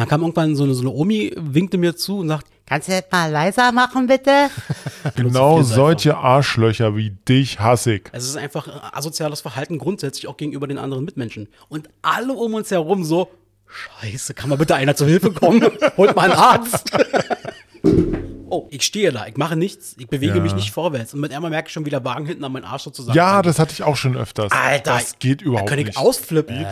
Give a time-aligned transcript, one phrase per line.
[0.00, 2.92] dann kam irgendwann so eine, so eine Omi, winkte mir zu und sagt, kannst du
[2.92, 4.48] das mal leiser machen, bitte?
[5.14, 8.02] Genau viel solche Arschlöcher wie dich hasse ich.
[8.12, 11.48] Es ist einfach asoziales Verhalten grundsätzlich auch gegenüber den anderen Mitmenschen.
[11.68, 13.30] Und alle um uns herum so,
[13.66, 15.62] scheiße, kann mal bitte einer zur Hilfe kommen?
[15.96, 16.90] Holt mal einen Arzt.
[18.50, 20.42] oh, ich stehe da, ich mache nichts, ich bewege Ja.
[20.42, 21.14] mich nicht vorwärts.
[21.14, 23.42] Und mit einmal merke ich schon, wie der Wagen hinten an meinen Arsch sozusagen Ja,
[23.42, 24.52] das hatte ich auch schon öfters.
[24.52, 25.98] Alter, das geht überhaupt da kann ich nicht.
[25.98, 26.62] ausflippen.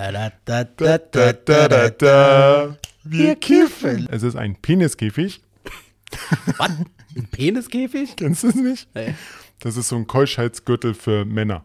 [0.44, 2.76] Da, da, da, da.
[3.04, 4.08] Wir kiffen.
[4.10, 5.40] Es ist ein Peniskäfig.
[6.58, 6.70] Was?
[7.16, 8.16] Ein Peniskäfig?
[8.16, 8.88] Kennst du es nicht?
[8.94, 9.14] Nee.
[9.60, 11.64] Das ist so ein Keuschheitsgürtel für Männer.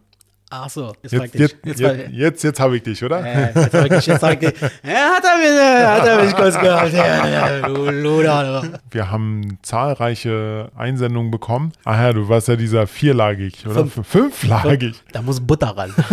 [0.51, 1.39] Ach so, jetzt, Jetzt, ich.
[1.41, 3.23] jetzt, Jetzt, jetzt, jetzt, jetzt habe ich dich, oder?
[3.23, 6.59] Äh, jetzt sag ich, jetzt sag ich, ja, hat er mich, hat er mich kurz
[6.59, 8.79] gehört, ja, ja, du Luder.
[8.89, 11.71] Wir haben zahlreiche Einsendungen bekommen.
[11.85, 13.85] Ach ja, du warst ja dieser vierlagig, oder?
[13.85, 14.07] Fünf.
[14.07, 14.95] Fünflagig.
[15.11, 15.93] Da muss Butter ran.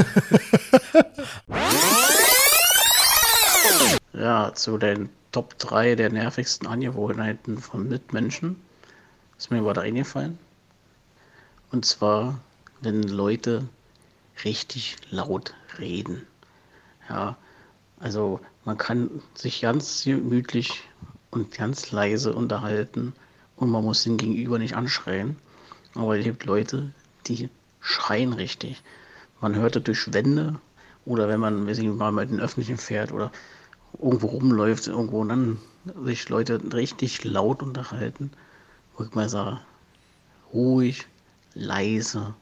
[4.18, 8.56] Ja, zu den Top 3 der nervigsten Angewohnheiten von Mitmenschen
[9.36, 10.38] ist mir was eingefallen.
[11.70, 12.40] Und zwar,
[12.80, 13.68] wenn Leute
[14.42, 16.26] richtig laut reden.
[17.10, 17.36] Ja,
[18.00, 20.84] also man kann sich ganz gemütlich
[21.30, 23.12] und ganz leise unterhalten
[23.56, 25.36] und man muss den Gegenüber nicht anschreien.
[25.94, 26.90] Aber es gibt Leute,
[27.26, 28.82] die schreien richtig.
[29.42, 30.58] Man hört es durch Wände
[31.04, 33.30] oder wenn man, weiß ich, mal mit den Öffentlichen fährt oder
[34.00, 35.58] irgendwo rumläuft, irgendwo und dann
[36.04, 38.30] sich Leute richtig laut unterhalten,
[38.96, 39.60] wo ich mal sage,
[40.52, 41.06] ruhig,
[41.54, 42.34] leise,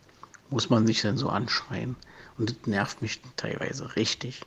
[0.50, 1.96] muss man sich denn so anschreien.
[2.38, 4.42] Und das nervt mich teilweise richtig.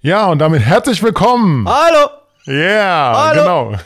[0.00, 1.66] Ja, und damit herzlich willkommen.
[1.66, 2.10] Hallo!
[2.46, 3.70] Yeah, Hallo.
[3.70, 3.78] genau.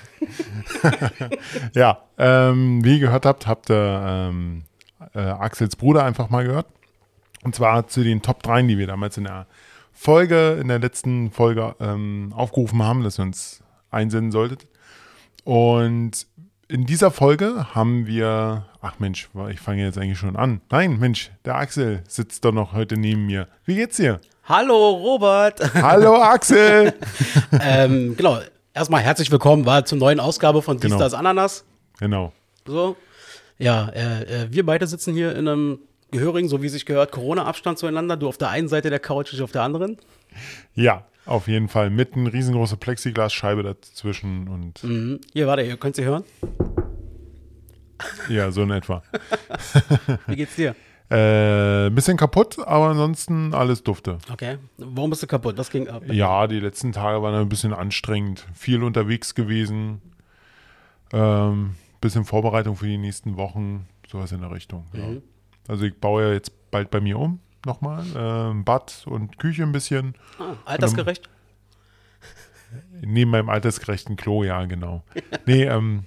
[1.75, 4.65] ja, ähm, wie ihr gehört habt, habt ihr ähm,
[5.15, 6.67] äh, Axels Bruder einfach mal gehört.
[7.45, 9.47] Und zwar zu den Top 3, die wir damals in der
[10.01, 14.69] Folge, in der letzten Folge ähm, aufgerufen haben, dass ihr uns einsenden solltet.
[15.43, 16.29] Und
[16.69, 20.61] in dieser Folge haben wir, ach Mensch, ich fange jetzt eigentlich schon an.
[20.71, 23.49] Nein, Mensch, der Axel sitzt doch noch heute neben mir.
[23.65, 24.21] Wie geht's dir?
[24.45, 25.75] Hallo, Robert!
[25.83, 26.95] Hallo Axel!
[27.61, 28.39] ähm, genau,
[28.73, 31.01] erstmal herzlich willkommen, war zur neuen Ausgabe von Dies, Genau.
[31.01, 31.65] das, Ananas.
[31.99, 32.33] genau.
[32.65, 32.97] So.
[33.59, 35.81] Ja, äh, äh, wir beide sitzen hier in einem
[36.11, 38.17] gehörigen, so wie sich gehört, Corona-Abstand zueinander.
[38.17, 39.99] Du auf der einen Seite der Couch, ich auf der anderen.
[40.75, 41.91] Ja, auf jeden Fall.
[41.91, 45.21] Mit einer riesengroße Plexiglasscheibe dazwischen und Mhm.
[45.33, 46.25] Hier, warte, ihr könnt sie hören.
[48.29, 49.03] ja, so in etwa.
[50.27, 50.75] Wie geht's dir?
[51.11, 54.19] Äh, bisschen kaputt, aber ansonsten alles dufte.
[54.31, 54.59] Okay.
[54.77, 55.57] Warum bist du kaputt?
[55.57, 56.03] Was ging ab?
[56.07, 58.47] Ja, die letzten Tage waren ein bisschen anstrengend.
[58.55, 60.03] Viel unterwegs gewesen.
[61.13, 63.89] Ähm, bisschen Vorbereitung für die nächsten Wochen.
[64.07, 64.85] Sowas in der Richtung.
[64.93, 65.05] Ja.
[65.69, 65.73] Mhm.
[65.73, 67.41] Also ich baue ja jetzt bald bei mir um.
[67.65, 68.05] Nochmal.
[68.17, 70.15] Ähm, Bad und Küche ein bisschen.
[70.39, 71.29] Ah, altersgerecht?
[73.01, 75.03] Neben meinem altersgerechten Klo, ja, genau.
[75.47, 76.05] Nee, ähm,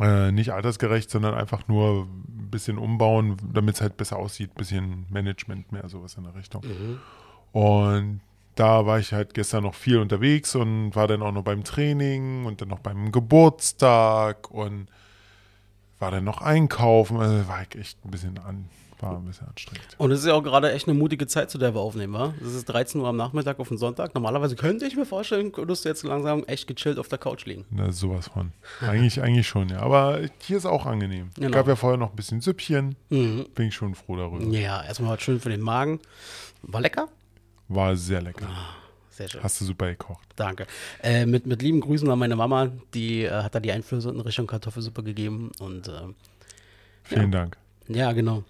[0.00, 4.54] äh, nicht altersgerecht, sondern einfach nur ein bisschen umbauen, damit es halt besser aussieht.
[4.54, 6.62] bisschen Management mehr, sowas in der Richtung.
[7.52, 8.20] Und
[8.54, 12.44] da war ich halt gestern noch viel unterwegs und war dann auch noch beim Training
[12.44, 14.88] und dann noch beim Geburtstag und
[15.98, 17.18] war dann noch einkaufen.
[17.18, 18.68] Also war ich echt ein bisschen an,
[19.00, 19.86] war ein bisschen anstrengend.
[19.98, 22.34] Und es ist ja auch gerade echt eine mutige Zeit, zu der wir aufnehmen, wa?
[22.42, 24.14] Es ist 13 Uhr am Nachmittag auf den Sonntag.
[24.14, 27.64] Normalerweise könnte ich mir vorstellen, könntest du jetzt langsam echt gechillt auf der Couch liegen.
[27.70, 28.52] Na, sowas von.
[28.80, 29.80] Eigentlich, eigentlich schon, ja.
[29.80, 31.30] Aber hier ist auch angenehm.
[31.36, 31.50] Genau.
[31.50, 32.96] Gab ja vorher noch ein bisschen Süppchen.
[33.10, 33.46] Mhm.
[33.54, 34.44] Bin ich schon froh darüber.
[34.44, 36.00] Ja, erstmal was schön für den Magen.
[36.62, 37.08] War lecker?
[37.68, 38.48] War sehr lecker.
[39.18, 39.42] Sehr schön.
[39.42, 40.24] Hast du super gekocht.
[40.36, 40.68] Danke.
[41.02, 44.20] Äh, mit, mit lieben Grüßen an meine Mama, die äh, hat da die Einflüsse in
[44.20, 45.50] Richtung Kartoffelsuppe gegeben.
[45.58, 46.02] Und äh,
[47.02, 47.56] Vielen Dank.
[47.88, 48.44] ja, genau.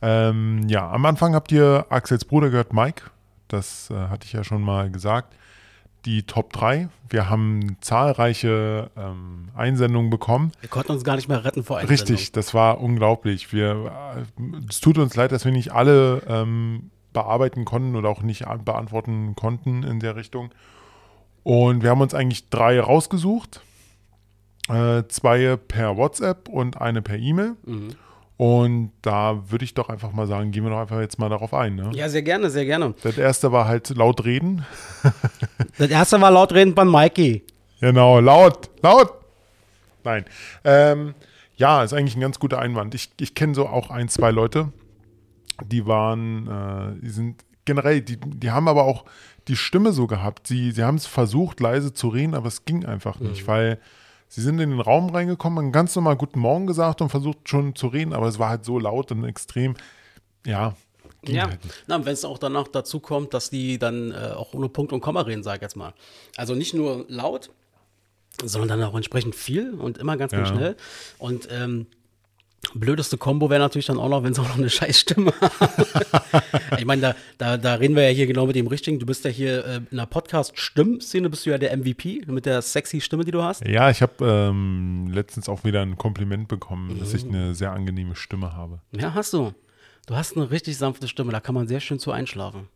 [0.00, 3.10] Ähm, ja, am Anfang habt ihr Axels Bruder gehört, Mike.
[3.48, 5.36] Das äh, hatte ich ja schon mal gesagt.
[6.06, 6.88] Die Top 3.
[7.10, 10.52] Wir haben zahlreiche ähm, Einsendungen bekommen.
[10.60, 13.52] Wir konnten uns gar nicht mehr retten vor einer Richtig, das war unglaublich.
[13.52, 18.20] Wir, äh, es tut uns leid, dass wir nicht alle ähm, bearbeiten konnten oder auch
[18.22, 20.50] nicht an- beantworten konnten in der Richtung.
[21.42, 23.60] Und wir haben uns eigentlich drei rausgesucht.
[24.68, 27.54] Äh, zwei per WhatsApp und eine per E-Mail.
[27.64, 27.88] Mhm.
[28.36, 31.54] Und da würde ich doch einfach mal sagen, gehen wir doch einfach jetzt mal darauf
[31.54, 31.74] ein.
[31.76, 31.90] Ne?
[31.94, 32.92] Ja, sehr gerne, sehr gerne.
[33.02, 34.66] Das erste war halt laut reden.
[35.78, 37.44] Das erste war laut reden von Mikey.
[37.80, 39.12] Genau, laut, laut.
[40.04, 40.24] Nein.
[40.64, 41.14] Ähm,
[41.56, 42.94] ja, ist eigentlich ein ganz guter Einwand.
[42.94, 44.72] Ich, ich kenne so auch ein, zwei Leute,
[45.64, 49.04] die waren, äh, die sind generell, die, die haben aber auch
[49.48, 50.46] die Stimme so gehabt.
[50.46, 53.80] Sie, sie haben es versucht, leise zu reden, aber es ging einfach nicht, weil
[54.28, 57.74] sie sind in den Raum reingekommen, haben ganz normal Guten Morgen gesagt und versucht schon
[57.74, 59.74] zu reden, aber es war halt so laut und extrem,
[60.44, 60.74] ja,
[61.24, 64.54] Ja, halt na, und wenn es auch danach dazu kommt, dass die dann äh, auch
[64.54, 65.92] ohne Punkt und Komma reden, sag ich jetzt mal.
[66.36, 67.50] Also nicht nur laut,
[68.44, 70.54] sondern dann auch entsprechend viel und immer ganz, ganz Ja.
[70.54, 70.76] schnell.
[71.18, 71.86] Und ähm,
[72.74, 75.84] blödeste Kombo wäre natürlich dann auch noch, wenn sie auch noch eine Scheißstimme haben.
[76.78, 78.98] ich meine, da, da, da reden wir ja hier genau mit dem Richtigen.
[78.98, 82.62] Du bist ja hier äh, in der Podcast-Stimmszene, bist du ja der MVP mit der
[82.62, 83.66] sexy Stimme, die du hast.
[83.66, 88.16] Ja, ich habe ähm, letztens auch wieder ein Kompliment bekommen, dass ich eine sehr angenehme
[88.16, 88.80] Stimme habe.
[88.92, 89.52] Ja, hast du.
[90.06, 92.68] Du hast eine richtig sanfte Stimme, da kann man sehr schön zu einschlafen.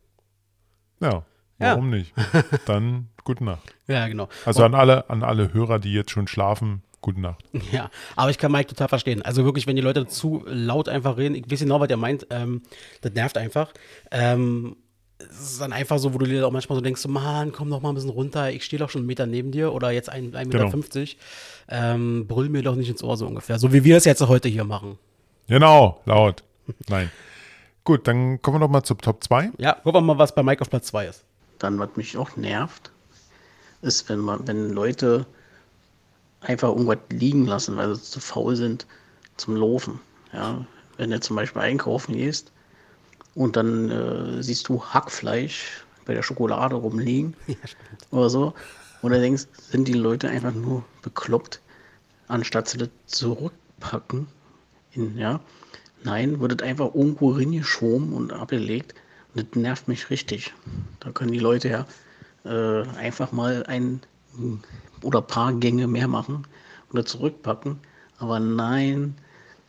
[0.99, 1.71] Ja, Ja.
[1.71, 2.13] warum nicht?
[2.65, 3.73] Dann gute Nacht.
[3.87, 4.27] Ja, genau.
[4.45, 7.43] Also an alle, an alle Hörer, die jetzt schon schlafen, gute Nacht.
[7.71, 9.21] Ja, aber ich kann Mike total verstehen.
[9.21, 12.27] Also wirklich, wenn die Leute zu laut einfach reden, ich weiß genau, was der meint,
[12.29, 12.61] ähm,
[13.01, 13.73] das nervt einfach.
[14.11, 14.75] Ähm,
[15.19, 17.69] es ist dann einfach so, wo du dir auch manchmal so denkst, so, Mann, komm
[17.69, 20.11] doch mal ein bisschen runter, ich stehe doch schon einen Meter neben dir oder jetzt
[20.11, 20.45] 1,50 Meter.
[20.45, 20.69] Genau.
[20.69, 21.17] 50.
[21.69, 23.59] Ähm, brüll mir doch nicht ins Ohr so ungefähr.
[23.59, 24.97] So wie wir es jetzt heute hier machen.
[25.47, 26.43] Genau, laut.
[26.87, 27.11] Nein.
[27.83, 29.51] Gut, dann kommen wir noch mal zur Top 2.
[29.57, 31.23] Ja, gucken wir mal, was bei Mike auf Platz 2 ist.
[31.57, 32.91] Dann, was mich auch nervt,
[33.81, 35.25] ist, wenn man, wenn Leute
[36.41, 38.85] einfach irgendwas liegen lassen, weil sie zu faul sind
[39.37, 39.99] zum Laufen.
[40.33, 40.65] Ja,
[40.97, 42.51] wenn du zum Beispiel einkaufen gehst
[43.35, 47.35] und dann äh, siehst du Hackfleisch bei der Schokolade rumliegen
[48.11, 48.53] oder so,
[49.01, 51.59] und dann denkst, sind die Leute einfach nur bekloppt,
[52.27, 54.27] anstatt sie das zurückpacken.
[54.93, 55.39] In, ja,
[56.03, 58.93] nein, wird das einfach irgendwo reingeschoben und abgelegt.
[59.33, 60.53] Und das nervt mich richtig.
[60.99, 61.85] Da können die Leute ja
[62.45, 64.01] äh, einfach mal ein
[65.03, 66.45] oder paar Gänge mehr machen
[66.91, 67.79] oder zurückpacken.
[68.19, 69.15] Aber nein,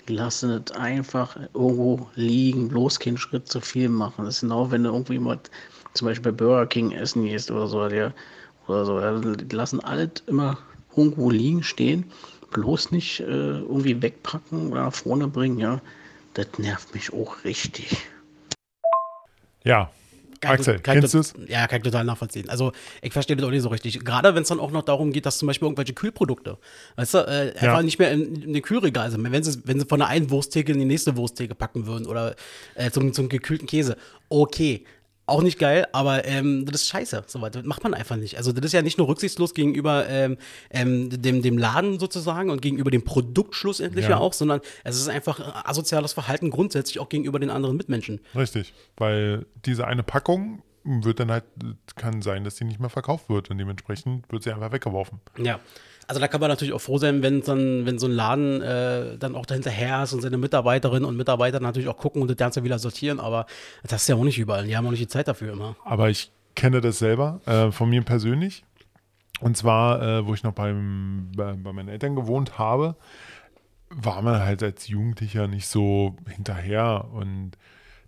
[0.09, 4.25] die lassen es einfach irgendwo liegen, bloß keinen Schritt zu viel machen.
[4.25, 5.39] Das ist genau, wenn du irgendwie mal
[5.95, 8.13] zum Beispiel bei Burger King essen gehst oder so, der,
[8.67, 9.35] oder so.
[9.35, 10.59] Die lassen alles immer
[10.97, 12.11] irgendwo liegen, stehen,
[12.51, 15.81] bloß nicht äh, irgendwie wegpacken oder nach vorne bringen, ja.
[16.35, 17.97] Das nervt mich auch richtig.
[19.65, 19.91] Ja.
[20.43, 21.35] Kann ich Axel, kann kennst du es?
[21.47, 22.49] Ja, kann ich total nachvollziehen.
[22.51, 24.05] Also, ich verstehe das auch nicht so richtig.
[24.05, 26.59] Gerade wenn es dann auch noch darum geht, dass zum Beispiel irgendwelche Kühlprodukte,
[26.97, 27.83] weißt du, äh, einfach Ja.
[27.83, 29.23] nicht mehr in, in den Kühlregal sind.
[29.31, 32.35] Wenn sie, wenn sie von der einen Wursttheke in die nächste Wursttheke packen würden oder
[32.75, 33.97] äh, zum, zum gekühlten Käse.
[34.29, 34.85] Okay.
[35.25, 37.25] Auch nicht geil, aber ähm, das ist scheiße.
[37.29, 38.37] So was das macht man einfach nicht.
[38.37, 40.37] Also, das ist ja nicht nur rücksichtslos gegenüber ähm,
[40.71, 44.13] ähm, dem, dem Laden sozusagen und gegenüber dem Produkt schlussendlich ja.
[44.13, 44.19] Ja.
[44.19, 48.21] auch, sondern es ist einfach asoziales Verhalten grundsätzlich auch gegenüber den anderen Mitmenschen.
[48.35, 48.75] Richtig.
[48.97, 51.45] Weil diese eine Packung wird dann halt,
[51.95, 55.21] kann sein, dass die nicht mehr verkauft wird und dementsprechend wird sie einfach weggeworfen.
[55.39, 55.61] Ja.
[56.09, 59.17] Also da kann man natürlich auch froh sein, wenn dann, wenn so ein Laden äh,
[59.19, 62.65] dann auch dahinterher ist und seine Mitarbeiterinnen und Mitarbeiter natürlich auch gucken und das Ganze
[62.65, 63.47] wieder sortieren, aber
[63.83, 64.67] das ist ja auch nicht überall.
[64.67, 65.77] Die haben auch nicht die Zeit dafür immer.
[65.85, 68.65] Aber ich kenne das selber äh, von mir persönlich.
[69.41, 72.97] Und zwar, äh, wo ich noch beim, bei, bei meinen Eltern gewohnt habe,
[73.91, 77.07] war man halt als Jugendlicher nicht so hinterher.
[77.13, 77.53] Und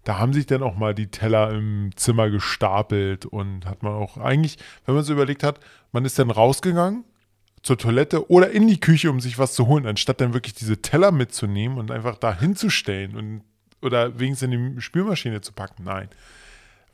[0.04, 4.16] da haben sich dann auch mal die Teller im Zimmer gestapelt und hat man auch
[4.16, 5.58] eigentlich, wenn man so überlegt hat,
[5.92, 7.04] man ist dann rausgegangen
[7.64, 10.82] zur Toilette oder in die Küche, um sich was zu holen, anstatt dann wirklich diese
[10.82, 13.42] Teller mitzunehmen und einfach da hinzustellen und
[13.80, 15.84] oder wenigstens in die Spülmaschine zu packen.
[15.84, 16.08] Nein.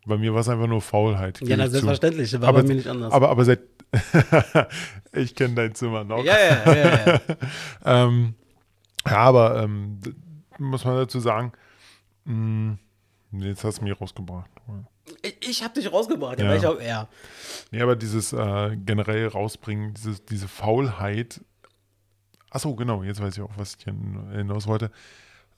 [0.07, 1.41] Bei mir war es einfach nur Faulheit.
[1.43, 2.41] Ja, na, selbstverständlich.
[2.41, 3.13] War aber, bei mir nicht anders.
[3.13, 3.61] Aber, aber seit.
[5.13, 6.25] ich kenne dein Zimmer noch.
[6.25, 7.21] ja, ja, ja, ja.
[7.85, 8.35] Ähm,
[9.07, 10.01] ja, aber ähm,
[10.59, 11.53] muss man dazu sagen,
[12.25, 12.79] mh,
[13.33, 14.51] jetzt hast du mich rausgebracht.
[15.23, 16.39] Ich, ich hab dich rausgebracht.
[16.39, 16.45] Ja.
[16.47, 16.51] Ja.
[16.51, 17.09] weil Ich auch, ja.
[17.71, 21.41] Nee, aber dieses äh, generell rausbringen, dieses, diese Faulheit.
[22.51, 24.91] Achso, genau, jetzt weiß ich auch, was ich hin- hinaus wollte.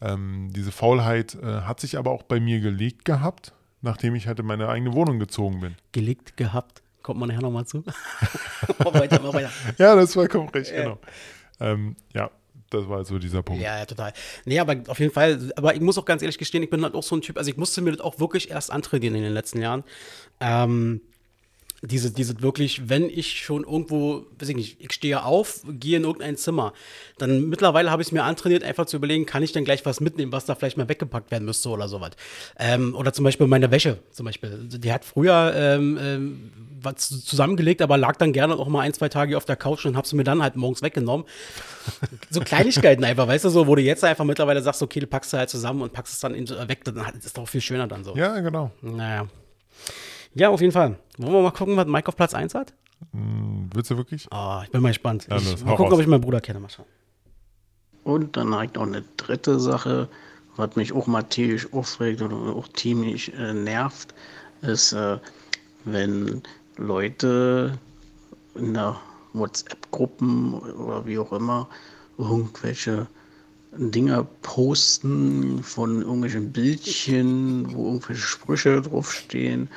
[0.00, 4.40] Ähm, diese Faulheit äh, hat sich aber auch bei mir gelegt gehabt, nachdem ich halt
[4.40, 5.76] in meine eigene Wohnung gezogen bin.
[5.92, 6.82] Gelegt gehabt.
[7.02, 7.82] Kommt man nachher nochmal zu.
[8.78, 9.50] mach weiter, mach weiter.
[9.78, 10.98] Ja, das war vollkommen recht, genau.
[11.60, 12.30] Ähm, ja,
[12.72, 13.62] das war so dieser Punkt.
[13.62, 14.12] Ja, ja, total.
[14.44, 16.94] Nee, aber auf jeden Fall, aber ich muss auch ganz ehrlich gestehen, ich bin halt
[16.94, 19.32] auch so ein Typ, also ich musste mir das auch wirklich erst antrainieren in den
[19.32, 19.84] letzten Jahren.
[20.40, 21.00] Ähm,
[21.84, 26.04] diese, diese wirklich, wenn ich schon irgendwo, weiß ich nicht, ich stehe auf, gehe in
[26.04, 26.72] irgendein Zimmer,
[27.18, 30.00] dann mittlerweile habe ich es mir antrainiert, einfach zu überlegen, kann ich denn gleich was
[30.00, 32.12] mitnehmen, was da vielleicht mal weggepackt werden müsste oder sowas.
[32.56, 34.68] Ähm, oder zum Beispiel meine Wäsche, zum Beispiel.
[34.68, 39.08] Die hat früher ähm, ähm, was zusammengelegt, aber lag dann gerne auch mal ein, zwei
[39.08, 41.26] Tage auf der Couch und habe sie mir dann halt morgens weggenommen.
[42.30, 45.32] so Kleinigkeiten einfach, weißt du, so, wo du jetzt einfach mittlerweile sagst, okay, du packst
[45.32, 48.04] du halt zusammen und packst es dann in- weg, dann ist doch viel schöner dann
[48.04, 48.16] so.
[48.16, 48.70] Ja, genau.
[48.82, 49.26] Naja.
[50.34, 50.98] Ja, auf jeden Fall.
[51.18, 52.72] Wollen wir mal gucken, was Mike auf Platz 1 hat?
[53.12, 54.28] Hm, Willst du wirklich?
[54.30, 55.26] Oh, ich bin mal gespannt.
[55.30, 55.94] Ja, ich, mal gucken, raus.
[55.94, 56.60] ob ich meinen Bruder kenne.
[56.60, 56.86] Mal schauen.
[58.04, 60.08] Und dann halt noch eine dritte Sache,
[60.56, 64.14] was mich auch mal tierisch aufregt oder auch ziemlich äh, nervt,
[64.62, 65.18] ist, äh,
[65.84, 66.42] wenn
[66.76, 67.78] Leute
[68.54, 68.96] in der
[69.32, 71.68] WhatsApp-Gruppen oder wie auch immer
[72.18, 73.06] irgendwelche
[73.76, 79.68] Dinger posten von irgendwelchen Bildchen, wo irgendwelche Sprüche draufstehen.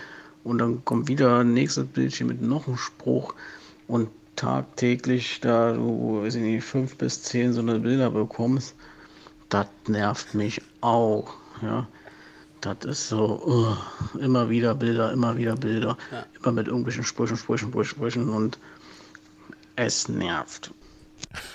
[0.46, 3.34] Und dann kommt wieder ein nächstes Bildchen mit noch einem Spruch.
[3.88, 8.76] Und tagtäglich da du, weiß ich nicht, fünf bis zehn so eine Bilder bekommst,
[9.50, 11.34] das nervt mich auch.
[11.62, 11.88] Ja.
[12.62, 16.26] Das ist so, uh, immer wieder Bilder, immer wieder Bilder, ja.
[16.40, 18.60] immer mit irgendwelchen Sprüchen, Sprüchen, Sprüchen, Sprüchen und
[19.76, 20.72] es nervt.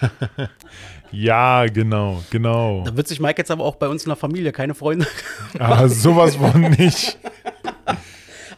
[1.12, 2.84] ja, genau, genau.
[2.84, 5.06] Da wird sich Mike jetzt aber auch bei uns in der Familie keine Freunde.
[5.58, 7.18] ah, sowas von nicht.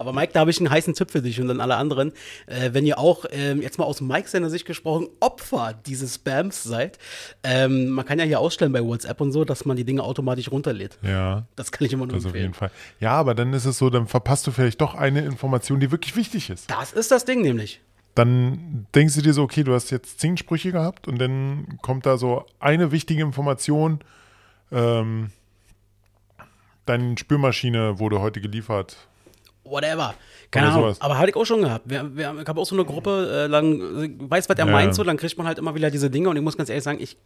[0.03, 2.13] Aber Mike, da habe ich einen heißen Tipp für dich und dann alle anderen.
[2.47, 6.65] Äh, wenn ihr auch, ähm, jetzt mal aus Mike seiner Sicht gesprochen, Opfer dieses Spams
[6.65, 6.99] seid,
[7.45, 10.51] ähm, man kann ja hier ausstellen bei WhatsApp und so, dass man die Dinge automatisch
[10.51, 10.99] runterlädt.
[11.03, 11.47] Ja.
[11.55, 12.47] Das kann ich immer nur das empfehlen.
[12.47, 12.71] auf jeden Fall.
[12.99, 16.17] Ja, aber dann ist es so, dann verpasst du vielleicht doch eine Information, die wirklich
[16.17, 16.69] wichtig ist.
[16.69, 17.81] Das ist das Ding nämlich
[18.15, 22.05] dann denkst du dir so, okay, du hast jetzt zehn Sprüche gehabt und dann kommt
[22.05, 24.01] da so eine wichtige Information.
[24.71, 25.31] Ähm,
[26.85, 29.09] deine Spülmaschine wurde heute geliefert
[29.65, 30.15] whatever.
[30.51, 30.83] Keine Ahnung.
[30.83, 31.01] Sowas.
[31.01, 31.89] Aber hatte ich auch schon gehabt.
[31.89, 33.81] Wir, wir, ich habe auch so eine Gruppe, äh, lang,
[34.19, 34.73] weiß, was er ja.
[34.73, 36.85] meint, so, dann kriegt man halt immer wieder diese Dinge und ich muss ganz ehrlich
[36.85, 37.17] sagen, ich,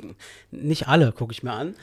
[0.51, 1.75] nicht alle gucke ich mir an.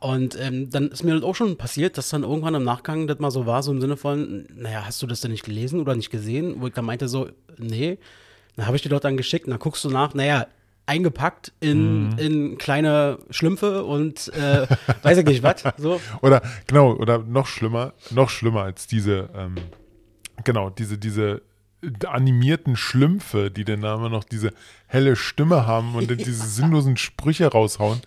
[0.00, 3.18] Und ähm, dann ist mir das auch schon passiert, dass dann irgendwann im Nachgang das
[3.18, 5.94] mal so war, so im Sinne von, naja, hast du das denn nicht gelesen oder
[5.96, 6.56] nicht gesehen?
[6.58, 7.28] Wo ich dann meinte so,
[7.58, 7.98] nee.
[8.56, 10.46] Dann habe ich dir dort dann geschickt und dann guckst du nach, naja,
[10.86, 12.18] eingepackt in, mhm.
[12.18, 14.66] in kleine Schlümpfe und äh,
[15.02, 15.64] weiß ich nicht was.
[15.78, 16.00] So.
[16.22, 19.54] Oder genau, oder noch schlimmer, noch schlimmer als diese ähm,
[20.44, 21.42] Genau, diese, diese
[22.06, 24.52] animierten Schlümpfe, die dann immer noch diese
[24.86, 28.00] helle Stimme haben und diese sinnlosen Sprüche raushauen.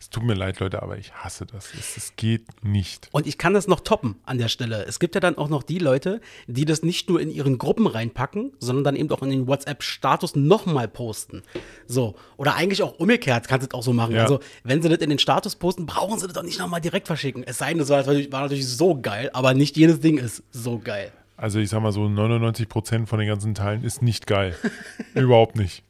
[0.00, 1.72] Es tut mir leid, Leute, aber ich hasse das.
[1.72, 3.08] Es, es, geht nicht.
[3.12, 4.84] Und ich kann das noch toppen an der Stelle.
[4.84, 7.86] Es gibt ja dann auch noch die Leute, die das nicht nur in ihren Gruppen
[7.86, 11.42] reinpacken, sondern dann eben auch in den WhatsApp-Status nochmal posten.
[11.86, 12.16] So.
[12.36, 14.14] Oder eigentlich auch umgekehrt kannst du das auch so machen.
[14.14, 14.24] Ja.
[14.24, 17.06] Also, wenn sie das in den Status posten, brauchen sie das doch nicht nochmal direkt
[17.06, 17.42] verschicken.
[17.42, 21.12] Es sei denn, das war natürlich so geil, aber nicht jedes Ding ist so geil.
[21.36, 24.56] Also ich sag mal so, 99 Prozent von den ganzen Teilen ist nicht geil.
[25.14, 25.82] Überhaupt nicht.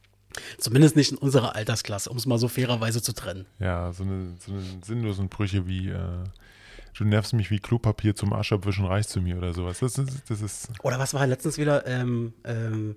[0.59, 3.47] Zumindest nicht in unserer Altersklasse, um es mal so fairerweise zu trennen.
[3.61, 6.25] Ja, so eine, so eine sinnlosen Brüche wie äh,
[6.95, 9.81] du nervst mich wie Klopapier zum Arschabwischen reicht zu mir oder sowas.
[9.81, 12.97] Das ist, das ist oder was war letztens wieder, ähm, ähm,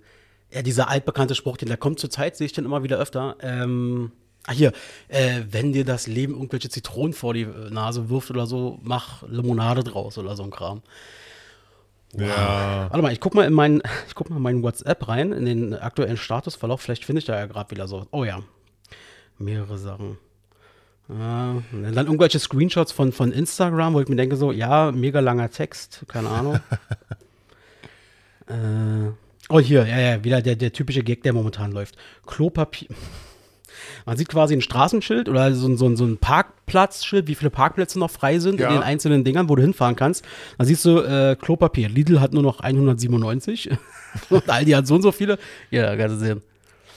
[0.51, 3.35] ja, dieser altbekannte Spruch, den der kommt zur Zeit, sehe ich den immer wieder öfter.
[3.41, 4.11] Ähm,
[4.45, 4.71] ah, hier,
[5.09, 9.83] äh, wenn dir das Leben irgendwelche Zitronen vor die Nase wirft oder so, mach Limonade
[9.83, 10.81] draus oder so ein Kram.
[12.13, 12.87] Ja.
[12.89, 15.45] Warte mal, ich guck mal in meinen, ich guck mal in meinen WhatsApp rein, in
[15.45, 16.81] den aktuellen Statusverlauf.
[16.81, 18.07] Vielleicht finde ich da ja gerade wieder so.
[18.11, 18.41] Oh ja.
[19.37, 20.17] Mehrere Sachen.
[21.09, 25.49] Äh, dann irgendwelche Screenshots von, von Instagram, wo ich mir denke, so, ja, mega langer
[25.49, 26.55] Text, keine Ahnung.
[28.47, 29.11] äh,
[29.49, 31.97] oh, hier, ja, ja, wieder der, der typische Gag, der momentan läuft.
[32.25, 32.89] Klopapier.
[34.05, 38.11] Man sieht quasi ein Straßenschild oder so, so, so ein Parkplatzschild, wie viele Parkplätze noch
[38.11, 38.67] frei sind ja.
[38.67, 40.25] in den einzelnen Dingern, wo du hinfahren kannst.
[40.57, 41.89] Da siehst du äh, Klopapier.
[41.89, 43.69] Lidl hat nur noch 197
[44.29, 45.37] und Aldi hat so und so viele.
[45.71, 46.41] Ja, kannst du sehen.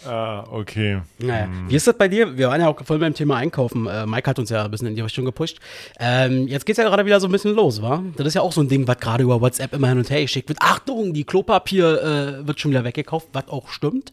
[0.06, 1.00] Ah, okay.
[1.18, 1.44] Naja.
[1.44, 1.68] Hm.
[1.68, 2.37] Wie ist das bei dir?
[2.37, 3.87] Wir waren ja auch voll beim Thema Einkaufen.
[3.87, 5.59] Äh, Mike hat uns ja ein bisschen in die Richtung gepusht.
[5.99, 8.02] Ähm, jetzt es ja gerade wieder so ein bisschen los, wa?
[8.16, 10.23] Das ist ja auch so ein Ding, was gerade über WhatsApp immer hin und her
[10.23, 10.61] geschickt wird.
[10.62, 14.12] Achtung, die Klopapier äh, wird schon wieder weggekauft, was auch stimmt.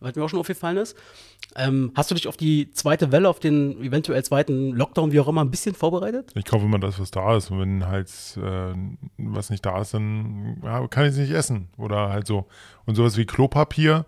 [0.00, 0.96] Was mir auch schon aufgefallen ist.
[1.54, 5.28] Ähm, hast du dich auf die zweite Welle, auf den eventuell zweiten Lockdown, wie auch
[5.28, 6.32] immer, ein bisschen vorbereitet?
[6.34, 7.50] Ich kaufe immer das, was da ist.
[7.50, 8.74] Und wenn halt äh,
[9.18, 11.68] was nicht da ist, dann ja, kann ich es nicht essen.
[11.78, 12.46] Oder halt so.
[12.84, 14.04] Und sowas wie Klopapier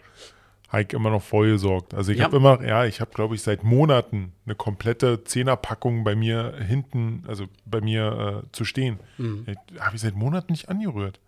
[0.68, 1.94] habe ich immer noch vorgesorgt.
[1.94, 2.24] Also ich ja.
[2.24, 7.24] habe immer, ja, ich habe, glaube ich, seit Monaten eine komplette Zehnerpackung bei mir hinten,
[7.26, 8.98] also bei mir äh, zu stehen.
[9.16, 9.46] Mhm.
[9.78, 11.20] Habe ich seit Monaten nicht angerührt.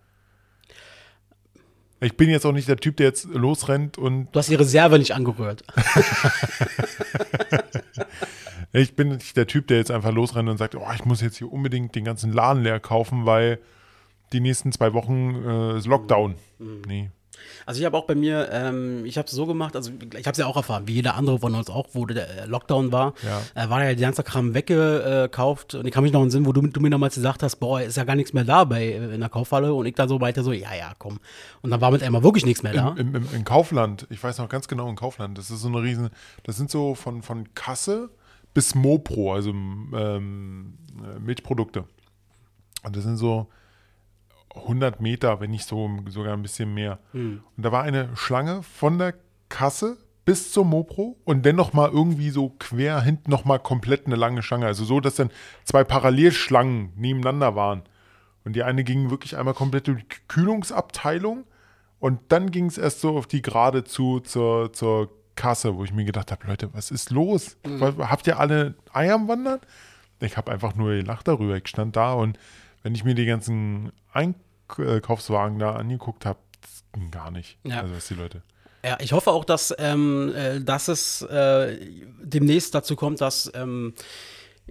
[2.00, 4.28] Ich bin jetzt auch nicht der Typ, der jetzt losrennt und.
[4.32, 5.62] Du hast die Reserve nicht angerührt.
[8.72, 11.36] ich bin nicht der Typ, der jetzt einfach losrennt und sagt, oh, ich muss jetzt
[11.36, 13.58] hier unbedingt den ganzen Laden leer kaufen, weil
[14.32, 16.36] die nächsten zwei Wochen äh, ist Lockdown.
[16.58, 16.82] Mhm.
[16.86, 17.10] Nee.
[17.66, 20.32] Also ich habe auch bei mir, ähm, ich habe es so gemacht, also ich habe
[20.32, 23.64] es ja auch erfahren, wie jeder andere von uns auch, wo der Lockdown war, ja.
[23.64, 26.62] äh, war ja der ganze Kram weggekauft und ich kann mich noch Sinn, wo du,
[26.62, 29.20] du mir damals gesagt hast, boah, ist ja gar nichts mehr da bei, äh, in
[29.20, 31.20] der Kaufhalle und ich dann so weiter so, ja, ja, komm.
[31.62, 32.94] Und dann war mit einmal wirklich nichts mehr da.
[32.96, 35.82] Im, im, in Kaufland, ich weiß noch ganz genau, in Kaufland, das ist so eine
[35.82, 36.10] riesen,
[36.42, 38.10] das sind so von, von Kasse
[38.54, 41.84] bis Mopro, also ähm, äh, Milchprodukte.
[42.82, 43.48] Und das sind so
[44.54, 46.98] 100 Meter, wenn nicht so, sogar ein bisschen mehr.
[47.12, 47.42] Hm.
[47.56, 49.14] Und da war eine Schlange von der
[49.48, 54.42] Kasse bis zum Mopro und dann nochmal irgendwie so quer hinten nochmal komplett eine lange
[54.42, 54.66] Schlange.
[54.66, 55.30] Also so, dass dann
[55.64, 57.82] zwei Parallelschlangen nebeneinander waren.
[58.44, 61.44] Und die eine ging wirklich einmal komplett durch die Kühlungsabteilung
[61.98, 65.92] und dann ging es erst so auf die gerade zu, zur, zur Kasse, wo ich
[65.92, 67.58] mir gedacht habe, Leute, was ist los?
[67.66, 67.98] Mhm.
[67.98, 69.60] Habt ihr alle Eier am Wandern?
[70.20, 71.56] Ich habe einfach nur gelacht darüber.
[71.56, 72.38] Ich stand da und
[72.82, 76.38] wenn ich mir die ganzen Einkaufswagen da angeguckt habe,
[77.10, 77.58] gar nicht.
[77.64, 77.82] Ja.
[77.82, 78.42] Also was die Leute.
[78.84, 81.76] Ja, ich hoffe auch, dass, ähm, äh, dass es äh,
[82.22, 83.94] demnächst dazu kommt, dass, ähm,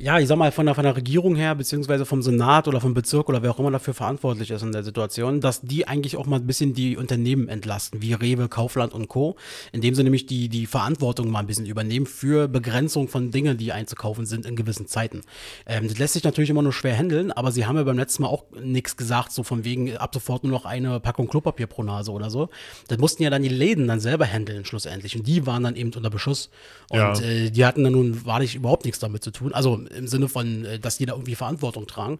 [0.02, 2.94] ja, ich sag mal, von der, von der Regierung her, beziehungsweise vom Senat oder vom
[2.94, 6.26] Bezirk oder wer auch immer dafür verantwortlich ist in der Situation, dass die eigentlich auch
[6.26, 9.36] mal ein bisschen die Unternehmen entlasten, wie Rewe, Kaufland und Co.,
[9.74, 13.74] indem sie nämlich die, die Verantwortung mal ein bisschen übernehmen für Begrenzung von Dingen, die
[13.74, 15.22] einzukaufen sind in gewissen Zeiten.
[15.66, 18.24] Ähm, das lässt sich natürlich immer nur schwer handeln, aber sie haben ja beim letzten
[18.24, 21.84] Mal auch nichts gesagt, so von wegen ab sofort nur noch eine Packung Klopapier pro
[21.84, 22.48] Nase oder so.
[22.88, 25.92] Das mussten ja dann die Läden dann selber handeln schlussendlich und die waren dann eben
[25.94, 26.50] unter Beschuss
[26.90, 27.20] und Ja.
[27.20, 29.54] äh, die hatten dann nun wahrlich überhaupt nichts damit zu tun.
[29.54, 32.20] Also im Sinne von, äh, dass die da irgendwie Verantwortung tragen.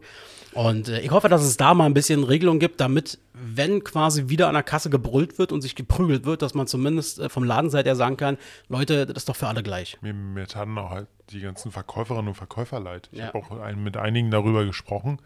[0.52, 4.28] Und äh, ich hoffe, dass es da mal ein bisschen Regelung gibt, damit, wenn quasi
[4.28, 7.44] wieder an der Kasse gebrüllt wird und sich geprügelt wird, dass man zumindest äh, vom
[7.44, 8.36] Ladenseite her sagen kann,
[8.68, 9.96] Leute, das ist doch für alle gleich.
[10.02, 13.08] Mir, mir taten auch halt die ganzen Verkäuferinnen und Verkäufer leid.
[13.12, 13.26] Ich Ja.
[13.28, 15.18] habe auch ein, mit einigen darüber gesprochen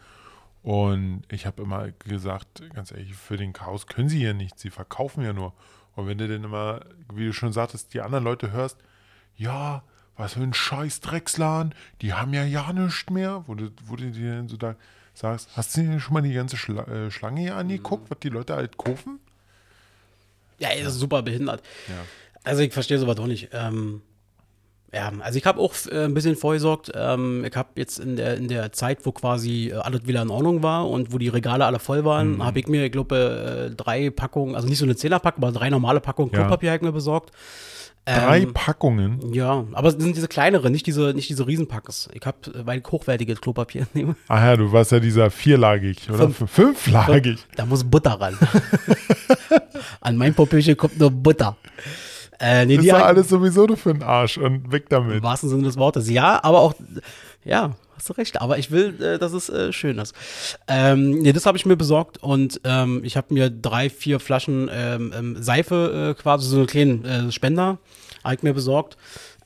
[0.63, 4.71] und ich habe immer gesagt, ganz ehrlich, für den Chaos können sie hier nichts, sie
[4.71, 5.53] verkaufen ja nur.
[5.95, 6.81] Und wenn du denn immer,
[7.13, 8.79] wie du schon sagtest, die anderen Leute hörst,
[9.37, 9.83] ja,
[10.17, 14.11] was für ein scheiß Drecksladen, die haben ja ja nichts mehr, wo du, wo du
[14.11, 14.77] dir dann so da
[15.15, 18.29] sagst, hast du dir schon mal die ganze Schla äh, Schlange hier angeguckt, was die
[18.31, 19.19] Leute halt kaufen?
[20.59, 21.63] Ja, ey, das ist super behindert.
[21.89, 21.95] Ja.
[22.45, 23.49] Also ich verstehe sowas doch nicht.
[23.53, 24.03] Ähm,
[24.93, 26.93] ja, also ich habe auch äh, ein bisschen vorgesorgt.
[26.95, 30.31] Ähm, ich habe jetzt in der, in der Zeit, wo quasi äh, alles wieder in
[30.31, 32.45] Ordnung war und wo die Regale alle voll waren, Mhm.
[32.45, 35.71] habe ich mir, ich glaube, äh, drei Packungen, also nicht so eine Zehnerpackung, aber drei
[35.71, 36.41] normale Packungen Ja.
[36.41, 37.33] Klopapier ich mir besorgt.
[38.07, 39.33] Drei Ähm, Packungen.
[39.33, 42.11] Ja, aber es sind diese kleineren, nicht diese, nicht diese Riesenpackes.
[42.13, 44.15] Ich habe, weil ich hochwertiges Klopapier nehme.
[44.29, 46.29] Ach ja, du warst ja dieser vierlagig, oder?
[46.29, 46.51] Fünf.
[46.51, 47.39] Fünflagig.
[47.57, 48.37] Da muss Butter ran.
[50.01, 51.57] An mein Popöchen kommt nur Butter.
[52.41, 55.17] Äh, nee, ist die doch hab- alles sowieso nur für den Arsch und weg damit.
[55.17, 56.11] Im wahrsten Sinne des Wortes.
[56.11, 56.75] Ja, aber auch,
[57.45, 58.41] ja, hast du recht.
[58.41, 60.15] Aber ich will, äh, dass es äh, schön ist.
[60.69, 64.69] Ähm, nee, das habe ich mir besorgt und ähm, ich habe mir drei, vier Flaschen
[64.73, 67.79] ähm, ähm, Seife, äh, quasi so einen kleinen äh, Spender,
[68.23, 68.97] habe ich mir besorgt.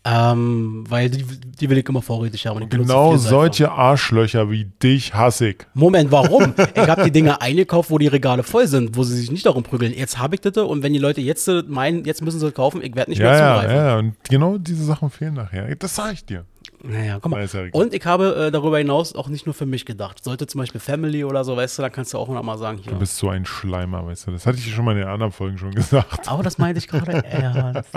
[0.04, 2.62] Ähm, weil die, die will ich immer vorrätig haben.
[2.62, 5.58] und Genau solche Arschlöcher wie dich hasse ich.
[5.74, 6.54] Moment, warum?
[6.74, 9.64] ich habe die Dinge eingekauft, wo die Regale voll sind, wo sie sich nicht darum
[9.64, 9.92] prügeln.
[9.92, 12.54] Jetzt habe ich das und wenn die Leute jetzt äh, meinen, jetzt müssen sie es
[12.54, 13.76] kaufen, ich werde nicht Ja, mehr ja, zugreifen.
[13.76, 13.98] ja.
[13.98, 15.74] Und genau diese Sachen fehlen nachher.
[15.76, 16.44] Das sage ich dir.
[16.82, 17.44] Naja, Na, mal.
[17.46, 17.60] ja.
[17.72, 20.22] Und ich habe äh, darüber hinaus auch nicht nur für mich gedacht.
[20.22, 22.78] Sollte zum Beispiel Family oder so, weißt du, dann kannst du auch noch mal sagen,
[22.78, 22.92] hier.
[22.92, 24.30] Du bist so ein Schleimer, weißt du.
[24.32, 26.28] Das hatte ich schon mal in den anderen Folgen schon gesagt.
[26.28, 27.90] Aber das meinte ich gerade ernst.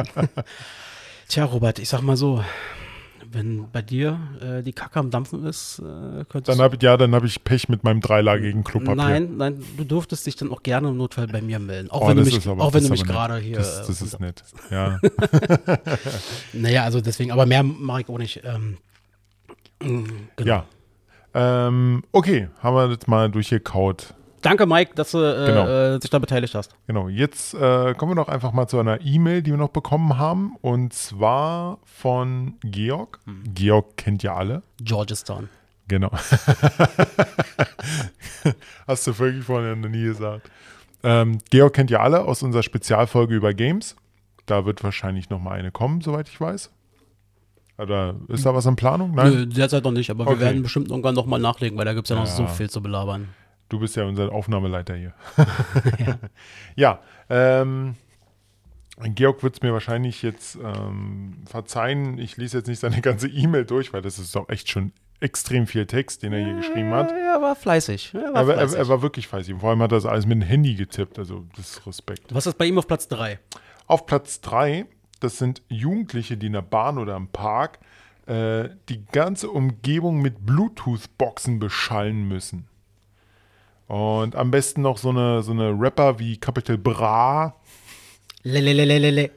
[1.27, 2.43] Tja, Robert, ich sag mal so,
[3.33, 6.97] wenn bei dir äh, die Kacke am Dampfen ist, äh, könntest Dann habe ich, ja,
[6.97, 8.95] dann habe ich Pech mit meinem dreilagigen Klopapier.
[8.95, 11.89] Nein, nein, du dürftest dich dann auch gerne im Notfall bei mir melden.
[11.91, 13.57] Auch Oh, wenn du mich, aber- auch wenn du mich gerade hier.
[13.57, 14.43] Das, das äh, ist nett.
[14.71, 14.99] Ja.
[16.53, 18.41] Naja, also deswegen, aber mehr mache ich auch nicht.
[18.43, 18.77] Ähm,
[19.81, 20.03] mm,
[20.35, 20.47] genau.
[20.49, 20.65] ja.
[21.33, 24.13] Ähm, okay, haben wir das mal durchgekaut.
[24.41, 25.67] Danke, Mike, dass du äh, Genau.
[25.67, 26.73] äh, dich da beteiligt hast.
[26.87, 30.17] Genau, jetzt äh, kommen wir doch einfach mal zu einer E-Mail, die wir noch bekommen
[30.17, 30.55] haben.
[30.61, 33.19] Und zwar von Georg.
[33.25, 33.43] Hm.
[33.53, 34.63] Georg kennt ja alle.
[34.81, 35.49] Georgistan.
[35.87, 36.09] Genau.
[38.87, 40.49] Hast du wirklich vorhin noch nie gesagt.
[41.03, 43.95] Ähm, Georg kennt ja alle aus unserer Spezialfolge über Games.
[44.45, 46.71] Da wird wahrscheinlich noch mal eine kommen, soweit ich weiß.
[47.77, 49.15] Oder ist da was in Planung?
[49.15, 49.33] Nein?
[49.33, 50.33] Nö, derzeit noch nicht, aber Okay.
[50.33, 52.31] wir werden bestimmt irgendwann noch mal nachlegen, weil da gibt es ja noch Ja.
[52.31, 53.29] so viel zu belabern.
[53.71, 55.13] Du bist ja unser Aufnahmeleiter hier.
[56.75, 57.95] ja, ähm,
[59.15, 62.17] Georg wird es mir wahrscheinlich jetzt ähm, verzeihen.
[62.17, 65.67] Ich lese jetzt nicht seine ganze E-Mail durch, weil das ist doch echt schon extrem
[65.67, 67.11] viel Text, den er hier geschrieben hat.
[67.11, 68.13] Ja, er war fleißig.
[68.13, 68.77] Er war Er, war- er, fleißig.
[68.79, 69.55] er war wirklich fleißig.
[69.59, 71.17] Vor allem hat er das alles mit dem Handy getippt.
[71.17, 72.33] Also, das ist Respekt.
[72.35, 73.39] Was ist bei ihm auf Platz 3?
[73.87, 74.85] Auf Platz 3,
[75.21, 77.79] das sind Jugendliche, die in der Bahn oder im Park
[78.25, 82.67] äh, die ganze Umgebung mit Bluetooth-Boxen beschallen müssen.
[83.91, 87.53] Und am besten noch so eine, so eine Rapper wie Capital Bra,
[88.41, 89.31] Lelelelelele.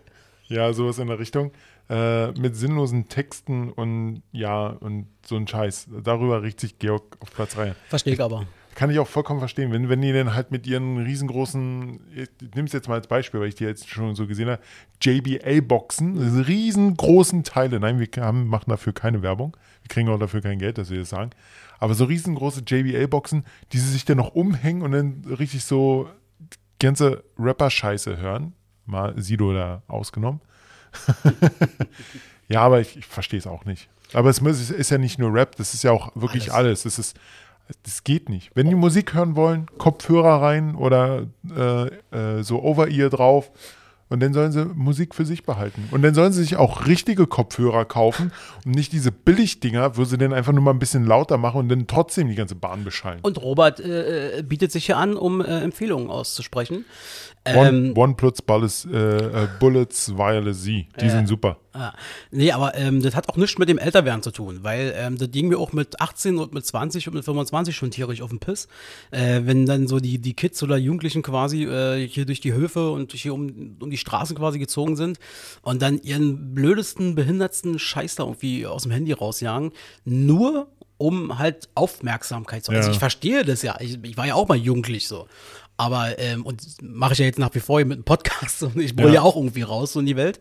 [0.47, 1.51] ja, sowas in der Richtung,
[1.91, 5.89] äh, mit sinnlosen Texten und ja, und so ein Scheiß.
[6.05, 7.75] Darüber riecht sich Georg auf Platz 3.
[7.89, 8.47] Verstehe ich aber.
[8.77, 9.73] Kann ich auch vollkommen verstehen.
[9.73, 13.41] Wenn, wenn die dann halt mit ihren riesengroßen, ich nehme es jetzt mal als Beispiel,
[13.41, 14.63] weil ich die jetzt schon so gesehen habe,
[15.03, 17.81] JBL-Boxen, diese riesengroßen Teile.
[17.81, 19.57] Nein, wir haben, machen dafür keine Werbung.
[19.83, 21.31] Wir kriegen auch dafür kein Geld, dass wir das sagen.
[21.85, 26.09] Aber so riesengroße JBL-Boxen, die sie sich dann noch umhängen und dann richtig so
[26.81, 28.55] ganze Rapper-Scheiße hören.
[28.87, 30.41] Mal Sido da ausgenommen.
[32.49, 33.89] ja, aber ich, ich verstehe es auch nicht.
[34.15, 36.85] Aber es muss- es ist ja nicht nur Rap, das ist ja auch wirklich alles.
[36.85, 37.17] Das ist,
[37.83, 38.51] das geht nicht.
[38.55, 43.51] Wenn die Musik hören wollen, Kopfhörer rein oder äh, äh, so Over-Ear drauf
[44.11, 45.89] Und dann sollen sie Musik für sich behalten.
[45.91, 48.33] Und dann sollen sie sich auch richtige Kopfhörer kaufen
[48.65, 51.69] und nicht diese Billigdinger, wo sie dann einfach nur mal ein bisschen lauter machen und
[51.69, 53.21] dann trotzdem die ganze Bahn beschallen.
[53.23, 56.85] Und Robert äh, bietet sich hier an, um äh, Empfehlungen auszusprechen.
[57.47, 58.97] One, Ähm, OnePlus Bullets, äh,
[59.45, 60.87] äh, Bullets Wireless Z.
[61.01, 61.59] Die sind super.
[61.75, 61.93] Ah,
[62.31, 65.31] nee, aber ähm, das hat auch nichts mit dem Älterwerden zu tun, weil ähm, das
[65.31, 68.39] ging mir auch mit 18 und mit 20 und mit 25 schon tierisch auf den
[68.39, 68.69] Piss.
[69.11, 72.91] Äh, wenn dann so die, die Kids oder Jugendlichen quasi äh, hier durch die Höfe
[72.91, 75.19] und hier um, um die Straßen quasi gezogen sind
[75.63, 79.73] und dann ihren blödesten, behindertsten Scheiß da irgendwie aus dem Handy rausjagen,
[80.05, 82.77] nur um halt Aufmerksamkeit zu haben.
[82.77, 82.93] Also Ja.
[82.95, 83.77] ich verstehe das ja.
[83.81, 85.27] Ich, ich war ja auch mal jugendlich so.
[85.77, 88.79] Aber, ähm, und mache ich ja jetzt nach wie vor hier mit einem Podcast und
[88.79, 89.15] ich brülle Ja.
[89.17, 90.39] ja auch irgendwie raus so in die Welt.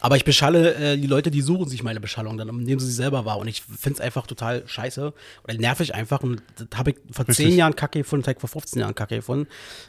[0.00, 2.92] Aber ich beschalle äh, die Leute, die suchen sich meine Beschallung dann, indem sie sie
[2.92, 3.38] selber war.
[3.38, 5.12] Und ich finde es einfach total scheiße
[5.44, 6.22] oder nervig einfach.
[6.22, 7.46] Und das habe ich vor Richtig.
[7.48, 9.46] 10 Jahren Kacke gefunden, das ich vor 15 Jahren Kacke gefunden.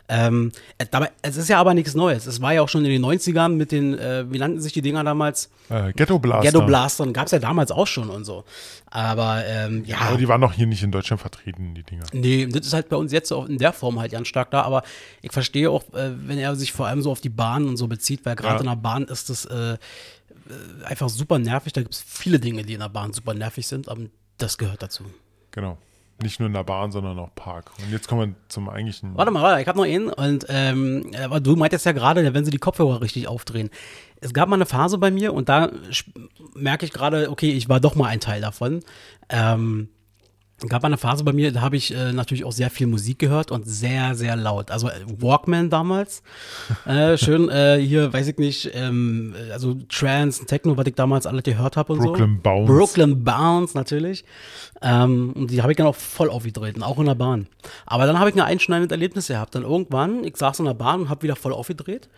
[0.09, 2.25] Ähm, äh, dabei, es ist ja aber nichts Neues.
[2.27, 4.81] Es war ja auch schon in den 90ern mit den, äh, wie nannten sich die
[4.81, 5.49] Dinger damals?
[5.69, 6.51] Äh, Ghetto Blaster.
[6.51, 8.43] Ghetto Blastern gab es ja damals auch schon und so.
[8.89, 9.97] Aber ähm, ja.
[10.01, 12.03] Aber die waren noch hier nicht in Deutschland vertreten, die Dinger.
[12.11, 14.63] Nee, das ist halt bei uns jetzt auch in der Form halt ganz stark da,
[14.63, 14.83] aber
[15.21, 17.87] ich verstehe auch, äh, wenn er sich vor allem so auf die Bahn und so
[17.87, 18.59] bezieht, weil gerade Ja.
[18.59, 19.45] in der Bahn ist das
[20.49, 21.73] äh, einfach super nervig.
[21.73, 24.01] Da gibt es viele Dinge, die in der Bahn super nervig sind, aber
[24.37, 25.05] das gehört dazu.
[25.51, 25.77] Genau.
[26.21, 27.71] Nicht nur in der Bahn, sondern auch Park.
[27.79, 29.17] Und jetzt kommen wir zum eigentlichen.
[29.17, 32.51] Warte mal, warte, ich habe noch einen und ähm, du meintest ja gerade, wenn sie
[32.51, 33.69] die Kopfhörer richtig aufdrehen.
[34.19, 35.71] Es gab mal eine Phase bei mir und da
[36.53, 38.81] merke ich gerade, okay, ich war doch mal ein Teil davon.
[39.29, 39.89] Ähm,
[40.69, 43.51] gab eine Phase bei mir, da habe ich äh, natürlich auch sehr viel Musik gehört
[43.51, 44.71] und sehr, sehr laut.
[44.71, 46.21] Also äh, Walkman damals.
[46.85, 51.41] äh, schön äh, hier, weiß ich nicht, ähm, also Trance, Techno, was ich damals alle
[51.41, 52.41] gehört habe und Brooklyn so.
[52.41, 52.71] Bounce.
[52.71, 54.23] Brooklyn Bounce, natürlich.
[54.81, 57.47] Ähm, und die habe ich dann auch voll aufgedreht, und auch in der Bahn.
[57.85, 59.55] Aber dann habe ich ein einschneidendes Erlebnis gehabt.
[59.55, 62.09] Dann irgendwann, ich saß in der Bahn und habe wieder voll aufgedreht.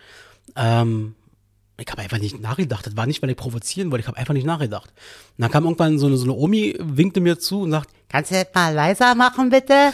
[0.56, 1.14] Ähm,
[1.76, 2.86] ich habe einfach nicht nachgedacht.
[2.86, 4.02] Das war nicht, weil ich provozieren wollte.
[4.02, 4.90] Ich habe einfach nicht nachgedacht.
[4.90, 8.30] Und dann kam irgendwann so eine, so eine Omi, winkte mir zu und sagt, kannst
[8.30, 9.92] du das mal leiser machen, bitte?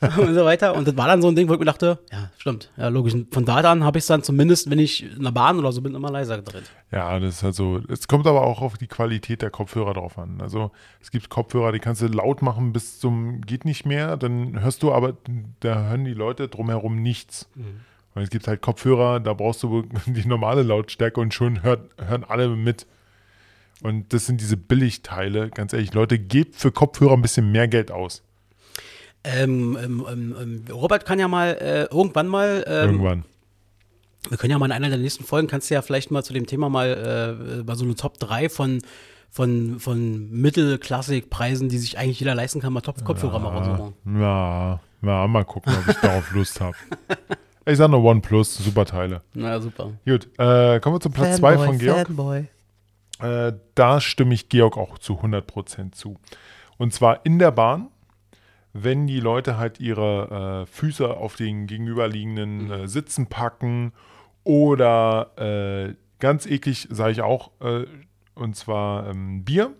[0.18, 0.72] und so weiter.
[0.76, 2.70] Und das war dann so ein Ding, wo ich mir dachte, ja, stimmt.
[2.76, 3.14] Ja, logisch.
[3.14, 5.72] Und von da an habe ich es dann zumindest, wenn ich in der Bahn oder
[5.72, 6.70] so bin, immer leiser gedreht.
[6.92, 7.80] Ja, das ist halt so.
[7.88, 10.40] Es kommt aber auch auf die Qualität der Kopfhörer drauf an.
[10.40, 10.70] Also
[11.00, 14.16] es gibt Kopfhörer, die kannst du laut machen bis zum geht nicht mehr.
[14.16, 15.16] Dann hörst du aber,
[15.58, 17.48] da hören die Leute drumherum nichts.
[18.14, 22.24] Weil es gibt halt Kopfhörer, da brauchst du die normale Lautstärke und schon hört, hören
[22.24, 22.86] alle mit.
[23.82, 25.48] Und das sind diese Billigteile.
[25.50, 28.22] Ganz ehrlich, Leute, gebt für Kopfhörer ein bisschen mehr Geld aus.
[29.22, 33.24] Ähm, ähm, ähm, ähm, Robert kann ja mal äh, irgendwann mal ähm, Irgendwann.
[34.28, 36.34] Wir können ja mal in einer der nächsten Folgen, kannst du ja vielleicht mal zu
[36.34, 38.82] dem Thema mal, äh, mal so eine Top 3 von,
[39.30, 43.94] von, von Mittelklassik-Preisen, die sich eigentlich jeder leisten kann, mal Top-Kopfhörer mal raussuchen.
[44.20, 46.76] Ja, ja, mal gucken, ob ich darauf Lust habe.
[47.66, 49.22] Ich sage nur OnePlus, super Teile.
[49.34, 49.92] Na super.
[50.06, 52.06] Gut, äh, kommen wir zum Platz 2 von Georg.
[52.06, 52.48] Fanboy.
[53.20, 56.18] Äh, da stimme ich Georg auch zu 100% zu.
[56.78, 57.88] Und zwar in der Bahn,
[58.72, 63.92] wenn die Leute halt ihre äh, Füße auf den gegenüberliegenden äh, Sitzen packen
[64.44, 67.84] oder äh, ganz eklig, sage ich auch, äh,
[68.34, 69.74] und zwar ähm, Bier,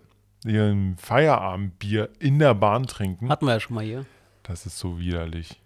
[0.45, 3.29] ihren Feierabendbier in der Bahn trinken.
[3.29, 4.05] Hatten wir ja schon mal hier.
[4.43, 5.61] Das ist so widerlich.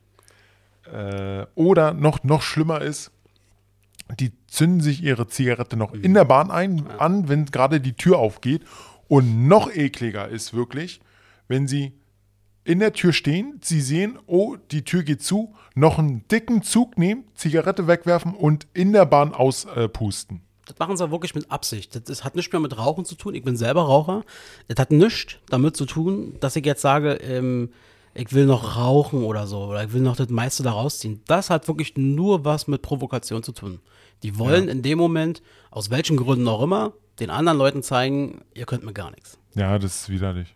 [0.91, 3.11] Äh, oder noch, noch schlimmer ist,
[4.19, 8.19] die zünden sich ihre Zigarette noch in der Bahn ein, an, wenn gerade die Tür
[8.19, 8.63] aufgeht.
[9.07, 11.01] Und noch ekliger ist wirklich,
[11.47, 11.93] wenn sie
[12.63, 16.97] in der Tür stehen, sie sehen, oh, die Tür geht zu, noch einen dicken Zug
[16.97, 20.41] nehmen, Zigarette wegwerfen und in der Bahn auspusten.
[20.65, 21.95] Das machen sie wirklich mit Absicht.
[21.95, 23.35] Das, das hat nichts mehr mit Rauchen zu tun.
[23.35, 24.23] Ich bin selber Raucher.
[24.67, 27.69] Das hat nichts damit zu tun, dass ich jetzt sage, ähm,
[28.15, 29.65] ich will noch rauchen oder so.
[29.65, 31.21] Oder ich will noch das meiste da rausziehen.
[31.27, 33.79] Das hat wirklich nur was mit Provokation zu tun.
[34.23, 38.65] Die wollen in dem Moment, aus welchen Gründen auch immer, den anderen Leuten zeigen, ihr
[38.65, 39.37] könnt mir gar nichts.
[39.53, 40.55] ja, das ist widerlich.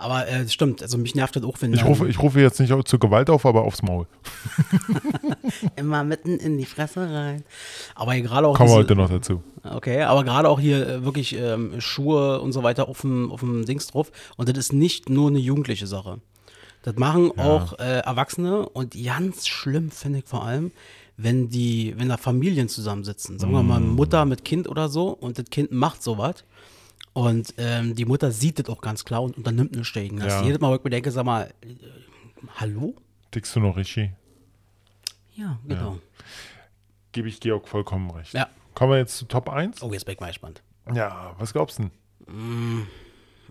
[0.00, 0.04] Ja.
[0.04, 2.72] Aber äh, stimmt, also mich nervt das auch, wenn Ich rufe, ich rufe jetzt nicht
[2.88, 4.06] zur Gewalt auf, aber aufs Maul.
[5.76, 7.44] immer mitten in die Fresse rein.
[7.94, 9.42] Aber hier gerade auch Kommen wir heute noch dazu.
[9.62, 13.40] Okay, aber gerade auch hier äh, wirklich ähm, Schuhe und so weiter auf dem, auf
[13.40, 14.10] dem Dings drauf.
[14.36, 16.20] Und das ist nicht nur eine jugendliche Sache.
[16.82, 20.72] Das machen auch äh, Erwachsene und ganz schlimm finde ich vor allem,
[21.18, 25.38] wenn die, wenn da Familien zusammensitzen, sagen wir mal Mutter mit Kind oder so und
[25.38, 26.44] das Kind macht sowas
[27.12, 30.18] und ähm, die Mutter sieht das auch ganz klar und unternimmt eine Stegen.
[30.18, 30.42] Ja.
[30.42, 31.74] jedes Mal, wo ich mir denke, sag mal, äh,
[32.56, 32.94] hallo?
[33.30, 34.10] Tickst du noch richtig?
[35.34, 35.98] Ja, genau.
[37.12, 38.34] Gebe ich Georg vollkommen recht.
[38.34, 38.48] Ja.
[38.74, 39.82] Kommen wir jetzt zu Top 1?
[39.82, 40.62] Oh, jetzt bin ich mal gespannt.
[40.94, 42.86] Ja, was glaubst du denn?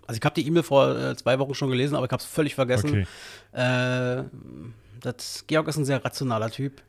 [0.06, 2.26] Also ich habe die E-Mail vor äh, zwei Wochen schon gelesen, aber ich habe es
[2.28, 3.06] völlig vergessen.
[3.52, 4.20] Okay.
[4.20, 4.24] Äh,
[5.00, 6.82] das, Georg ist ein sehr rationaler Typ.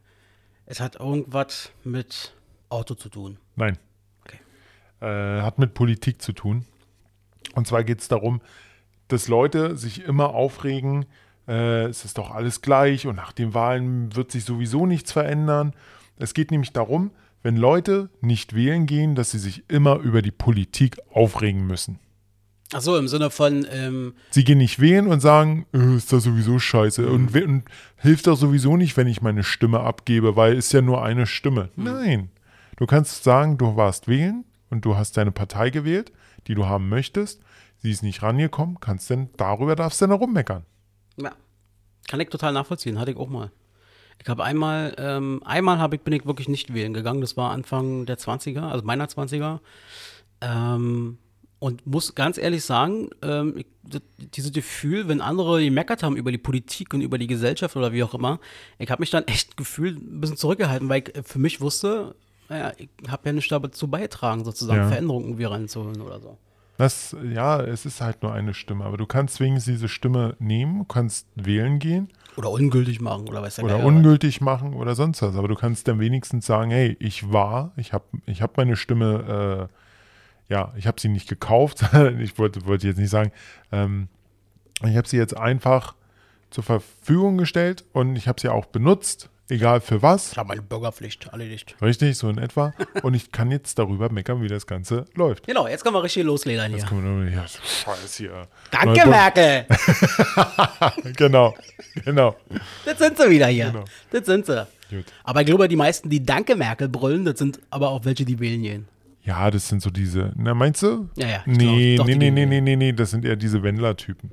[0.65, 2.33] Es hat irgendwas mit
[2.69, 3.37] Auto zu tun.
[3.55, 3.77] Nein.
[5.01, 6.65] Äh, hat mit Politik zu tun.
[7.55, 8.39] Und zwar geht es darum,
[9.07, 11.05] dass Leute sich immer aufregen,
[11.47, 15.73] äh, es ist doch alles gleich und nach den Wahlen wird sich sowieso nichts verändern.
[16.17, 17.09] Es geht nämlich darum,
[17.41, 21.97] wenn Leute nicht wählen gehen, dass sie sich immer über die Politik aufregen müssen.
[22.71, 26.23] Ach so, im Sinne von, ähm, Sie gehen nicht wählen und sagen, äh, ist das
[26.23, 27.63] sowieso scheiße und, we- und
[27.97, 31.69] hilft doch sowieso nicht, wenn ich meine Stimme abgebe, weil ist ja nur eine Stimme.
[31.75, 32.29] Nein.
[32.77, 36.11] Du kannst sagen, du warst wählen und du hast deine Partei gewählt,
[36.47, 37.41] die du haben möchtest.
[37.77, 40.65] Sie ist nicht rangekommen, kannst denn darüber darfst du dann rummeckern.
[41.17, 41.33] ja,
[42.07, 43.51] kann ich total nachvollziehen, hatte ich auch mal.
[44.21, 47.51] Ich habe einmal, ähm, einmal hab ich, bin ich wirklich nicht wählen gegangen, das war
[47.51, 49.59] Anfang der 20er, also meiner 20er.
[50.41, 51.17] Ähm,
[51.59, 56.31] und muss ganz ehrlich sagen, ähm, ich, das, dieses Gefühl, wenn andere gemeckert haben über
[56.31, 58.39] die Politik und über die Gesellschaft oder wie auch immer,
[58.79, 62.15] ich habe mich dann echt gefühlt ein bisschen zurückgehalten, weil ich für mich wusste,
[62.51, 64.87] naja, ich habe ja nicht dazu beigetragen, sozusagen Ja.
[64.89, 66.37] Veränderungen irgendwie reinzuholen oder so.
[66.77, 70.85] Das, ja, es ist halt nur eine Stimme, aber du kannst wenigstens diese Stimme nehmen,
[70.87, 75.35] kannst wählen gehen Oder ungültig machen oder weiß der oder ungültig machen oder sonst was.
[75.35, 79.69] Aber du kannst dann wenigstens sagen, hey, ich war, ich habe ich hab meine Stimme,
[80.49, 81.85] äh, ja, ich habe sie nicht gekauft,
[82.19, 83.31] ich wollte, wollte jetzt nicht sagen,
[83.71, 84.09] ähm,
[84.83, 85.95] ich habe sie jetzt einfach
[86.49, 90.31] zur Verfügung gestellt und ich habe sie auch benutzt, egal für was.
[90.31, 91.75] Ich habe meine Bürgerpflicht erledigt.
[91.81, 92.73] Richtig, so in etwa.
[93.03, 95.45] Und ich kann jetzt darüber meckern, wie das Ganze läuft.
[95.45, 96.83] Genau, jetzt können wir richtig losledern hier.
[96.89, 98.47] Wir ja, scheiß hier.
[98.71, 99.65] Danke, Merkel.
[101.17, 101.53] Genau,
[102.05, 102.35] genau.
[102.85, 103.71] Das sind sie wieder hier.
[103.71, 103.85] Genau.
[104.11, 104.67] Das sind sie.
[104.89, 105.05] Gut.
[105.23, 108.39] Aber ich glaube, die meisten, die Danke, Merkel brüllen, das sind aber auch welche, die
[108.39, 108.87] wählen gehen.
[109.23, 111.09] Ja, das sind so diese, na meinst du?
[111.15, 113.61] Ja, ja, Nee, glaub, doch, nee, nee, nee, nee, nee, nee, das sind eher diese
[113.61, 114.31] Wendler-Typen.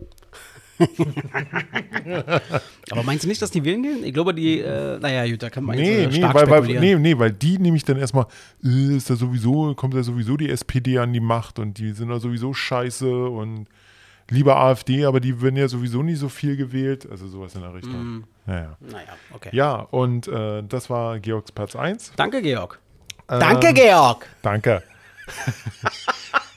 [2.90, 4.04] Aber meinst du nicht, dass die wählen gehen?
[4.04, 6.50] Ich glaube, die, äh, naja, gut, da kann man jetzt, Nee, äh, nee, stark weil,
[6.50, 7.02] weil, spekulieren.
[7.02, 8.26] nee, nee, weil die nämlich dann erstmal,
[8.64, 12.08] äh, ist da sowieso, kommt da sowieso die SPD an die Macht und die sind
[12.08, 13.66] da sowieso scheiße und
[14.30, 17.06] lieber AfD, aber die werden ja sowieso nie so viel gewählt.
[17.10, 18.02] Also sowas in der Richtung.
[18.04, 18.24] Mhm.
[18.46, 18.76] Naja.
[18.80, 19.50] Naja, okay.
[19.52, 22.12] Ja, und äh, das war Georgs Platz 1.
[22.16, 22.78] Danke, Georg.
[23.30, 24.26] Ähm, Danke, Georg.
[24.42, 24.82] Danke.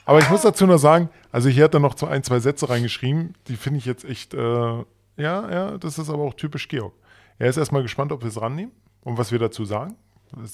[0.04, 3.34] Aber ich muss dazu noch sagen, also hier hat er noch ein, zwei Sätze reingeschrieben,
[3.48, 4.84] die finde ich jetzt echt, äh, ja,
[5.16, 6.92] ja, das ist aber auch typisch Georg.
[7.38, 9.96] Er ist erstmal gespannt, ob wir es rannehmen und was wir dazu sagen.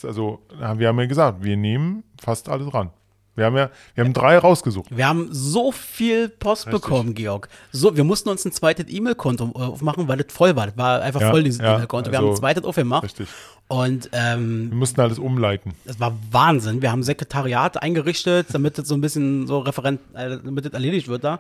[0.02, 0.40] Also,
[0.76, 2.90] wir haben ja gesagt, wir nehmen fast alles ran.
[3.38, 4.94] Wir haben ja, wir haben drei rausgesucht.
[4.94, 6.82] Wir haben so viel Post Richtig.
[6.82, 7.48] bekommen, Georg.
[7.72, 10.66] So, wir mussten uns ein zweites E-Mail-Konto äh, aufmachen, weil das voll war.
[10.66, 12.10] Das war einfach Ja, voll, dieses ja, E-Mail-Konto.
[12.10, 13.04] wir also- haben ein zweites aufgemacht.
[13.04, 13.28] Richtig.
[13.68, 15.72] Und ähm, Wir mussten alles umleiten.
[15.84, 16.82] Das war Wahnsinn.
[16.82, 21.06] Wir haben Sekretariat eingerichtet, damit das so ein bisschen so Referent, äh, damit das erledigt
[21.08, 21.38] wird da,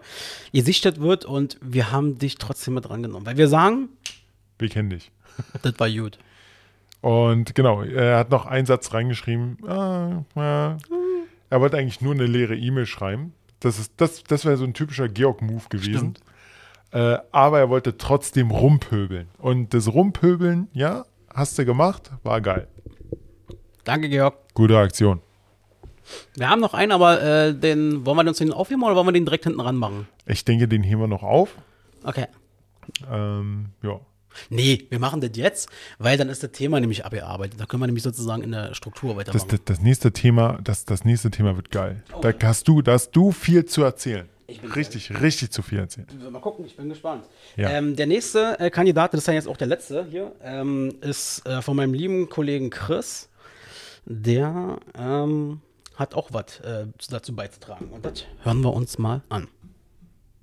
[0.52, 3.26] gesichtet wird und wir haben dich trotzdem mit rangenommen.
[3.26, 3.88] Weil wir sagen,
[4.58, 5.10] Wir kennen dich.
[5.62, 6.18] das war gut.
[7.00, 9.56] Und genau, er hat noch einen Satz reingeschrieben.
[9.66, 10.76] Ah, ja.
[11.50, 13.32] Er wollte eigentlich nur eine leere E-Mail schreiben.
[13.60, 16.14] Das, ist, das, das wäre so ein typischer Georg-Move gewesen.
[16.90, 19.28] Äh, aber er wollte trotzdem rumpöbeln.
[19.38, 22.68] Und das Rumpöbeln, ja, hast du gemacht, war geil.
[23.84, 24.36] Danke, Georg.
[24.54, 25.20] Gute Aktion.
[26.34, 29.12] Wir haben noch einen, aber äh, den, wollen wir uns den aufheben oder wollen wir
[29.12, 30.08] den direkt hinten ranmachen?
[30.26, 31.54] Ich denke, den heben wir noch auf.
[32.04, 32.26] Okay.
[33.10, 34.00] Ähm, ja.
[34.50, 37.60] Nee, wir machen das jetzt, weil dann ist das Thema nämlich abgearbeitet.
[37.60, 39.48] Da können wir nämlich sozusagen in der Struktur Das, weitermachen.
[39.50, 42.02] das, das nächste Thema, das, das nächste Thema wird geil.
[42.20, 44.28] Da hast du, da hast du viel zu erzählen.
[44.50, 46.06] Ich bin Richtig, richtig zu viel erzählen.
[46.30, 47.24] Mal gucken, ich bin gespannt.
[47.56, 47.68] Ja.
[47.68, 51.46] Ähm, der nächste äh, Kandidat, das ist ja jetzt auch der letzte hier, ähm, ist
[51.46, 53.28] äh, von meinem lieben Kollegen Chris.
[54.06, 55.60] Der ähm,
[55.96, 57.90] hat auch was äh, dazu beizutragen.
[57.90, 59.48] Und das hören wir uns mal an.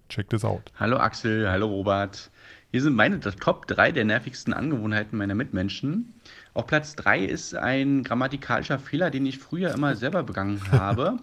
[0.08, 0.72] Check this out.
[0.80, 2.30] Hallo Axel, hallo Robert.
[2.76, 6.14] Hier sind meine Top 3 der nervigsten Angewohnheiten meiner Mitmenschen.
[6.54, 11.16] Auf Platz 3 ist ein grammatikalischer Fehler, den ich früher immer selber begangen habe.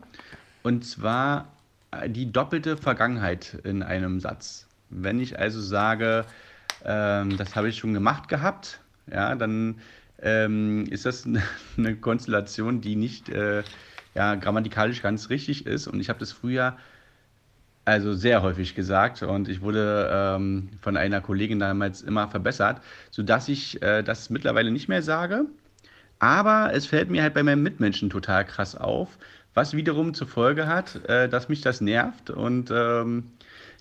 [0.62, 1.52] Und zwar
[1.90, 4.66] äh, die doppelte Vergangenheit in einem Satz.
[4.88, 6.24] Wenn ich also sage,
[6.86, 8.80] ähm, das habe ich schon gemacht gehabt,
[9.12, 9.74] ja, dann
[10.22, 11.42] ähm, ist das eine-
[11.76, 13.62] eine Konstellation, die nicht äh,
[14.14, 15.86] ja, grammatikalisch ganz richtig ist.
[15.86, 16.78] Und ich habe das früher
[17.85, 23.49] also sehr häufig gesagt und ich wurde ähm, von einer Kollegin damals immer verbessert, sodass
[23.49, 25.47] ich äh, das mittlerweile nicht mehr sage.
[26.18, 29.18] Aber es fällt mir halt bei meinen Mitmenschen total krass auf,
[29.55, 32.31] was wiederum zur Folge hat, äh, dass mich das nervt.
[32.31, 33.33] Und ähm,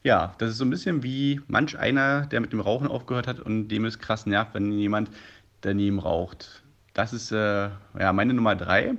[0.03, 3.39] ja, das ist so ein bisschen wie manch einer, der mit dem Rauchen aufgehört hat
[3.39, 5.11] und dem es krass nervt, wenn jemand
[5.61, 6.63] daneben raucht.
[6.93, 8.95] Das ist äh, ja meine Nummer drei.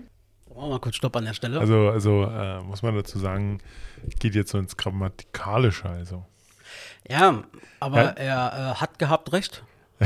[0.55, 1.59] Machen wir mal kurz Stopp an der Stelle.
[1.61, 3.59] Also, also äh, muss man dazu sagen,
[4.19, 5.89] geht jetzt so ins Grammatikalische.
[5.89, 6.25] Also.
[7.09, 7.43] ja,
[7.81, 8.09] aber Ja.
[8.11, 9.63] er äh, hat gehabt recht.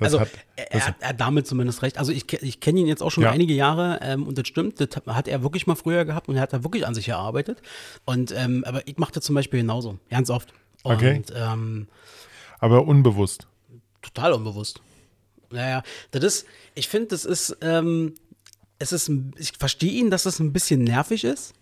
[0.00, 1.98] Also hat, er, das, er, hat damit zumindest recht.
[1.98, 3.32] Also ich, ich kenne ihn jetzt auch schon Ja.
[3.32, 6.42] einige Jahre ähm, und das stimmt, das hat er wirklich mal früher gehabt und er
[6.42, 7.60] hat da wirklich an sich gearbeitet.
[8.04, 10.52] Und ähm, aber ich mache das zum Beispiel genauso, ganz oft.
[10.84, 11.22] Und Okay.
[11.34, 11.88] ähm,
[12.60, 13.48] aber unbewusst.
[14.00, 14.80] total unbewusst.
[15.50, 18.14] Naja, das ist, ich finde, das ist, ähm,
[18.78, 21.54] es ist, ich verstehe ihn, dass das ein bisschen nervig ist,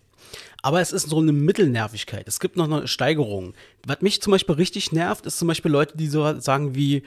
[0.61, 2.27] aber es ist so eine Mittelnervigkeit.
[2.27, 3.53] Es gibt noch eine Steigerung.
[3.85, 7.03] Was mich zum Beispiel richtig nervt, ist zum Beispiel Leute, die so sagen wie,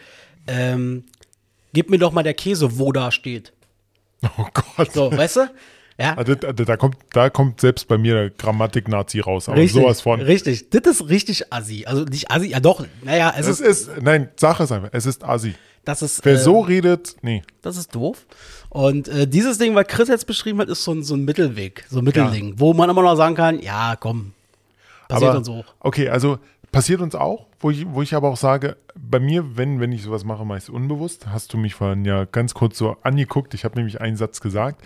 [0.47, 1.05] ähm,
[1.73, 3.53] gib mir doch mal der Käse, wo da steht.
[4.37, 4.93] Oh Gott.
[4.93, 5.51] So, weißt du?
[5.99, 6.15] Ja.
[6.15, 9.49] Das, da, da, kommt, da kommt selbst bei mir der Grammatik-Nazi raus.
[9.49, 10.21] Aber sowas von.
[10.21, 10.71] Richtig.
[10.71, 11.85] Das ist richtig assi.
[11.87, 12.87] Also nicht assi, ja doch.
[13.03, 15.55] Naja, es Es ist, ist, nein, Sache ist einfach, es ist Assi.
[15.85, 17.43] Das ist, Wer äh, so redet, nee.
[17.63, 18.27] Das ist doof.
[18.69, 21.85] Und äh, dieses Ding, was Chris jetzt beschrieben hat, ist so ein, so ein Mittelweg,
[21.89, 24.33] so ein Mittelding, wo man immer noch sagen kann, ja, komm,
[25.09, 25.65] passiert aber, uns auch.
[25.81, 26.39] Okay, also
[26.71, 30.03] passiert uns auch, wo ich, wo ich aber auch sage, bei mir, wenn, wenn ich
[30.03, 33.75] sowas mache, meist unbewusst, hast du mich vorhin ja ganz kurz so angeguckt, ich habe
[33.77, 34.81] nämlich einen Satz gesagt.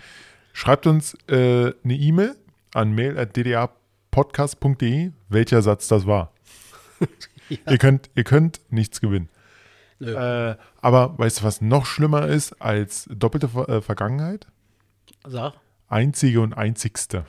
[0.53, 2.35] Schreibt uns äh, eine E-Mail
[2.73, 6.31] an mail.ddapodcast.de, welcher Satz das war.
[7.49, 9.29] ihr, könnt, ihr könnt nichts gewinnen.
[10.01, 14.47] Äh, aber weißt du, was noch schlimmer ist als doppelte Ver äh, Vergangenheit?
[15.25, 15.53] Sag,
[15.87, 17.25] Einzige und einzigste.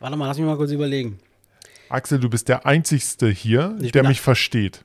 [0.00, 1.18] warte mal, lass mich mal kurz überlegen.
[1.88, 4.84] Axel, du bist der Einzigste hier, Ich der mich versteht.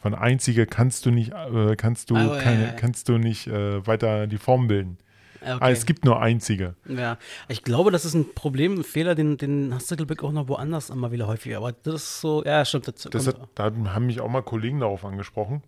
[0.00, 2.72] Von Einzige kannst du nicht, äh, kannst du, ja, keine, ja, ja.
[2.74, 4.98] kannst du nicht äh, weiter die Form bilden.
[5.40, 5.56] Okay.
[5.60, 6.74] Ah, es gibt nur Einzige.
[6.88, 10.20] ja, ich glaube, das ist ein Problem, ein Fehler, den, den hast du, glaube ich,
[10.22, 11.58] auch noch woanders immer wieder häufiger.
[11.58, 12.88] Aber das ist so, ja, stimmt.
[12.88, 15.62] Das, Das hat, da haben mich auch mal Kollegen darauf angesprochen.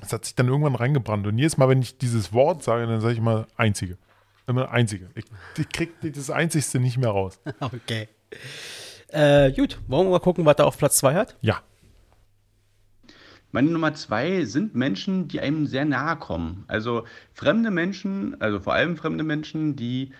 [0.00, 1.26] Das hat sich dann irgendwann reingebrannt.
[1.26, 3.98] Und jedes Mal, wenn ich dieses Wort sage, dann sage ich mal Einzige.
[4.46, 5.08] Immer Einzige.
[5.14, 5.24] Ich,
[5.56, 7.40] ich krieg das Einzigste nicht mehr raus.
[7.60, 8.08] okay.
[9.08, 11.36] Äh, gut, wollen wir mal gucken, was er auf Platz 2 hat?
[11.40, 11.62] Ja.
[13.54, 16.64] Meine Nummer zwei sind Menschen, die einem sehr nahe kommen.
[16.66, 20.10] Also fremde Menschen, also vor allem fremde Menschen, die,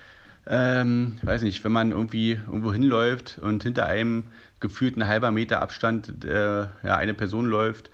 [0.46, 4.22] ähm, weiß nicht, wenn man irgendwie irgendwo hinläuft und hinter einem
[4.60, 7.90] gefühlt ein halber Meter Abstand äh, ja, eine Person läuft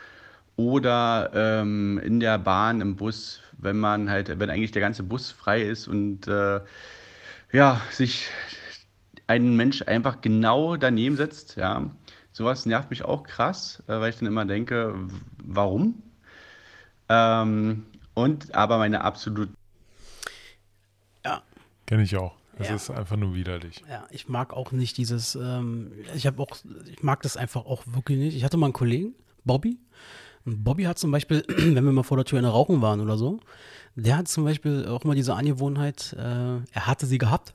[0.57, 5.31] oder ähm, in der Bahn, im Bus, wenn man halt, wenn eigentlich der ganze Bus
[5.31, 6.61] frei ist und äh,
[7.51, 8.29] ja, sich
[9.27, 11.91] ein Mensch einfach genau daneben setzt, ja.
[12.41, 14.95] Sowas nervt mich auch krass, äh, weil ich dann immer denke,
[15.45, 16.03] warum?
[17.11, 19.51] Ähm, und aber meine absolut
[21.23, 21.43] Ja,
[21.85, 22.33] Kenne ich auch.
[22.57, 22.77] Das Ja.
[22.77, 23.85] ist einfach nur widerlich.
[23.91, 26.57] Ja, ich mag auch nicht dieses, ähm, ich habe auch,
[26.91, 28.35] ich mag das einfach auch wirklich nicht.
[28.35, 29.79] Ich hatte mal einen Kollegen, Bobby.
[30.47, 33.03] Und Bobby hat zum Beispiel, wenn wir mal vor der Tür in der Rauchen waren
[33.03, 33.39] oder so,
[33.97, 36.23] der hat zum Beispiel auch immer diese Angewohnheit, äh,
[36.73, 37.53] er hatte sie gehabt,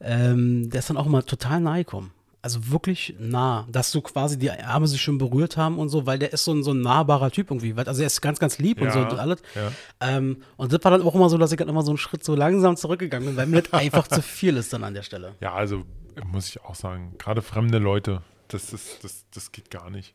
[0.00, 2.10] ähm, der ist dann auch immer total nahe gekommen.
[2.40, 6.18] Also wirklich nah, dass du quasi die Arme sich schon berührt haben und so, weil
[6.20, 7.74] der ist so ein, so ein nahbarer Typ irgendwie.
[7.74, 9.42] Also er ist ganz, ganz lieb und so Ja, und alles.
[9.56, 9.72] ja.
[10.00, 12.22] Ähm, und das war dann auch immer so, dass ich dann immer so einen Schritt
[12.22, 15.34] so langsam zurückgegangen bin, weil mir das einfach zu viel ist dann an der Stelle.
[15.40, 15.84] Ja, also
[16.26, 20.14] muss ich auch sagen, gerade fremde Leute, das, ist, das, das geht gar nicht.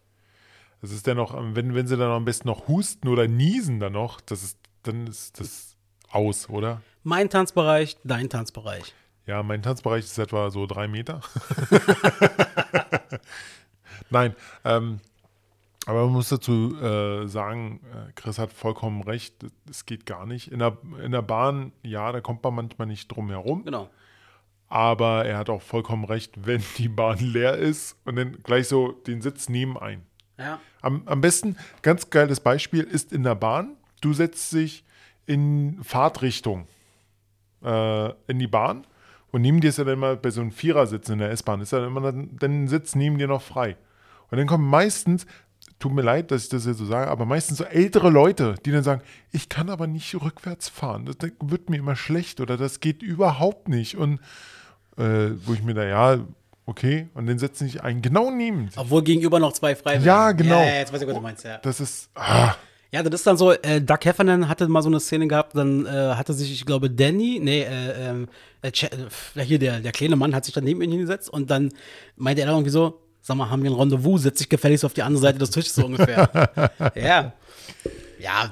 [0.81, 3.93] Das ist dann noch, wenn, wenn sie dann am besten noch husten oder niesen dann
[3.93, 5.75] noch, das ist, dann ist das
[6.09, 6.81] aus, oder?
[7.03, 8.93] Mein Tanzbereich, dein Tanzbereich.
[9.25, 11.21] Ja, mein Tanzbereich ist etwa so drei Meter.
[14.09, 14.99] Nein, ähm,
[15.85, 20.51] aber man muss dazu äh, sagen, äh, Chris hat vollkommen recht, es geht gar nicht.
[20.51, 23.63] In der, in der Bahn, ja, da kommt man manchmal nicht drum herum.
[23.63, 23.89] Genau.
[24.67, 28.91] Aber er hat auch vollkommen recht, wenn die Bahn leer ist und dann gleich so
[28.91, 30.05] den Sitz neben ein.
[30.37, 30.59] Ja.
[30.81, 33.77] Am, am besten, ganz geiles Beispiel, ist in der Bahn.
[34.01, 34.83] Du setzt dich
[35.25, 36.67] in Fahrtrichtung
[37.63, 38.85] äh, in die Bahn
[39.33, 41.71] und neben dir ist ja dann mal bei so einem Vierersitz in der S-Bahn, ist
[41.71, 43.77] ja immer dann, dann ein Sitz neben dir noch frei.
[44.29, 45.25] Und dann kommen meistens,
[45.79, 48.71] tut mir leid, dass ich das jetzt so sage, aber meistens so ältere Leute, die
[48.71, 52.79] dann sagen, ich kann aber nicht rückwärts fahren, das wird mir immer schlecht oder das
[52.79, 53.97] geht überhaupt nicht.
[53.97, 54.19] Und
[54.97, 56.19] äh, wo ich mir da, ja,
[56.67, 58.69] okay, und dann setzen sich einen genau neben.
[58.75, 60.05] Obwohl gegenüber noch zwei frei wären.
[60.05, 60.59] Ja, genau.
[60.59, 61.57] Ja, ja, jetzt weiß ich, was du meinst, ja.
[61.57, 62.53] Das ist, ah,
[62.93, 65.87] Ja, das ist dann so, äh, Doug Heffernan hatte mal so eine Szene gehabt, dann
[65.87, 68.27] äh, hatte sich, ich glaube, Danny, nee, äh, ähm,
[68.61, 71.71] äh, äh, hier der, der kleine Mann hat sich dann neben ihn hingesetzt und dann
[72.17, 74.93] meinte er dann irgendwie so, sag mal, haben wir ein Rendezvous, setz dich gefälligst auf
[74.93, 76.29] die andere Seite des Tisches so ungefähr.
[76.95, 77.33] ja.
[78.23, 78.51] Ja,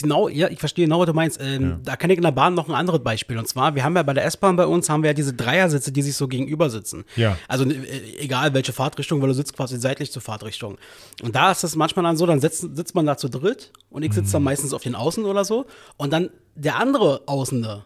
[0.00, 1.38] genau, ja, ich verstehe genau, was du meinst.
[1.38, 3.36] Ähm, Da kann ich in der Bahn noch ein anderes Beispiel.
[3.36, 5.92] Und zwar, wir haben ja bei der S-Bahn bei uns, haben wir ja diese Dreiersitze,
[5.92, 7.04] die sich so gegenüber sitzen.
[7.14, 7.36] Ja.
[7.46, 7.74] Also äh,
[8.18, 10.78] egal welche Fahrtrichtung, weil du sitzt quasi seitlich zur Fahrtrichtung.
[11.22, 14.02] Und da ist es manchmal dann so, dann sitzt, sitzt man da zu dritt und
[14.02, 15.66] ich sitze dann meistens auf den Außen oder so.
[15.98, 17.84] Und dann der andere Außende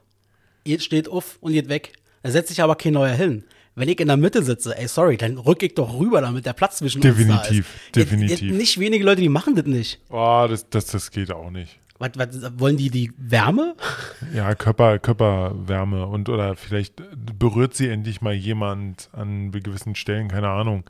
[0.79, 1.95] steht auf und geht weg.
[2.23, 3.43] Da setzt sich aber kein neuer hin.
[3.75, 6.53] Wenn ich in der Mitte sitze, ey, sorry, dann rück ich doch rüber, damit der
[6.53, 7.19] Platz zwischen uns da ist.
[7.19, 8.53] Definitiv, definitiv.
[8.53, 10.01] Nicht wenige Leute, die machen das nicht.
[10.09, 11.79] oh, das, das, das geht auch nicht.
[11.99, 13.77] Was, was, wollen die die Wärme?
[14.35, 17.03] Ja, Körper, Körperwärme und oder vielleicht
[17.39, 20.85] berührt sie endlich mal jemand an gewissen Stellen, keine Ahnung.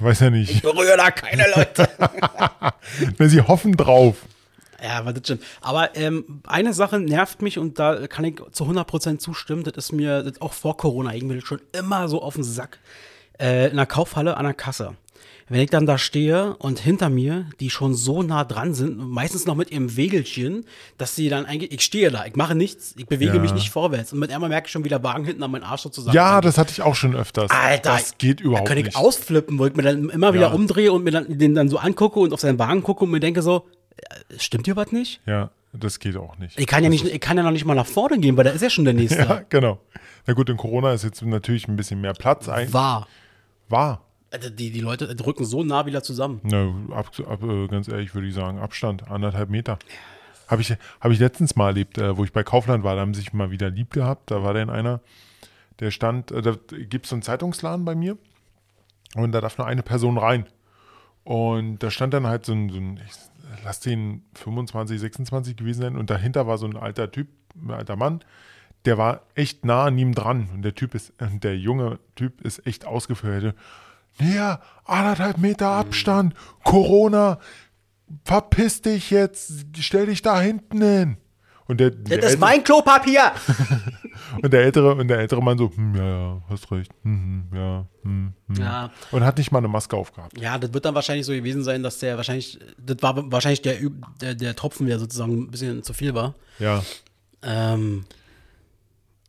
[0.00, 0.62] Weiß ja nicht.
[0.62, 1.88] Berühre da keine Leute.
[3.16, 4.16] Wenn sie hoffen drauf.
[4.82, 5.42] Ja, aber das stimmt.
[5.60, 9.62] Aber ähm, eine Sache nervt mich und da kann ich zu 100% zustimmen.
[9.64, 12.78] Das ist mir das auch vor Corona irgendwie schon immer so auf den Sack.
[13.38, 14.94] Äh, in der Kaufhalle an der Kasse.
[15.48, 19.46] Wenn ich dann da stehe und hinter mir, die schon so nah dran sind, meistens
[19.46, 20.64] noch mit ihrem Wegelchen,
[20.98, 23.38] dass sie dann eigentlich, ich stehe da, ich mache nichts, ich bewege Ja.
[23.40, 24.12] mich nicht vorwärts.
[24.12, 26.16] Und mit einmal merke ich schon, wie der Wagen hinten an meinen Arsch sozusagen.
[26.16, 27.50] Ja, das hatte ich auch schon öfters.
[27.52, 28.96] Alter, das geht überhaupt da könnte ich nicht.
[28.96, 30.52] ausflippen, wo ich mir dann immer wieder Ja.
[30.52, 33.20] umdrehe und mir dann, den dann so angucke und auf seinen Wagen gucke und mir
[33.20, 33.64] denke so,
[34.38, 35.20] stimmt hier was nicht?
[35.26, 36.58] Ja, das geht auch nicht.
[36.58, 38.50] Ich kann ja nicht, ich kann ja noch nicht mal nach vorne gehen, weil da
[38.50, 39.16] ist ja schon der nächste.
[39.28, 39.78] Ja, genau.
[40.26, 42.48] Na gut, in Corona ist jetzt natürlich ein bisschen mehr Platz.
[42.48, 43.06] Ein War.
[43.68, 44.02] war.
[44.30, 46.40] Also die, die Leute drücken so nah wieder zusammen.
[46.42, 49.78] Na, ab, ab, äh, ganz ehrlich würde ich sagen, Abstand, anderthalb Meter.
[50.48, 53.14] Habe ich, hab ich letztens mal erlebt, äh, wo ich bei Kaufland war, da haben
[53.14, 54.30] sie sich mal wieder lieb gehabt.
[54.30, 55.00] Da war dann einer,
[55.80, 58.16] der stand, äh, da gibt es so einen Zeitungsladen bei mir
[59.14, 60.46] und da darf nur eine Person rein.
[61.24, 63.00] Und da stand dann halt so ein, so ein
[63.64, 67.96] lass den 25, 26 gewesen sein und dahinter war so ein alter Typ, ein alter
[67.96, 68.20] Mann,
[68.84, 72.66] der war echt nah an ihm dran und der Typ ist, der junge Typ ist
[72.66, 73.54] echt ausgeführt.
[74.18, 76.34] Näher, anderthalb Meter Abstand,
[76.64, 77.38] Corona,
[78.24, 81.16] verpiss dich jetzt, stell dich da hinten hin.
[81.68, 83.32] Und der, der, Das ist mein Klopapier!
[84.42, 87.58] und der ältere und der ältere Mann so, hm, ja, ja, hast recht, hm, hm,
[87.58, 88.56] ja, hm, hm.
[88.56, 88.90] Ja.
[89.10, 90.38] Und hat nicht mal eine Maske aufgehabt.
[90.40, 93.78] Ja, das wird dann wahrscheinlich so gewesen sein, dass der wahrscheinlich, das war wahrscheinlich der,
[94.20, 96.34] der, der Tropfen, der sozusagen ein bisschen zu viel war.
[96.58, 96.82] Ja,
[97.42, 98.04] Ähm,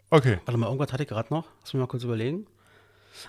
[0.09, 0.39] okay.
[0.45, 1.45] warte mal, irgendwas hatte ich gerade noch.
[1.61, 2.45] Lass mich mal kurz überlegen.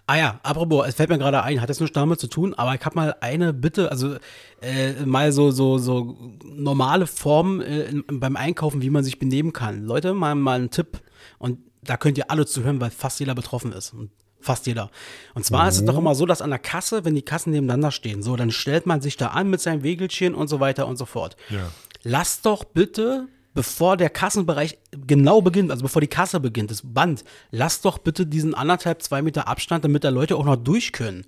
[0.06, 2.74] Ah ja, apropos, es fällt mir gerade ein, hat jetzt nichts damit zu tun, aber
[2.74, 4.16] ich habe mal eine Bitte, also
[4.60, 9.52] äh, mal so, so, so normale Formen äh, in, beim Einkaufen, wie man sich benehmen
[9.52, 9.84] kann.
[9.84, 11.00] Leute, mal, mal einen Tipp
[11.38, 13.94] und da könnt ihr alle zuhören, weil fast jeder betroffen ist.
[13.94, 14.10] Und
[14.40, 14.90] fast jeder.
[15.34, 17.90] Und zwar ist es doch immer so, dass an der Kasse, wenn die Kassen nebeneinander
[17.90, 20.96] stehen, so, dann stellt man sich da an mit seinem Wegelchen und so weiter und
[20.96, 21.36] so fort.
[21.50, 21.70] Ja.
[22.02, 23.28] Lasst doch bitte,
[23.58, 28.24] bevor der Kassenbereich genau beginnt, also bevor die Kasse beginnt, das Band, lasst doch bitte
[28.24, 31.26] diesen anderthalb, zwei Meter Abstand, damit da Leute auch noch durch können.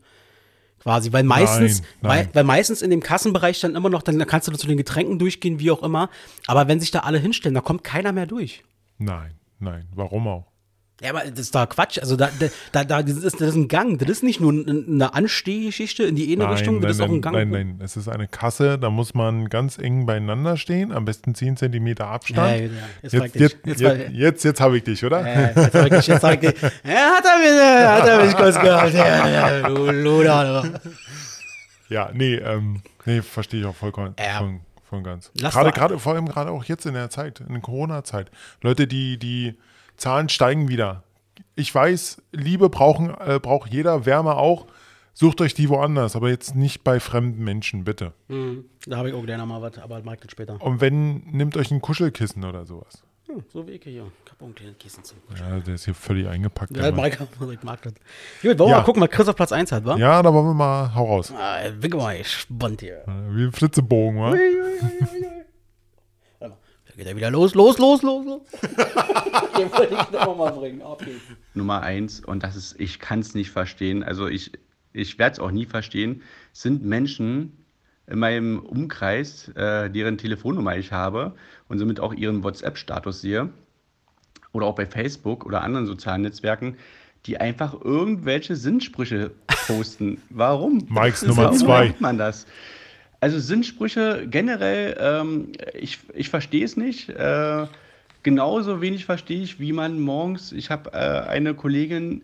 [0.79, 2.31] Quasi, weil meistens, Nein, Weil, nein.
[2.35, 5.59] weil meistens in dem Kassenbereich dann immer noch, dann kannst du zu den Getränken durchgehen,
[5.59, 6.09] wie auch immer.
[6.47, 8.63] Aber wenn sich da alle hinstellen, da kommt keiner mehr durch.
[8.99, 10.50] Nein, nein, warum auch?
[11.03, 11.99] Ja, aber das ist doch Quatsch.
[11.99, 12.29] Also da,
[12.73, 13.99] da, da das, ist, das ist ein Gang.
[13.99, 17.01] Das ist nicht nur ein- eine Anstehgeschichte in die eine Nein, Richtung, das nein, ist
[17.01, 17.51] auch ein nein, Gang.
[17.51, 21.35] nein, nein, es ist eine Kasse, da muss man ganz eng beieinander stehen, am besten
[21.35, 22.61] 10 Zentimeter Abstand.
[22.61, 22.71] Ja, ja,
[23.03, 23.41] jetzt jetzt, dich.
[23.41, 25.25] jetzt, Jetzt jetzt, jetzt, jetzt, habe ich dich, oder?
[25.27, 28.61] Äh, jetzt sag ich, jetzt sag ich, ja, hat er mich, hat er mich kurz
[28.61, 28.93] gehabt.
[28.95, 30.65] Ja, ja, du Luder.
[31.89, 34.39] Ja, nee, ähm, nee, verstehe ich auch vollkommen, Ja.
[34.39, 35.31] voll, voll ganz.
[35.41, 38.31] Lass Gerade, gerade, vor allem gerade auch jetzt in der Zeit, in der Corona-Zeit.
[38.63, 39.57] Leute, die, die
[40.01, 41.03] Zahlen steigen wieder.
[41.57, 44.67] Ich weiß, Liebe brauchen, äh, braucht jeder, Wärme auch.
[45.13, 48.13] Sucht euch die woanders, aber jetzt nicht bei fremden Menschen, bitte.
[48.29, 50.61] Hm, da habe ich auch gerne mal was, aber mag das später.
[50.63, 53.03] Und wenn, nehmt euch ein Kuschelkissen oder sowas.
[53.27, 54.07] Hm, so wie ich hier.
[54.25, 56.75] Ich habe auch ein kleines Kissen zum Ja, der ist hier völlig eingepackt.
[56.75, 57.93] Ja, mag ich, ich mag das.
[58.41, 58.77] Gut, wollen wir Ja.
[58.79, 59.97] mal gucken, was Chris auf Platz 1 hat, wa?
[59.99, 61.31] Ja, da wollen wir mal, hau raus.
[61.37, 63.03] Ah, bin mal gespannt hier.
[63.31, 64.35] Wie ein Flitzebogen, wa?
[66.91, 68.43] Da geht er wieder los, los, los, los, los.
[69.59, 70.83] Den wollte ich noch mal bringen.
[70.83, 71.23] Ab geht's.
[71.55, 74.51] Nummer eins, und das ist, ich kann es nicht verstehen, also ich,
[74.93, 76.23] ich werde es auch nie verstehen,
[76.53, 77.65] sind Menschen
[78.09, 81.37] in meinem Umkreis, äh, deren Telefonnummer ich habe
[81.69, 83.51] und somit auch ihren WhatsApp-Status sehe
[84.53, 86.77] oder auch bei Facebook oder anderen sozialen Netzwerken,
[87.27, 89.31] die einfach irgendwelche Sinnsprüche
[89.69, 90.21] posten.
[90.29, 90.89] Warum?
[90.89, 91.89] Mikes Nummer warum zwei.
[91.89, 92.47] macht man das?
[93.21, 97.11] Also Sinnsprüche generell, ähm, ich, ich verstehe es nicht.
[97.11, 97.67] Äh,
[98.23, 102.23] genauso wenig verstehe ich, wie man morgens, ich habe äh, eine Kollegin,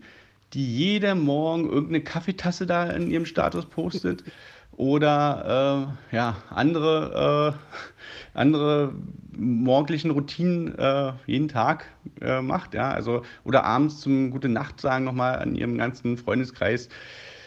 [0.55, 4.25] die jeden Morgen irgendeine Kaffeetasse da in ihrem Status postet.
[4.77, 8.93] Oder äh, ja, andere, äh, andere
[9.37, 11.87] morgendlichen Routinen äh, jeden Tag
[12.21, 12.75] äh, macht.
[12.75, 12.91] Ja?
[12.91, 16.91] Also, oder abends zum Gute Nacht sagen nochmal an ihrem ganzen Freundeskreis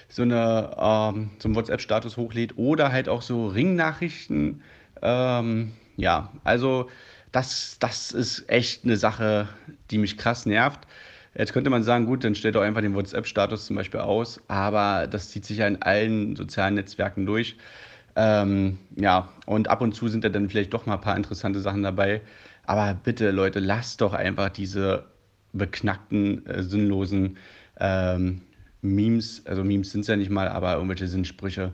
[0.10, 4.62] so, eine, ähm, so einen WhatsApp-Status hochlädt oder halt auch so Ringnachrichten.
[5.01, 6.89] Ähm, ja, also
[7.32, 9.47] das, das ist echt eine Sache,
[9.91, 10.88] die mich krass nervt.
[11.36, 15.07] Jetzt könnte man sagen, gut, dann stellt doch einfach den WhatsApp-Status zum Beispiel aus, aber
[15.07, 17.55] das zieht sich ja in allen sozialen Netzwerken durch.
[18.16, 21.60] Ähm, ja, und ab und zu sind da dann vielleicht doch mal ein paar interessante
[21.60, 22.22] Sachen dabei.
[22.66, 25.05] Aber bitte, Leute, lasst doch einfach diese
[25.53, 27.38] beknackten, äh, sinnlosen
[27.80, 28.41] ähm,
[28.82, 31.73] Memes, also Memes sind es ja nicht mal, aber irgendwelche Sinnsprüche.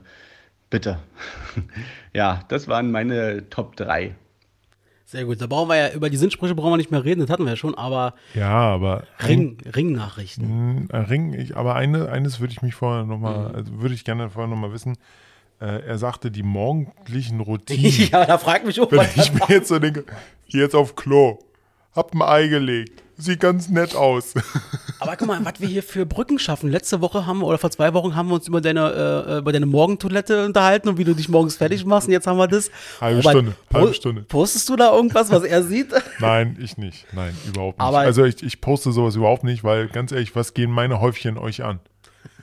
[0.70, 0.98] Bitte.
[2.12, 4.14] ja, das waren meine Top 3.
[5.04, 5.40] Sehr gut.
[5.40, 7.50] Da brauchen wir ja, über die Sinnsprüche brauchen wir nicht mehr reden, das hatten wir
[7.50, 10.44] ja schon, aber Ja, aber Ring, Ringnachrichten.
[10.44, 13.08] Ring, äh, Ring ich, aber eine, eines würde ich mich vorher Mhm.
[13.10, 14.98] nochmal, also würde ich gerne vorher nochmal wissen.
[15.60, 18.08] Äh, er sagte, die morgendlichen Routinen.
[18.10, 20.04] ja, da frag mich auch, Wenn was ich mir jetzt so denke,
[20.48, 21.38] jetzt auf Klo,
[21.96, 24.34] hab ein Ei gelegt, sieht ganz nett aus.
[24.98, 26.70] Aber guck mal, was wir hier für Brücken schaffen.
[26.70, 29.52] Letzte Woche haben wir, oder vor zwei Wochen haben wir uns über deine, äh, über
[29.52, 32.08] deine Morgentoilette unterhalten und wie du dich morgens fertig machst.
[32.08, 32.70] Und jetzt haben wir das.
[33.00, 34.22] Halbe Robert, Stunde, halbe Stunde.
[34.22, 35.88] Postest du da irgendwas, was er sieht?
[36.20, 37.06] Nein, ich nicht.
[37.12, 37.86] Nein, überhaupt nicht.
[37.86, 41.36] Aber- also ich, ich poste sowas überhaupt nicht, weil ganz ehrlich, was gehen meine Häufchen
[41.38, 41.80] euch an?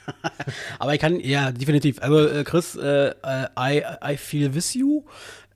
[0.80, 2.02] Aber ich kann, ja, definitiv.
[2.02, 5.04] Also, äh, Chris, äh, äh, I, I feel with you.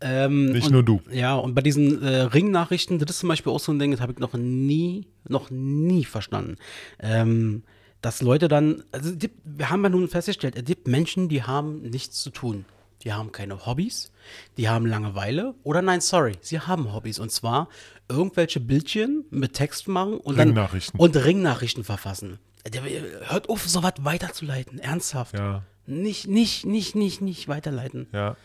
[0.02, 1.02] Ähm, Nicht und, nur du.
[1.12, 4.00] Ja, und bei diesen äh, Ringnachrichten, das ist zum Beispiel auch so ein Ding, das
[4.02, 6.58] habe ich noch nie, noch nie verstanden.
[7.00, 7.64] Ähm,
[8.02, 11.82] dass Leute dann, also gibt- wir haben ja nun festgestellt, es gibt Menschen, die haben
[11.82, 12.66] nichts zu tun.
[13.04, 14.12] Die haben keine Hobbys,
[14.58, 17.70] die haben Langeweile oder nein, sorry, sie haben Hobbys und zwar
[18.10, 20.98] irgendwelche Bildchen mit Text machen und Ringnachrichten.
[21.00, 22.40] dann und Ringnachrichten verfassen.
[22.68, 22.82] Der,
[23.30, 25.36] hört auf, sowas weiterzuleiten, ernsthaft.
[25.38, 28.08] Ja, Nicht, nicht, nicht, nicht, nicht weiterleiten.
[28.14, 28.36] ja.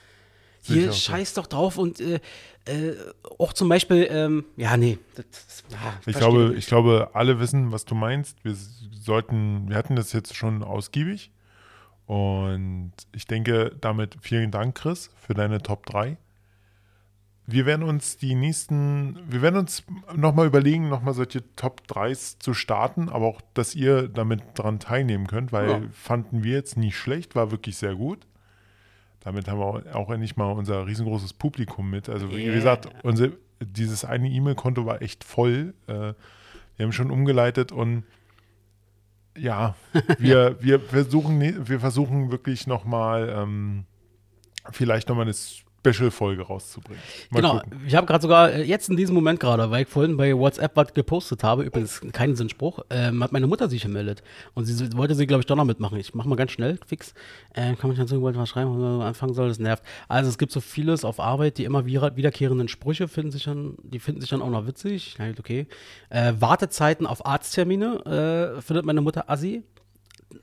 [0.62, 2.20] Hier scheiß doch drauf und äh,
[2.66, 2.94] äh,
[3.38, 4.98] auch zum Beispiel, ähm, ja, nee.
[5.16, 8.44] Das, ja, Ich glaube, ich glaube, alle wissen, was du meinst.
[8.44, 11.30] Wir sollten, wir hatten das jetzt schon ausgiebig.
[12.06, 16.16] Und ich denke, damit vielen Dank, Chris, für deine Top 3.
[17.46, 19.82] Wir werden uns die nächsten, wir werden uns
[20.14, 25.26] nochmal überlegen, nochmal solche Top 3s zu starten, aber auch, dass ihr damit dran teilnehmen
[25.26, 25.80] könnt, weil Ja.
[25.92, 28.26] fanden wir jetzt nicht schlecht, war wirklich sehr gut.
[29.24, 32.08] Damit haben wir auch- endlich mal unser riesengroßes Publikum mit.
[32.08, 32.54] Also wie Yeah.
[32.54, 33.28] gesagt, unser,
[33.60, 35.74] dieses eine E-Mail-Konto war echt voll.
[35.86, 36.14] Äh,
[36.76, 38.04] wir haben schon umgeleitet und
[39.38, 39.74] ja,
[40.18, 43.84] wir, wir versuchen, ne- wir versuchen wirklich nochmal, ähm,
[44.70, 45.34] vielleicht nochmal eine
[45.84, 47.02] Special-Folge rauszubringen.
[47.30, 47.80] Mal Genau, gucken.
[47.86, 50.76] ich habe gerade sogar äh, jetzt in diesem Moment gerade, weil ich vorhin bei WhatsApp
[50.76, 54.22] was gepostet habe, übrigens keinen Sinnspruch, ähm, hat meine Mutter sich gemeldet.
[54.54, 55.98] Und sie wollte sie, glaube ich, doch noch mitmachen.
[55.98, 57.14] Ich mache mal ganz schnell, fix.
[57.54, 59.82] Äh, kann mich dazu wollte was schreiben, man anfangen soll, das nervt.
[60.08, 63.74] Also es gibt so vieles auf Arbeit, die immer wieder, wiederkehrenden Sprüche finden sich dann,
[63.82, 65.16] die finden sich dann auch noch witzig.
[65.38, 65.66] Okay.
[66.10, 69.62] Äh, Wartezeiten auf Arzttermine äh, findet meine Mutter assi.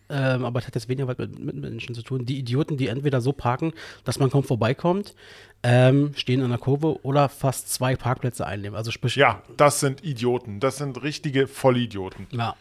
[0.09, 2.25] Ähm, aber es hat jetzt weniger was mit, mit Menschen zu tun.
[2.25, 3.73] Die Idioten, die entweder so parken,
[4.03, 5.15] dass man kaum vorbeikommt,
[5.63, 8.75] ähm, stehen in der Kurve oder fast zwei Parkplätze einnehmen.
[8.75, 10.59] Also sprich, Ja, das sind Idioten.
[10.59, 12.27] Das sind richtige Vollidioten.
[12.31, 12.55] ja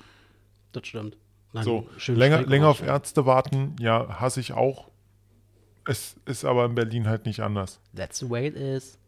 [0.72, 1.16] das stimmt.
[1.52, 2.82] Nein, So, länger, länger auf.
[2.82, 4.88] Ärzte warten, ja, hasse ich auch.
[5.86, 7.80] Es ist aber in Berlin halt nicht anders.
[7.96, 8.98] That's the way it is.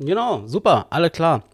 [0.00, 1.44] Genau, super, alle klar.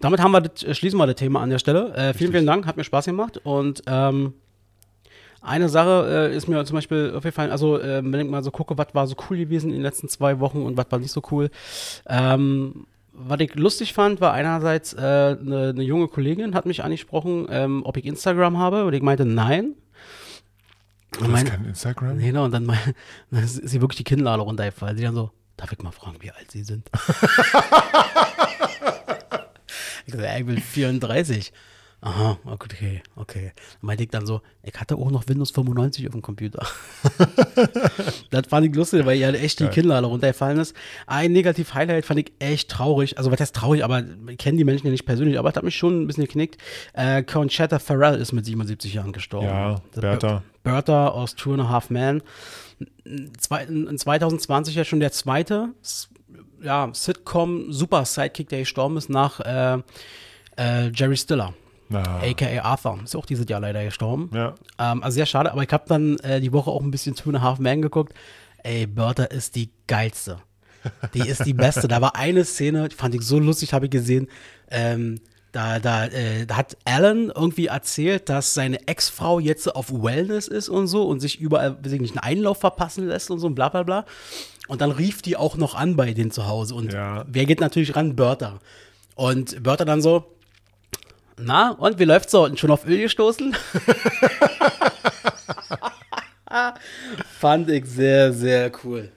[0.00, 1.94] Damit haben wir das, äh, schließen wir das Thema an der Stelle.
[1.94, 3.38] Äh, vielen, vielen Dank, hat mir Spaß gemacht.
[3.44, 4.34] Und ähm,
[5.44, 8.76] eine Sache äh, ist mir zum Beispiel aufgefallen, also äh, wenn ich mal so gucke,
[8.78, 11.22] was war so cool gewesen in den letzten zwei Wochen und was war nicht so
[11.30, 11.50] cool.
[12.06, 16.82] Ähm, was ich lustig fand, war einerseits eine äh, ne- ne junge Kollegin hat mich
[16.82, 19.74] angesprochen, ähm, ob ich Instagram habe und ich meinte nein.
[21.12, 22.18] Du hast kein Instagram?
[22.18, 22.78] Genau, und dann, mein,
[23.30, 24.96] dann ist sie wirklich die Kinnlade runtergefallen.
[24.96, 26.90] Sie dann so, darf ich mal fragen, wie alt sie sind?
[30.06, 31.52] ich gesagt, ja, ich bin 34.
[32.04, 33.52] Aha, okay, okay.
[33.54, 36.66] Dann meinte ich dann so, ich hatte auch noch Windows 95 auf dem Computer.
[38.30, 39.68] das fand ich lustig, weil halt echt die.
[39.68, 40.76] Kinnlade runtergefallen ist.
[41.06, 43.16] Ein Negativ-Highlight fand ich echt traurig.
[43.16, 45.64] Also, was heißt traurig, aber ich kenne die Menschen ja nicht persönlich, aber es hat
[45.64, 46.58] mich schon ein bisschen geknickt.
[46.92, 49.46] Äh, Conchetta Farrell ist mit 77 Jahren gestorben.
[49.46, 50.42] Ja, Das Bertha.
[50.62, 52.22] Bertha aus Two and a Half Men.
[53.04, 53.32] In
[53.98, 55.70] 2020 ja schon der zweite
[56.62, 59.78] ja, Sitcom Super Sidekick, der gestorben ist nach äh,
[60.56, 61.54] äh, Jerry Stiller,
[61.88, 62.98] Na, aka Arthur.
[63.04, 64.30] Ist auch dieses Jahr leider gestorben.
[64.34, 64.54] ja.
[64.78, 67.30] Ähm, also sehr schade, aber ich habe dann äh, die Woche auch ein bisschen Two
[67.30, 68.14] and a Half Men geguckt.
[68.62, 70.38] Ey, Bertha ist die geilste.
[71.14, 71.88] Die ist die beste.
[71.88, 74.28] da war eine Szene, die fand ich so lustig, habe ich gesehen.
[74.70, 75.20] Ähm,
[75.52, 80.68] da, da, äh, da hat Alan irgendwie erzählt, dass seine Ex-Frau jetzt auf Wellness ist
[80.68, 83.54] und so und sich überall weiß ich nicht, einen Einlauf verpassen lässt und so und
[83.54, 84.04] bla bla bla.
[84.66, 86.74] Und dann rief die auch noch an bei denen zu Hause.
[86.74, 87.24] Und Ja.
[87.28, 88.16] wer geht natürlich ran?
[88.16, 88.58] Bertha.
[89.14, 90.24] Und Bertha dann so,
[91.38, 92.54] na, und wie läuft's so?
[92.56, 93.56] Schon auf Öl gestoßen?
[97.38, 99.10] Fand ich sehr, sehr cool.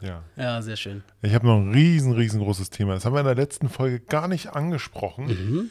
[0.00, 0.22] ja.
[0.36, 1.02] Ja, sehr schön.
[1.22, 2.94] Ich habe noch ein riesen, riesengroßes Thema.
[2.94, 5.26] Das haben wir in der letzten Folge gar nicht angesprochen.
[5.26, 5.70] Mhm.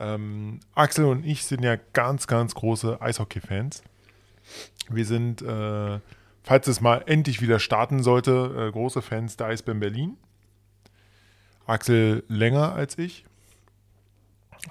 [0.00, 3.82] Ähm, Axel und ich sind ja ganz, ganz große Eishockey-Fans.
[4.90, 5.98] Wir sind, äh,
[6.42, 10.16] falls es mal endlich wieder starten sollte, äh, große Fans der Eisbären Berlin.
[11.66, 13.24] Axel länger als ich.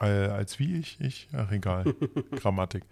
[0.02, 0.98] Äh, als wie ich?
[1.00, 1.28] Ich?
[1.36, 1.86] Ach, egal.
[2.42, 2.84] Grammatik.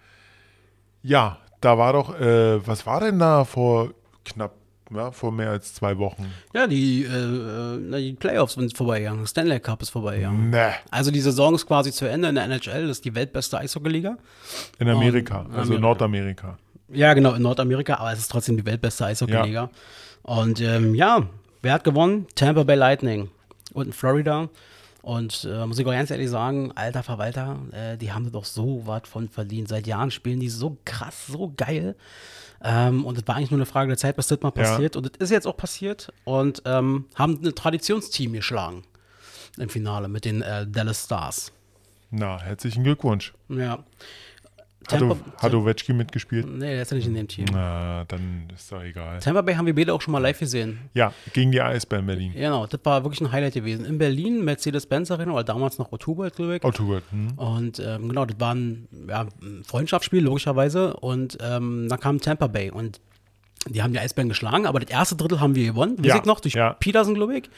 [1.02, 3.94] Ja, da war doch, äh, was war denn da vor
[4.24, 4.52] knapp
[4.94, 6.32] ja, vor mehr als zwei Wochen.
[6.54, 9.26] Ja, die, äh, äh, die Playoffs sind vorbeigegangen.
[9.26, 10.50] Stanley Cup ist vorbeigegangen.
[10.50, 12.82] Ne, Also die Saison ist quasi zu Ende in der NHL.
[12.82, 14.16] Das ist die weltbeste Eishockey-Liga.
[14.78, 15.80] in Amerika, in also Amerika.
[15.80, 16.58] Nordamerika.
[16.88, 19.70] Ja, genau, in Nordamerika, aber es ist trotzdem die weltbeste Eishockey-Liga.
[20.22, 21.26] Und ähm, ja,
[21.62, 22.26] wer hat gewonnen?
[22.34, 23.28] Tampa Bay Lightning
[23.72, 24.48] und in Florida.
[25.06, 28.82] Und äh, muss ich auch ganz ehrlich sagen, alter Verwalter, äh, die haben doch so
[28.86, 29.68] was von verdient.
[29.68, 31.94] Seit Jahren spielen die so krass, so geil.
[32.60, 34.62] Ähm, und es war eigentlich nur eine Frage der Zeit, bis das mal Ja.
[34.64, 34.96] passiert.
[34.96, 36.12] Und es ist jetzt auch passiert.
[36.24, 38.82] Und ähm, haben ein Traditionsteam geschlagen
[39.58, 41.52] im Finale mit den äh, Dallas Stars.
[42.10, 43.32] Na, herzlichen Glückwunsch.
[43.48, 43.84] Ja.
[44.90, 46.46] Hat, Tampa- hat Ovechki mitgespielt?
[46.48, 47.46] Nee, der ist ja nicht in dem Team.
[47.52, 49.18] Na, dann ist doch egal.
[49.20, 50.78] Tampa Bay haben wir beide auch schon mal live gesehen.
[50.94, 52.32] Ja, gegen die Eisbären Berlin.
[52.34, 53.84] Genau, das war wirklich ein Highlight gewesen.
[53.84, 56.64] In Berlin, Mercedes-Benz Arena, oder damals noch Ottobo, glaube ich.
[56.64, 57.02] Autobahn.
[57.10, 57.32] Hm?
[57.38, 59.26] Und ähm, genau, das war ein, ja,
[59.64, 60.94] Freundschaftsspiel, logischerweise.
[60.96, 63.00] Und ähm, dann kam Tampa Bay und
[63.68, 65.98] die haben die Eisbären geschlagen, aber das erste Drittel haben wir gewonnen.
[65.98, 66.74] Weiß Ja, ich noch, durch ja.
[66.74, 67.50] Peterson, glaube ich.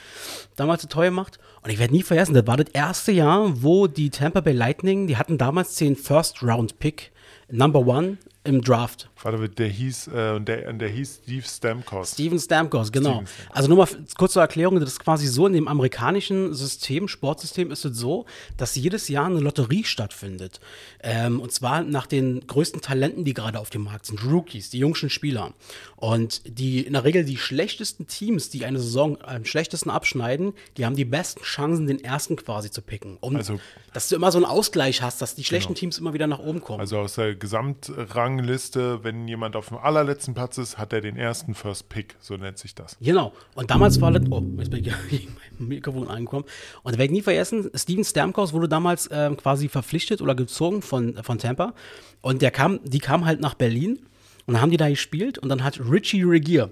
[0.56, 1.38] Damals das Tor gemacht.
[1.62, 5.06] Und ich werde nie vergessen, das war das erste Jahr, wo die Tampa Bay Lightning,
[5.06, 7.12] die hatten damals den First-Round-Pick,
[7.51, 9.09] Number One im Draft.
[9.22, 12.12] Warte, der hieß, äh, der, der hieß Steve Stamkos.
[12.12, 13.10] Steven Stamkos, genau.
[13.10, 13.56] Steven Stamkos.
[13.56, 17.70] Also nur mal kurz zur Erklärung, das ist quasi so, in dem amerikanischen System, Sportsystem
[17.70, 20.60] ist es so, dass jedes Jahr eine Lotterie stattfindet.
[21.02, 24.78] Ähm, und zwar nach den größten Talenten, die gerade auf dem Markt sind, Rookies, die
[24.78, 25.52] jüngsten Spieler.
[25.96, 30.86] Und die in der Regel die schlechtesten Teams, die eine Saison am schlechtesten abschneiden, die
[30.86, 33.16] haben die besten Chancen, den ersten quasi zu picken.
[33.20, 33.58] Um, Also-
[33.94, 36.60] dass du immer so einen Ausgleich hast, dass die schlechten Teams immer wieder nach oben
[36.60, 36.78] kommen.
[36.78, 41.54] Also aus der Gesamtrangliste, wenn jemand auf dem allerletzten Platz ist, hat er den ersten
[41.54, 42.98] First Pick, so nennt sich das.
[43.00, 43.32] Genau.
[43.54, 44.30] Und damals war das.
[44.30, 46.44] Oh, jetzt bin ich gegen mein Mikrofon angekommen.
[46.82, 50.82] Und da werde ich nie vergessen, Steven Stamkos wurde damals ähm, quasi verpflichtet oder gezogen
[50.82, 51.72] von, von Tampa.
[52.20, 53.98] Und der kam, die kam halt nach Berlin
[54.44, 56.70] und dann haben die da gespielt und dann hat Richie Regier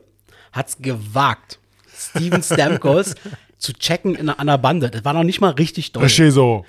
[0.52, 1.58] hat's gewagt,
[1.96, 3.14] Steven Stamkos
[3.56, 4.90] zu checken in einer, Bande.
[4.90, 5.92] Das war noch nicht mal richtig.
[5.92, 6.66] Versteh so.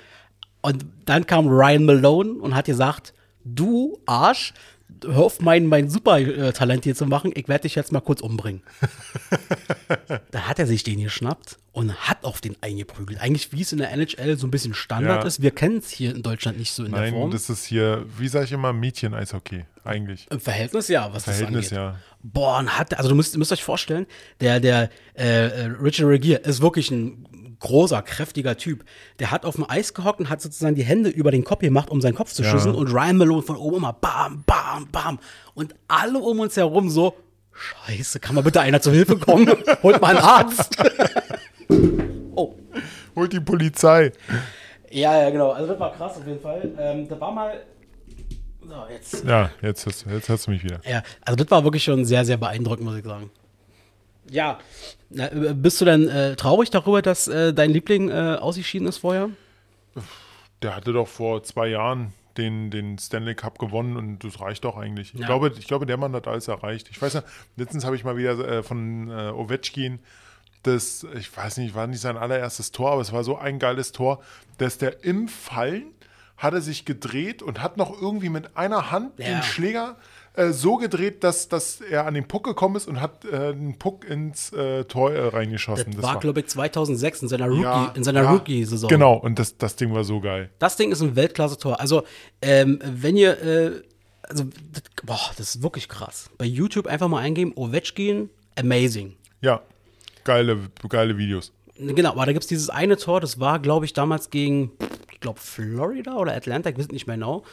[0.62, 3.12] Und dann kam Ryan Malone und hat gesagt,
[3.44, 4.54] du Arsch,
[5.06, 8.62] hör auf mein, mein Supertalent hier zu machen, ich werde dich jetzt mal kurz umbringen.
[10.30, 13.20] da hat er sich den geschnappt und hat auf den eingeprügelt.
[13.20, 15.26] Eigentlich wie es in der NHL so ein bisschen Standard Ja.
[15.26, 15.42] ist.
[15.42, 17.30] Wir kennen es hier in Deutschland nicht so in der Nein, Form.
[17.30, 20.26] das ist hier, wie sage ich immer, Mädchen-Eishockey, eigentlich.
[20.30, 21.94] Im Verhältnis ja, was Verhältnis, das angeht.
[21.94, 22.00] ja.
[22.22, 24.06] Boah, und hat, also du müsst, müsst euch vorstellen,
[24.40, 27.24] der, der äh, äh, Richard Regier ist wirklich ein
[27.60, 28.84] großer, kräftiger Typ.
[29.18, 31.90] Der hat auf dem Eis gehockt und hat sozusagen die Hände über den Kopf gemacht,
[31.90, 32.50] um seinen Kopf zu Ja.
[32.50, 32.74] schützen.
[32.74, 35.18] Und Ryan Malone von oben immer bam, bam, bam.
[35.54, 37.14] Und alle um uns herum so,
[37.52, 39.48] scheiße, kann mal bitte einer zur Hilfe kommen?
[39.82, 40.76] Holt mal einen Arzt.
[42.34, 42.54] oh.
[43.16, 44.12] Holt die Polizei.
[44.90, 45.50] Ja, ja, genau.
[45.50, 46.70] Also das war krass auf jeden Fall.
[46.78, 47.60] Ähm, da war mal,
[48.66, 50.80] so, jetzt Ja, jetzt hast, jetzt hast du mich wieder.
[50.88, 53.30] Ja, also das war wirklich schon sehr, sehr beeindruckend, muss ich sagen.
[54.30, 54.58] Ja,
[55.10, 58.98] Na, äh, bist du denn äh, traurig darüber, dass äh, dein Liebling äh, ausgeschieden ist
[58.98, 59.30] vorher?
[60.62, 64.76] Der hatte doch vor zwei Jahren den, den Stanley Cup gewonnen und das reicht doch
[64.76, 65.14] eigentlich.
[65.14, 65.26] Ich, Ja.
[65.26, 66.88] glaube, ich glaube, der Mann hat alles erreicht.
[66.90, 67.22] Ich weiß ja,
[67.56, 69.98] letztens habe ich mal wieder äh, von äh, Ovechkin
[70.64, 73.92] das, ich weiß nicht, war nicht sein allererstes Tor, aber es war so ein geiles
[73.92, 74.20] Tor,
[74.58, 75.84] dass der im Fallen
[76.38, 79.26] hat er sich gedreht und hat noch irgendwie mit einer Hand Ja.
[79.26, 79.96] den Schläger
[80.34, 83.76] äh, so gedreht, dass, dass er an den Puck gekommen ist und hat äh, den
[83.78, 86.00] Puck ins äh, Tor äh, Das, reingeschossen.
[86.02, 88.88] war, glaube ich, 2006 in seiner Rookie, Ja, ja, Rookie-Saison.
[88.88, 90.48] Genau, und das, das Ding war so geil.
[90.60, 91.80] Das Ding ist ein Weltklasse-Tor.
[91.80, 92.04] Also,
[92.40, 93.82] ähm, wenn ihr, äh,
[94.22, 96.30] also, das, boah, das ist wirklich krass.
[96.38, 99.16] Bei YouTube einfach mal eingeben, Ovechkin, amazing.
[99.40, 99.62] Ja,
[100.22, 100.58] geile,
[100.88, 101.52] geile Videos.
[101.78, 104.72] Genau, aber da gibt es dieses eine Tor, das war, glaube ich, damals gegen,
[105.12, 107.44] ich glaube, Florida oder Atlanta, ich weiß nicht mehr genau.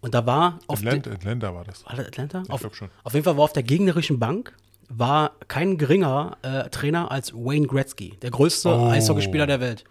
[0.00, 1.84] Und da war auf de- Atlanta, Atlanta war das.
[1.86, 2.42] War das Atlanta?
[2.48, 2.90] auf, glaub schon.
[3.04, 4.52] Auf jeden Fall war auf der gegnerischen Bank
[4.94, 8.88] war kein geringer äh, Trainer als Wayne Gretzky, der größte Oh.
[8.90, 9.84] Eishockeyspieler der Welt.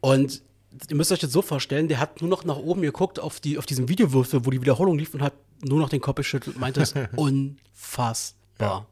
[0.00, 0.40] Und
[0.88, 3.58] ihr müsst euch das so vorstellen, der hat nur noch nach oben geguckt auf, die,
[3.58, 6.60] auf diesen Videowürfel, wo die Wiederholung lief und hat nur noch den Kopf geschüttelt und
[6.60, 8.86] meinte es unfassbar.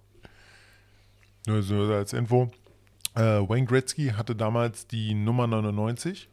[1.46, 2.50] Nur so als Info.
[3.14, 6.28] Äh, Wayne Gretzky hatte damals die Nummer 99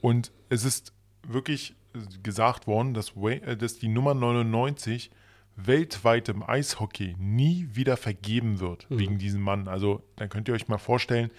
[0.00, 0.92] und es ist
[1.26, 1.74] wirklich
[2.22, 5.10] gesagt worden, dass, Wayne, äh, dass die Nummer 99
[5.56, 9.68] weltweit im Eishockey nie wieder vergeben wird wegen diesem Mann.
[9.68, 11.30] Also dann könnt ihr euch mal vorstellen,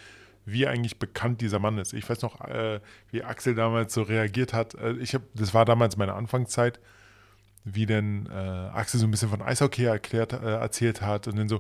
[0.43, 1.93] wie eigentlich bekannt dieser Mann ist.
[1.93, 2.79] Ich weiß noch, äh,
[3.11, 4.73] wie Axel damals so reagiert hat.
[4.75, 6.79] Äh, ich hab, das war damals meine Anfangszeit,
[7.63, 11.49] wie denn äh, Axel so ein bisschen von Eishockey erklärt, äh, erzählt hat und dann
[11.49, 11.59] so,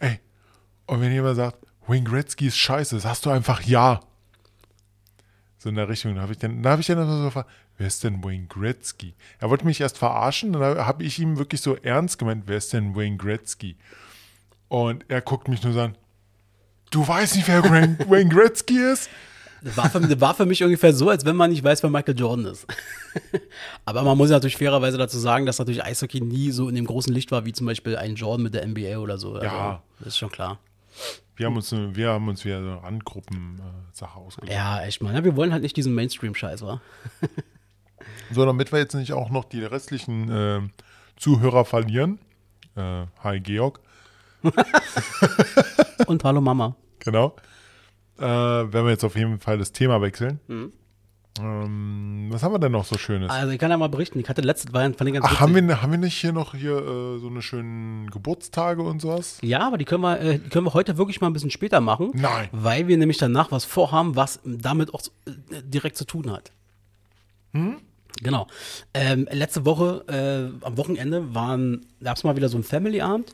[0.00, 0.18] ey,
[0.86, 4.00] und wenn jemand sagt, Wayne Gretzky ist scheiße, sagst du einfach ja.
[5.58, 6.14] So in der Richtung.
[6.14, 9.14] Da habe ich dann, da habe ich dann so gefragt, wer ist denn Wayne Gretzky?
[9.38, 12.72] Er wollte mich erst verarschen, dann habe ich ihm wirklich so ernst gemeint, wer ist
[12.72, 13.76] denn Wayne Gretzky?
[14.68, 15.96] Und er guckt mich nur so an.
[16.90, 19.10] Du weißt nicht, wer Wayne, Gretzky ist?
[19.62, 21.88] Das war, für, das war für mich ungefähr so, als wenn man nicht weiß, wer
[21.90, 22.66] Michael Jordan ist.
[23.86, 27.12] Aber man muss natürlich fairerweise dazu sagen, dass natürlich Eishockey nie so in dem großen
[27.12, 29.34] Licht war, wie zum Beispiel ein Jordan mit der NBA oder so.
[29.34, 29.82] Also, Ja.
[30.00, 30.58] Das ist schon klar.
[31.36, 34.52] Wir haben uns, wir haben uns wieder so eine Randgruppen-Sache ausgedacht.
[34.52, 35.14] Ja, echt mal.
[35.14, 36.80] Ja, wir wollen halt nicht diesen Mainstream-Scheiß, wa?
[38.30, 40.60] So, damit wir jetzt nicht auch noch die restlichen äh,
[41.16, 42.18] Zuhörer verlieren.
[42.76, 43.80] Äh, hi, Georg.
[46.06, 46.76] Und hallo Mama.
[47.00, 47.36] Genau.
[48.18, 50.40] Äh, werden wir jetzt auf jeden Fall das Thema wechseln.
[51.40, 53.30] Ähm, was haben wir denn noch so Schönes?
[53.30, 55.54] Also ich kann ja mal berichten, ich hatte letztes, war, fand ich ganz Ach, haben
[55.54, 59.38] wir, haben wir nicht hier noch hier äh, so eine schönen Geburtstage und sowas?
[59.42, 61.80] Ja, aber die können wir, äh, die können wir heute wirklich mal ein bisschen später
[61.80, 62.12] machen.
[62.14, 62.48] Nein.
[62.52, 66.52] Weil wir nämlich danach was vorhaben, was damit auch äh, direkt zu tun hat.
[68.22, 68.46] Genau.
[68.94, 73.32] Ähm, letzte Woche, äh, am Wochenende, waren, gab es mal wieder so ein Family-Abend.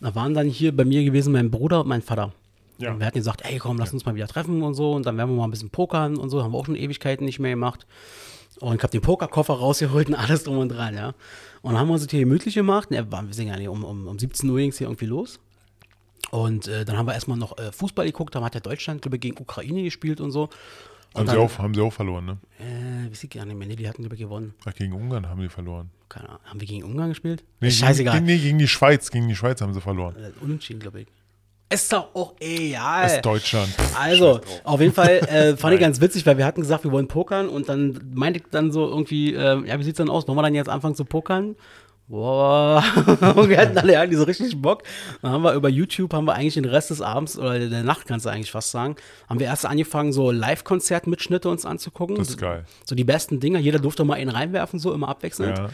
[0.00, 2.32] Da waren dann hier bei mir gewesen mein Bruder und mein Vater.
[2.78, 2.92] Ja.
[2.92, 4.92] Und wir hatten gesagt, ey komm, lass uns mal wieder treffen und so.
[4.92, 6.42] Und dann werden wir mal ein bisschen pokern und so.
[6.42, 7.86] Haben wir auch schon Ewigkeiten nicht mehr gemacht.
[8.60, 11.08] Und ich habe den Pokerkoffer rausgeholt und alles drum und dran, ja.
[11.62, 12.90] Und dann haben wir uns hier gemütlich gemacht.
[12.90, 15.38] Ja, wir sind ja nicht, um, um, um 17 Uhr ging es hier irgendwie los.
[16.30, 18.34] Und äh, dann haben wir erstmal noch äh, Fußball geguckt.
[18.34, 20.48] Da hat ja Deutschland, glaube ich, gegen Ukraine gespielt und so.
[21.14, 22.38] Und Haben sie, dann, auch, haben sie auch verloren, ne?
[22.58, 23.66] Äh, weiß ich gar nicht mehr.
[23.66, 24.54] Nee, die hatten, glaube ich, gewonnen.
[24.66, 25.90] Ach, gegen Ungarn haben sie verloren.
[26.08, 26.40] Keine Ahnung.
[26.44, 27.44] Haben wir gegen Ungarn gespielt?
[27.60, 28.16] Nee, Scheißegal.
[28.16, 29.10] Gegen, nee, gegen die Schweiz.
[29.10, 30.16] Gegen die Schweiz haben sie verloren.
[30.16, 31.06] Äh, Unentschieden, glaube ich.
[31.70, 33.06] Ist doch auch egal.
[33.06, 33.68] Ist Deutschland.
[33.98, 37.08] Also, auf jeden Fall äh, fand ich ganz witzig, weil wir hatten gesagt, wir wollen
[37.08, 40.26] pokern und dann meinte ich dann so irgendwie, äh, ja, wie sieht's dann aus?
[40.26, 41.56] Wollen wir dann jetzt anfangen zu pokern?
[42.08, 42.82] Boah,
[43.36, 44.82] und wir hatten alle eigentlich so richtig Bock.
[45.20, 48.06] Dann haben wir über YouTube, haben wir eigentlich den Rest des Abends oder der Nacht,
[48.06, 48.96] kannst du eigentlich fast sagen,
[49.28, 52.16] haben wir erst angefangen, so Live-Konzert-Mitschnitte uns anzugucken.
[52.16, 52.64] Das ist geil.
[52.86, 53.58] So die besten Dinger.
[53.58, 55.58] Jeder durfte mal einen reinwerfen, so immer abwechselnd.
[55.58, 55.68] Ja.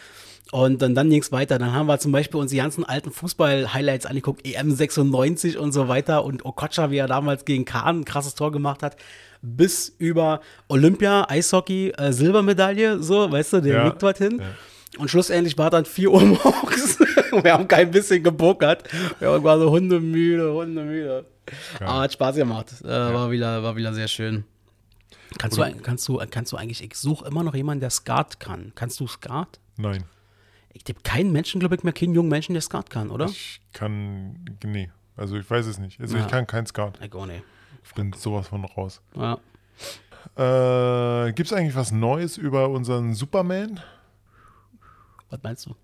[0.52, 1.58] Und dann, dann ging es weiter.
[1.58, 5.88] Dann haben wir zum Beispiel uns die ganzen alten Fußball-Highlights angeguckt, EM 96 und so
[5.88, 6.24] weiter.
[6.24, 8.96] Und Okocha, wie er damals gegen Kahn ein krasses Tor gemacht hat,
[9.42, 13.84] bis über Olympia, Eishockey, äh, Silbermedaille, so, weißt du, der Ja.
[13.86, 14.38] liegt dorthin.
[14.40, 14.46] Ja.
[15.00, 16.98] Und schlussendlich war dann 4 Uhr morgens.
[17.42, 18.84] wir haben kein bisschen gepokert.
[19.18, 21.24] Wir waren so hundemüde, hundemüde.
[21.80, 22.66] Aber hat Spaß gemacht.
[22.84, 24.44] Äh, war, wieder, war wieder sehr schön.
[25.38, 28.70] Kannst du, kannst, du, kannst du eigentlich, ich suche immer noch jemanden, der Skat kann.
[28.76, 29.58] Kannst du Skat?
[29.76, 30.04] Nein.
[30.74, 33.24] Ich gibt keinen Menschen, glaube ich, mehr, keinen jungen Menschen, der Skat kann, oder?
[33.26, 34.44] Ich kann.
[34.62, 34.90] Nee.
[35.16, 36.00] Also ich weiß es nicht.
[36.00, 36.24] Also Ja.
[36.24, 36.98] ich kann kein Skat.
[37.02, 37.42] Ich auch nicht.
[37.84, 39.00] Ich bin sowas von raus.
[39.14, 39.38] Ja.
[40.36, 43.80] Äh, Gibt es eigentlich was Neues über unseren Superman?
[45.30, 45.74] Was meinst du?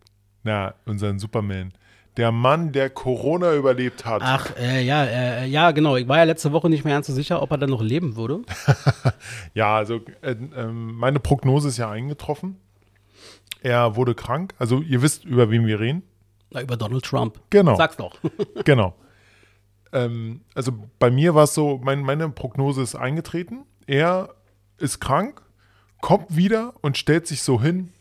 [0.42, 1.72] Na, unseren Superman.
[2.16, 4.22] Der Mann, der Corona überlebt hat.
[4.24, 5.94] Ach, äh, ja, äh, ja, genau.
[5.96, 8.16] Ich war ja letzte Woche nicht mehr ganz so sicher, ob er dann noch leben
[8.16, 8.42] würde.
[9.54, 12.56] Ja, also äh, ähm, meine Prognose ist ja eingetroffen.
[13.62, 14.54] Er wurde krank.
[14.58, 16.02] Also ihr wisst, über wen wir reden.
[16.50, 17.40] Na, über Donald Trump.
[17.50, 17.76] Genau.
[17.76, 18.16] Sag's doch.
[18.64, 18.94] Genau.
[19.92, 23.64] ähm, also bei mir war es so, mein, meine Prognose ist eingetreten.
[23.86, 24.34] Er
[24.78, 25.42] ist krank,
[26.00, 27.92] kommt wieder und stellt sich so hin,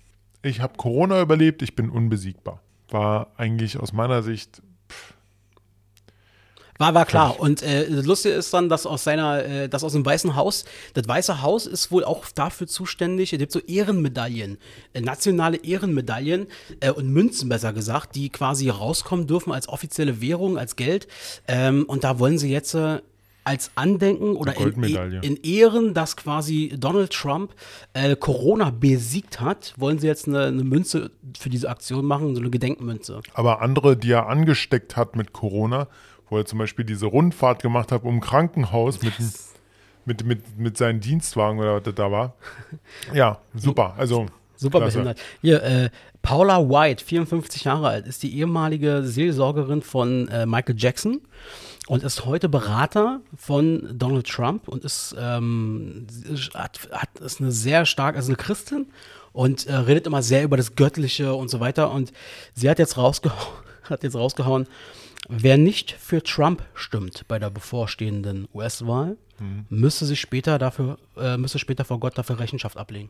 [0.41, 2.62] ich habe Corona überlebt, ich bin unbesiegbar.
[2.89, 4.62] War eigentlich aus meiner Sicht,
[6.80, 7.39] War, war klar.
[7.39, 10.63] Und äh, das Lustige ist dann, dass aus seiner, äh, dass aus dem Weißen Haus,
[10.93, 14.57] das Weiße Haus ist wohl auch dafür zuständig, es gibt so Ehrenmedaillen,
[14.93, 16.47] äh, nationale Ehrenmedaillen
[16.80, 21.09] äh, und Münzen besser gesagt, die quasi rauskommen dürfen als offizielle Währung, als Geld.
[21.49, 23.01] Ähm, und da wollen sie jetzt äh,
[23.43, 25.21] als Andenken oder in, Goldmedaille.
[25.21, 27.55] in Ehren, dass quasi Donald Trump
[27.93, 32.41] äh, Corona besiegt hat, wollen sie jetzt eine, eine Münze für diese Aktion machen, so
[32.41, 33.21] eine Gedenkmünze.
[33.34, 35.88] aber andere, die er angesteckt hat mit Corona,
[36.30, 39.32] wo er zum Beispiel diese Rundfahrt gemacht hat um Krankenhaus mit, dem-
[40.05, 42.34] mit, mit, mit seinen Dienstwagen oder was das da war.
[43.13, 43.93] Ja, super.
[43.97, 44.25] Also
[44.55, 44.93] Super klasse.
[44.97, 45.19] behindert.
[45.41, 45.89] Hier, äh,
[46.21, 51.21] Paula White, 54 Jahre alt, ist die ehemalige Seelsorgerin von äh, Michael Jackson
[51.88, 56.07] und ist heute Berater von Donald Trump und ist, ähm,
[56.53, 58.88] hat, hat, ist eine sehr stark, also eine Christin
[59.32, 61.91] und äh, redet immer sehr über das Göttliche und so weiter.
[61.91, 62.11] Und
[62.53, 63.39] sie hat jetzt rausgehauen,
[63.84, 64.67] hat jetzt rausgehauen,
[65.28, 69.17] wer nicht für Trump stimmt bei der bevorstehenden US-Wahl,
[69.70, 73.09] müsste sich später dafür, äh, müsste später vor Gott dafür Rechenschaft ablegen.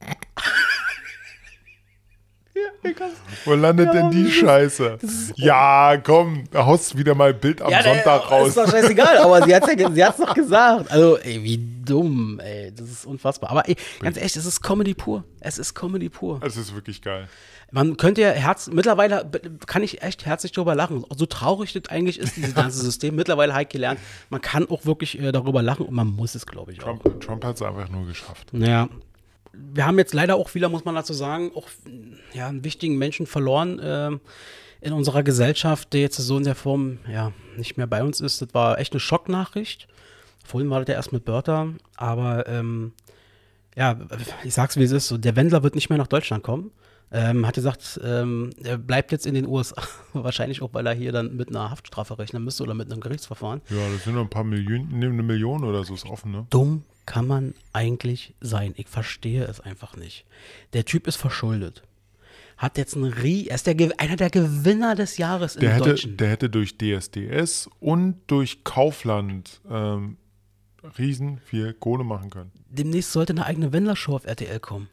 [3.44, 4.98] Wo landet denn die Scheiße?
[5.36, 8.48] Ja, komm, da haust wieder mal ein Bild am Ja, Sonntag raus.
[8.48, 10.90] Ist doch scheißegal, aber sie hat's ja ge- sie hat's doch gesagt.
[10.90, 12.72] Also, ey, wie dumm, ey.
[12.74, 13.50] Das ist unfassbar.
[13.50, 15.24] Aber ey, ganz echt, es ist Comedy pur.
[15.40, 16.40] Es ist Comedy pur.
[16.44, 17.28] Es ist wirklich geil.
[17.72, 19.28] Man könnte ja Herz, mittlerweile
[19.66, 21.04] kann ich echt herzlich drüber lachen.
[21.16, 23.16] So traurig das eigentlich ist, dieses ganze System.
[23.16, 23.98] Mittlerweile habe ich gelernt,
[24.30, 26.98] man kann auch wirklich äh, darüber lachen und man muss es, glaube ich, auch.
[27.00, 28.48] Trump, Trump hat es einfach nur geschafft.
[28.52, 28.88] Naja.
[29.74, 31.68] Wir haben jetzt leider auch wieder, muss man dazu sagen, auch
[32.32, 33.80] ja, einen wichtigen Menschen verloren.
[33.82, 34.20] Ähm,
[34.80, 38.42] in unserer Gesellschaft, der jetzt so in der Form ja nicht mehr bei uns ist.
[38.42, 39.88] Das war echt eine Schocknachricht.
[40.44, 42.92] Vorhin war das ja erst mit Bertha, aber ähm,
[43.74, 43.98] ja,
[44.44, 46.70] ich sag's wie es ist, so, der Wendler wird nicht mehr nach Deutschland kommen.
[47.12, 49.80] Ähm, hat gesagt, ähm, er bleibt jetzt in den USA,
[50.12, 53.60] wahrscheinlich auch, weil er hier dann mit einer Haftstrafe rechnen müsste oder mit einem Gerichtsverfahren.
[53.70, 56.46] Ja, das sind noch ein paar Millionen, eine Million oder so ist offen, ne?
[56.50, 58.74] Dumm kann man eigentlich sein.
[58.76, 60.24] Ich verstehe es einfach nicht.
[60.72, 61.82] Der Typ ist verschuldet.
[62.56, 65.90] Hat jetzt einen Rie, er ist der, einer der Gewinner des Jahres Der im hätte,
[65.90, 66.16] Deutschen.
[66.16, 70.16] der hätte durch DSDS und durch Kaufland ähm,
[70.98, 72.50] riesen viel Kohle machen können.
[72.68, 74.88] Demnächst sollte eine eigene Wendler-Show auf RTL kommen.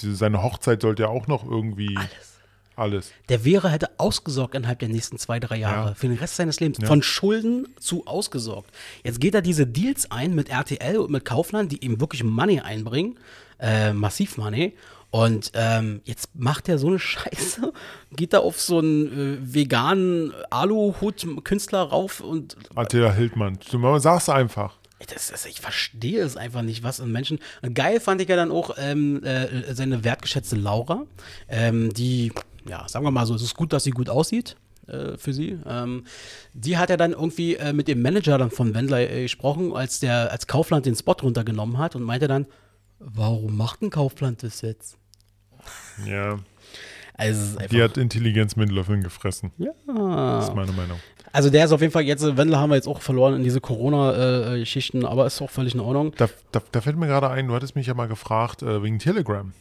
[0.00, 2.38] Seine Hochzeit sollte ja auch noch irgendwie Alles.
[2.76, 3.12] alles.
[3.28, 5.90] Der wäre, hätte ausgesorgt innerhalb der nächsten zwei, drei Jahre.
[5.90, 5.94] Ja.
[5.94, 6.78] Für den Rest seines Lebens.
[6.80, 6.86] Ja.
[6.86, 8.70] Von Schulden zu ausgesorgt.
[9.04, 12.60] Jetzt geht er diese Deals ein mit RTL und mit Kaufland, die ihm wirklich Money
[12.60, 13.18] einbringen.
[13.58, 14.74] Äh, massiv Money.
[15.12, 17.72] Und ähm, jetzt macht er so eine Scheiße,
[18.12, 23.58] geht da auf so einen äh, veganen Aluhut-Künstler rauf und Attila Hildmann.
[23.70, 24.78] Du mal sag's einfach.
[25.06, 27.38] Das, das, ich verstehe es einfach nicht, was in Menschen.
[27.74, 31.04] Geil fand ich ja dann auch ähm, äh, seine wertgeschätzte Laura,
[31.48, 32.32] ähm, die,
[32.68, 35.58] ja, sagen wir mal so, es ist gut, dass sie gut aussieht äh, für sie.
[35.66, 36.04] Ähm,
[36.54, 40.00] die hat ja dann irgendwie äh, mit dem Manager dann von Wendler äh, gesprochen, als
[40.00, 42.46] der, als Kaufland den Spot runtergenommen hat und meinte dann,
[42.98, 44.96] warum macht ein Kaufland das jetzt?
[46.06, 46.38] Ja.
[47.14, 49.52] Also, Die hat Intelligenz mit Löffeln gefressen.
[49.58, 50.38] Das ja.
[50.40, 50.98] ist meine Meinung.
[51.32, 53.60] Also der ist auf jeden Fall jetzt, Wendler haben wir jetzt auch verloren in diese
[53.60, 56.12] Corona-Geschichten, aber ist auch völlig in Ordnung.
[56.16, 58.98] Da, da, da fällt mir gerade ein, du hattest mich ja mal gefragt äh, wegen
[58.98, 59.52] Telegram.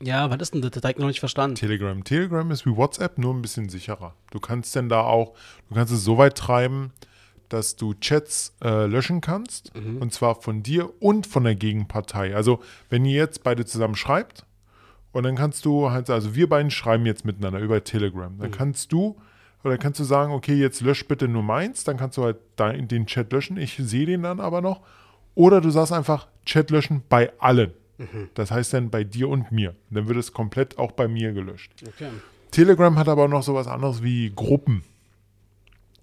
[0.00, 0.70] Ja, was ist denn das?
[0.72, 1.56] Das hab ich noch nicht verstanden.
[1.56, 2.02] Telegram.
[2.02, 4.14] Telegram ist wie WhatsApp, nur ein bisschen sicherer.
[4.30, 5.34] Du kannst denn da auch,
[5.68, 6.92] du kannst es so weit treiben,
[7.48, 9.72] dass du Chats äh, löschen kannst.
[10.00, 12.34] Und zwar von dir und von der Gegenpartei.
[12.34, 14.44] Also, wenn ihr jetzt beide zusammen schreibt,
[15.12, 18.36] und dann kannst du halt, also wir beiden schreiben jetzt miteinander über Telegram.
[18.38, 19.16] Dann kannst du,
[19.64, 22.88] oder kannst du sagen, okay, jetzt lösch bitte nur meins, dann kannst du halt dein,
[22.88, 23.56] den Chat löschen.
[23.56, 24.80] Ich sehe den dann aber noch.
[25.34, 27.72] Oder du sagst einfach Chat löschen bei allen.
[28.34, 29.74] Das heißt dann bei dir und mir.
[29.90, 31.72] Dann wird es komplett auch bei mir gelöscht.
[31.86, 32.08] Okay.
[32.50, 34.82] Telegram hat aber noch sowas anderes wie Gruppen.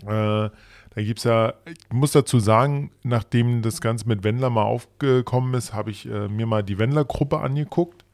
[0.03, 0.51] Äh, da
[0.95, 5.73] gibt es ja, ich muss dazu sagen, nachdem das Ganze mit Wendler mal aufgekommen ist,
[5.73, 8.05] habe ich äh, mir mal die Wendler-Gruppe angeguckt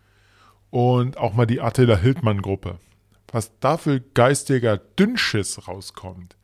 [0.71, 2.77] und auch mal die Attila Hildmann-Gruppe.
[3.35, 6.37] Was da für geistiger Dünnschiss rauskommt.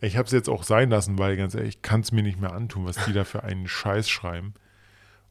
[0.00, 2.40] Ich habe es jetzt auch sein lassen, weil ganz ehrlich, ich kann es mir nicht
[2.40, 4.54] mehr antun, was die da für einen Scheiß schreiben.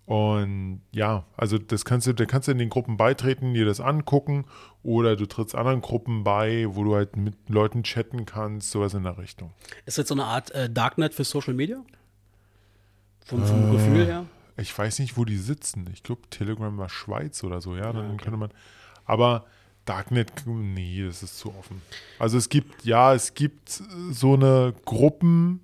[0.06, 3.80] Und ja, also das kannst du, da kannst du in den Gruppen beitreten, dir das
[3.80, 4.44] angucken
[4.84, 9.04] oder du trittst anderen Gruppen bei, wo du halt mit Leuten chatten kannst, sowas in
[9.04, 9.54] der Richtung.
[9.86, 11.82] Ist das so eine Art äh, Darknet für Social Media?
[13.24, 14.26] Vom, vom Gefühl her?
[14.58, 15.90] Ich weiß nicht, wo die sitzen.
[15.94, 18.52] Ich glaube, Telegram war Schweiz oder so, ja, dann könnte man.
[19.06, 19.46] Aber
[19.90, 21.82] Darknet, nee, das ist zu offen.
[22.20, 23.82] Also es gibt, ja, es gibt
[24.12, 25.62] so eine Gruppen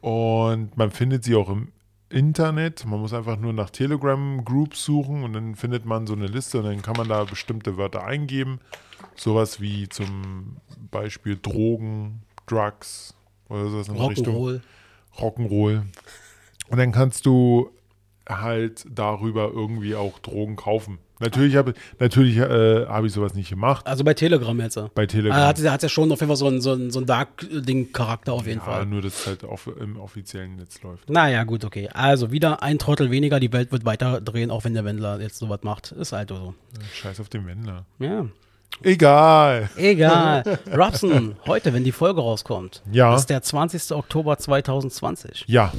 [0.00, 1.68] und man findet sie auch im
[2.08, 2.86] Internet.
[2.86, 6.64] Man muss einfach nur nach Telegram-Groups suchen und dann findet man so eine Liste und
[6.64, 8.60] dann kann man da bestimmte Wörter eingeben.
[9.14, 10.56] Sowas wie zum
[10.90, 13.14] Beispiel Drogen, Drugs
[13.50, 13.96] oder sowas in.
[13.96, 14.62] Rock'n'Roll.
[15.18, 15.82] Rock'n'Roll.
[16.68, 17.70] Und dann kannst du
[18.26, 20.98] halt darüber irgendwie auch Drogen kaufen.
[21.22, 24.76] Natürlich habe natürlich, äh, hab ich sowas nicht gemacht Also bei Telegram jetzt.
[24.76, 24.90] ja.
[24.94, 25.38] bei Telegram.
[25.38, 28.32] Ah, hat, hat ja schon auf jeden Fall so einen, so einen, so einen Dark-Ding-Charakter
[28.32, 28.86] auf jeden ja, Fall.
[28.86, 31.08] nur dass es halt auf, im offiziellen Netz läuft.
[31.08, 31.88] Naja, gut, okay.
[31.92, 33.40] Also wieder ein Trottel weniger.
[33.40, 35.92] Die Welt wird weiter drehen, auch wenn der Wendler jetzt sowas macht.
[35.92, 36.54] Ist halt so.
[36.94, 37.86] Scheiß auf den Wendler.
[37.98, 38.26] Ja.
[38.82, 39.68] Egal.
[39.76, 40.42] Egal.
[40.74, 43.14] Robson, heute, wenn die Folge rauskommt, Ja.
[43.14, 43.92] ist der 20.
[43.92, 45.44] Oktober 2020.
[45.46, 45.72] Ja.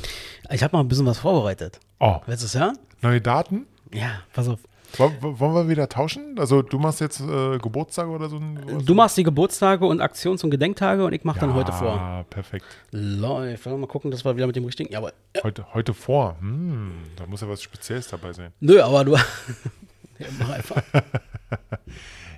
[0.52, 1.80] Ich habe mal ein bisschen was vorbereitet.
[2.00, 2.78] Oh, Willst du es hören?
[3.02, 3.66] neue Daten?
[3.94, 4.60] Ja, pass auf.
[4.98, 6.36] Wollen, wir wieder tauschen?
[6.38, 8.38] Also du machst jetzt äh, Geburtstag oder so?
[8.38, 11.72] ein- Du machst die Geburtstage und Aktions- und Gedenktage und ich mache dann ja, heute
[11.72, 12.26] vor.
[12.30, 12.66] perfekt.
[12.92, 13.66] Läuft.
[13.66, 14.92] Mal gucken, dass wir wieder mit dem richtigen.
[14.92, 15.14] Ja, aber.
[15.44, 16.36] Heute, heute vor.
[16.40, 18.52] Hm, da muss ja was Spezielles dabei sein.
[18.60, 19.14] Nö, aber du.
[20.20, 20.82] ja, mach einfach.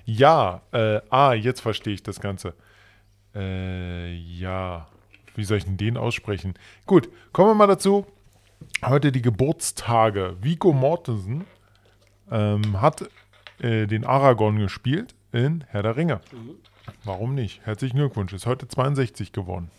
[0.08, 2.54] Ja, äh, ah, jetzt verstehe ich das Ganze.
[3.34, 4.86] Äh, ja,
[5.34, 6.54] wie soll ich denn den aussprechen?
[6.86, 8.06] Gut, kommen wir mal dazu.
[8.84, 10.36] Heute die Geburtstage.
[10.40, 11.44] Vigo Mortensen
[12.30, 13.08] ähm, hat
[13.58, 16.20] äh, den Aragorn gespielt in Herr der Ringe.
[17.04, 17.64] Warum nicht?
[17.64, 19.70] Herzlichen Glückwunsch, ist heute 62 geworden.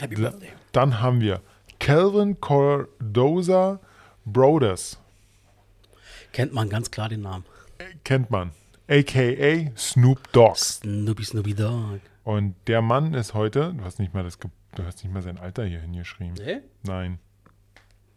[0.00, 0.48] Happy Birthday.
[0.72, 1.40] Dann haben wir
[1.78, 3.80] Calvin Cordoza
[4.24, 4.98] Broders.
[6.32, 7.44] Kennt man ganz klar den Namen.
[8.04, 8.52] Kennt man.
[8.88, 10.56] AKA Snoop Dogg.
[10.56, 12.00] Snoopy Snoopy Dog.
[12.24, 15.38] Und der Mann ist heute, du hast nicht mal das, du hast nicht mal sein
[15.38, 16.34] Alter hier hingeschrieben.
[16.34, 16.60] Nee?
[16.84, 17.18] Nein.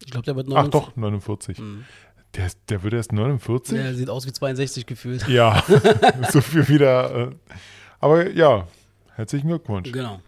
[0.03, 0.71] Ich glaube, der wird Ach 49.
[0.71, 1.61] doch, 49.
[2.35, 3.77] Der, der wird erst 49?
[3.77, 5.27] Der sieht aus wie 62 gefühlt.
[5.27, 5.63] Ja,
[6.29, 7.29] so viel wieder.
[7.29, 7.29] Äh,
[7.99, 8.67] Aber ja,
[9.15, 9.91] herzlichen Glückwunsch.
[9.91, 10.19] Genau.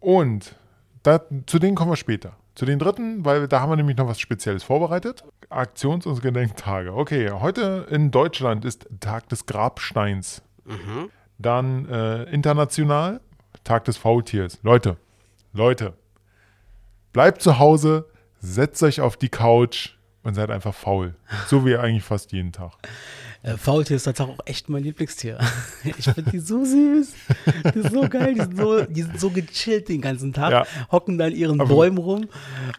[0.00, 0.54] Und
[1.02, 2.36] da, zu denen kommen wir später.
[2.54, 5.24] Zu den dritten, weil da haben wir nämlich noch was Spezielles vorbereitet.
[5.48, 6.92] Aktions- und Gedenktage.
[6.92, 10.42] Okay, heute in Deutschland ist Tag des Grabsteins.
[11.38, 13.20] Dann äh, international
[13.64, 14.58] Tag des Faultiers.
[14.62, 14.96] Leute,
[15.52, 15.94] Leute,
[17.12, 18.06] bleibt zu Hause,
[18.40, 19.97] setzt euch auf die Couch
[20.28, 21.14] und seid einfach faul.
[21.48, 22.72] So wie eigentlich fast jeden Tag.
[23.42, 25.38] Äh, Faultier ist tatsächlich auch echt mein Lieblingstier.
[25.98, 27.14] Ich finde die so süß.
[27.74, 28.34] Die sind so geil.
[28.34, 30.50] Die sind so, die sind so gechillt den ganzen Tag.
[30.52, 30.66] Ja.
[30.92, 32.28] Hocken da in ihren Aber- Bäumen rum.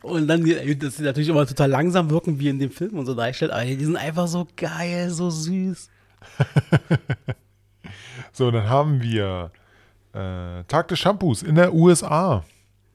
[0.02, 0.44] Und dann,
[0.80, 3.52] dass sie natürlich immer total langsam wirken, wie in dem Film und so dargestellt.
[3.52, 5.90] Aber die sind einfach so geil, so süß.
[8.32, 9.52] So, dann haben wir
[10.14, 12.44] äh, Tag des Shampoos in der USA.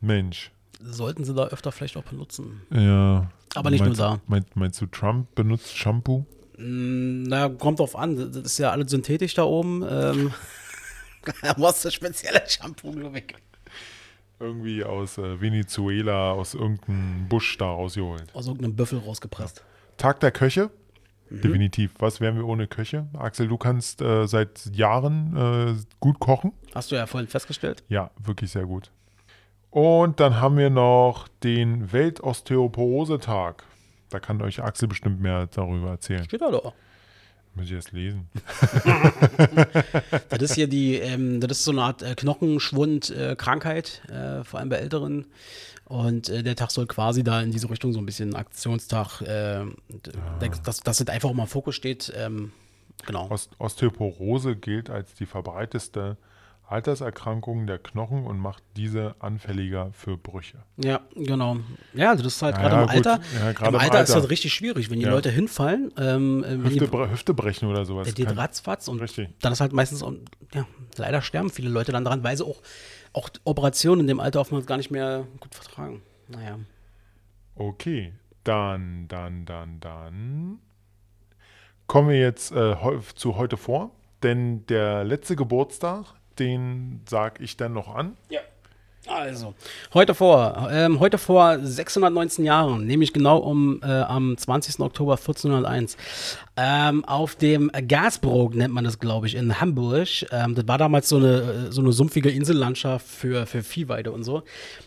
[0.01, 0.51] Mensch.
[0.85, 2.63] Sollten sie da öfter vielleicht auch benutzen.
[2.71, 3.31] Ja.
[3.55, 4.21] Aber nicht nur meinst, da.
[4.27, 6.27] Meinst, meinst du, Trump benutzt Shampoo?
[6.59, 8.17] Mm, Na, kommt drauf an.
[8.17, 9.85] Das ist ja alles synthetisch da oben.
[9.89, 10.33] Ähm,
[11.43, 13.35] da brauchst du spezielle Shampoo, glaube ich.
[14.41, 18.35] Irgendwie aus äh, Venezuela, aus irgendeinem Busch da rausgeholt.
[18.35, 19.65] Aus irgendeinem Büffel rausgepresst.
[19.97, 20.71] Tag der Köche?
[21.31, 21.41] Mhm.
[21.41, 21.93] Definitiv.
[21.99, 23.07] Was wären wir ohne Köche?
[23.15, 26.53] Axel, du kannst äh, seit Jahren äh, gut kochen.
[26.75, 27.85] Hast du ja vorhin festgestellt.
[27.89, 28.91] Ja, wirklich sehr gut.
[29.75, 33.65] Und dann haben wir noch den Weltosteoporose-Tag.
[34.09, 36.23] Da kann euch Axel bestimmt mehr darüber erzählen.
[36.23, 36.73] Steht da doch.
[37.57, 38.29] Muss ich erst lesen.
[40.29, 44.69] Das ist hier die, ähm, das ist so eine Art äh, Knochenschwund-Krankheit, äh, vor allem
[44.69, 45.27] bei Älteren.
[45.87, 49.63] Und äh, der Tag soll quasi da in diese Richtung so ein bisschen Aktionstag, äh,
[49.63, 49.67] äh,
[50.63, 52.13] dass, dass das einfach immer im Fokus steht.
[52.17, 52.53] Ähm,
[53.07, 53.29] genau.
[53.29, 56.17] Ost Osteoporose gilt als die verbreiteste
[56.67, 60.59] Alterserkrankung der Knochen und macht diese anfälliger für Brüche.
[60.77, 61.59] Ja, genau.
[61.93, 62.89] Ja, also das ist halt Ja, gerade ja, im.
[62.89, 63.21] Alter.
[63.39, 65.05] Ja, Im im Alter ist das richtig schwierig, wenn die.
[65.05, 65.93] Leute hinfallen.
[65.99, 68.13] Ähm, äh, Hüfte, die, Hüfte brechen oder sowas.
[68.13, 69.29] der geht ratzfatz und Richtig.
[69.41, 70.03] dann ist halt meistens,
[70.55, 72.63] ja, leider sterben viele Leute dann dran, weil sie auch,
[73.13, 76.03] auch Operationen in dem Alter oftmals gar nicht mehr gut vertragen.
[76.29, 76.59] Naja.
[77.55, 78.13] Okay,
[78.43, 80.59] dann, dann, dann, dann
[81.87, 82.75] kommen wir jetzt äh,
[83.15, 83.91] zu heute vor,
[84.23, 88.17] denn der letzte Geburtstag, den sag ich dann noch an.
[88.29, 88.41] Ja.
[89.07, 89.55] Also,
[89.93, 94.81] heute vor, ähm, heute vor 619 Jahren, nämlich genau um äh, am 20.
[94.81, 95.99] Oktober 1401,
[96.57, 100.09] ähm, auf dem Gasbrook nennt man das, glaube ich, in Hamburg.
[100.33, 104.43] Ähm, das war damals so eine, so eine sumpfige Insellandschaft für, für Viehweide und so.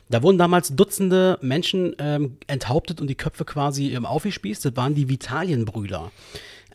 [0.10, 4.66] Da wurden damals Dutzende Menschen ähm, enthauptet und die Köpfe quasi ähm, aufgespießt.
[4.66, 6.12] Das waren die Vitalienbrüder.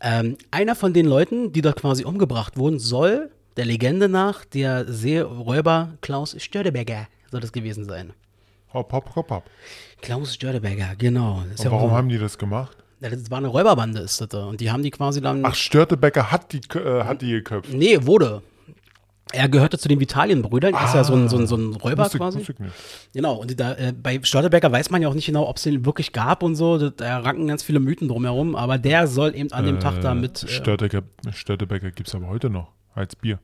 [0.01, 4.91] Ähm, einer von den Leuten, die dort quasi umgebracht wurden, soll der Legende nach der
[4.91, 8.13] Seeräuber Klaus Störtebecker soll das gewesen sein.
[8.73, 9.43] Hopp, hopp, hopp, hopp.
[10.01, 11.43] Klaus Störtebecker, genau.
[11.43, 12.77] Und ja warum auch- haben die das gemacht?
[12.99, 14.45] Das war eine Räuberbande, ist das da.
[14.45, 15.45] Und die haben die quasi dann.
[15.45, 17.73] Ach, Störtebecker hat die, äh, hat die geköpft.
[17.73, 18.41] nee, wurde.
[19.33, 20.73] Er gehörte zu den Vitalienbrüdern.
[20.73, 22.37] Er ist ja so ein, so ein, so ein Räuber quasi.
[22.39, 22.73] wusste ich nicht.
[23.13, 25.85] Genau, und da, äh, bei Störtebecker weiß man ja auch nicht genau, ob es den
[25.85, 26.89] wirklich gab und so.
[26.89, 30.43] Da, ranken ganz viele Mythen drumherum, aber der soll eben an dem Tag da mit.
[30.43, 33.39] Äh, Störtebecker, Störtebecker gibt es aber heute noch als Bier.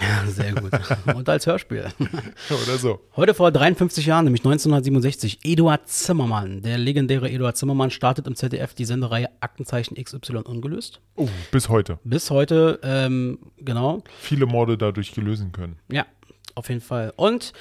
[0.26, 0.70] sehr gut.
[1.14, 1.86] und als Hörspiel.
[2.50, 3.00] Oder so.
[3.16, 8.74] Heute vor 53 Jahren, nämlich 1967, Eduard Zimmermann, der legendäre Eduard Zimmermann, startet im ZDF
[8.74, 11.00] die Sendereihe Aktenzeichen XY ungelöst.
[11.16, 11.98] Oh, bis heute.
[12.04, 15.78] Bis heute, ähm, genau, Viele Morde dadurch gelösen können.
[15.90, 16.06] ja,
[16.54, 17.12] auf jeden Fall.
[17.16, 17.52] Und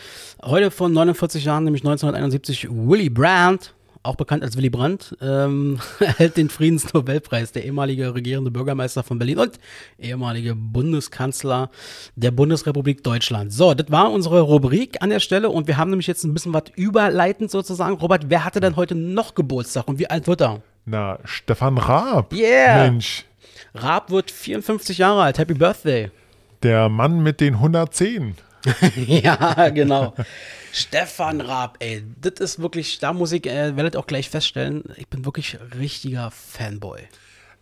[0.43, 3.73] heute vor 49 Jahren, nämlich 1971, Willy Brandt,
[4.03, 9.39] auch bekannt als Willy Brandt, ähm, erhält den Friedensnobelpreis, der ehemalige regierende Bürgermeister von Berlin
[9.39, 9.59] und
[9.99, 11.69] ehemalige Bundeskanzler
[12.15, 13.53] der Bundesrepublik Deutschland.
[13.53, 16.53] So, das war unsere Rubrik an der Stelle und wir haben nämlich jetzt ein bisschen
[16.53, 17.95] was überleitend sozusagen.
[17.95, 20.61] Robert, wer hatte denn heute noch Geburtstag und wie alt wird er?
[20.85, 22.33] Na, Stefan Raab.
[22.33, 22.83] Yeah.
[22.83, 23.25] Mensch,
[23.75, 25.37] Raab wird 54 Jahre alt.
[25.37, 26.09] Happy Birthday.
[26.63, 28.35] der Mann mit den 110.
[28.95, 30.13] ja, genau.
[30.71, 35.07] Stefan Raab, ey, das ist wirklich, da muss ich, äh, werdet auch gleich feststellen, ich
[35.07, 37.01] bin wirklich richtiger Fanboy.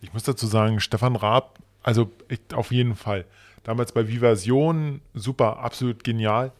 [0.00, 3.24] Ich muss dazu sagen, Stefan Raab, also ich, auf jeden Fall.
[3.64, 6.52] Damals bei Vivasion, super, absolut genial.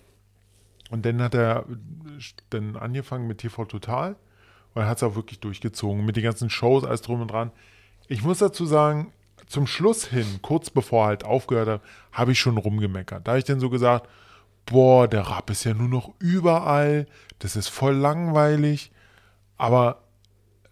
[0.91, 1.65] Und dann hat er
[2.51, 4.17] dann angefangen mit TV Total
[4.75, 7.53] und hat es auch wirklich durchgezogen mit den ganzen Shows, alles drum und dran.
[8.09, 9.13] Ich muss dazu sagen,
[9.47, 11.81] zum Schluss hin, kurz bevor er halt aufgehört hat,
[12.13, 13.27] habe ich schon rumgemeckert.
[13.27, 14.09] Da habe ich dann so gesagt,
[14.67, 17.07] boah, der Raab ist ja nur noch überall,
[17.39, 18.91] das ist voll langweilig.
[19.57, 20.03] Aber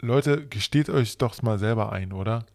[0.01, 2.47] Leute, gesteht euch doch mal selber ein, oder?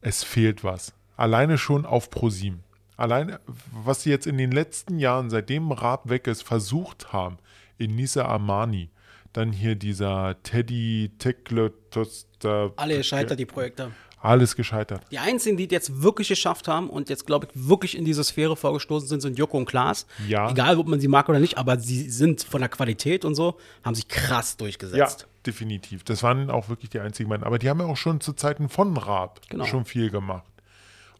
[0.00, 0.94] Es fehlt was.
[1.16, 2.62] Alleine schon auf ProSieben.
[2.96, 3.40] Alleine,
[3.72, 7.38] was sie jetzt in den letzten Jahren, seitdem Raab weg ist, versucht haben,
[7.76, 8.90] in Nisa Armani,
[9.32, 12.28] dann hier dieser Teddy Tekletos,
[12.76, 13.90] Alle scheitert die Projekte.
[14.24, 15.02] Alles gescheitert.
[15.10, 18.24] Die einzigen, die es jetzt wirklich geschafft haben und jetzt, glaube ich, wirklich in diese
[18.24, 20.06] Sphäre vorgestoßen sind, sind Joko und Klaas.
[20.26, 20.50] Ja.
[20.50, 23.58] Egal, ob man sie mag oder nicht, aber sie sind von der Qualität und so,
[23.84, 25.26] haben sich krass Ja, durchgesetzt.
[25.46, 26.04] definitiv.
[26.04, 27.44] Das waren auch wirklich die einzigen beiden.
[27.44, 29.64] Aber die haben ja auch schon zu Zeiten von Raab Genau.
[29.66, 30.50] schon viel gemacht.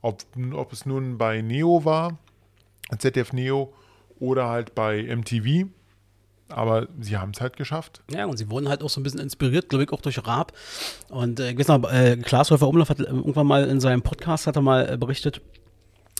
[0.01, 0.23] Ob,
[0.55, 2.17] ob es nun bei Neo war,
[2.99, 3.73] ZDF Neo,
[4.19, 5.67] oder halt bei MTV.
[6.55, 8.01] Aber sie haben es halt geschafft.
[8.13, 10.53] Ja, und sie wurden halt auch so ein bisschen inspiriert, glaube ich, auch durch Raab.
[11.09, 14.03] Und äh, ich weiß noch, äh, Klaas Häufer Umlauf hat äh, irgendwann mal in seinem
[14.03, 15.41] Podcast hat er mal äh, berichtet,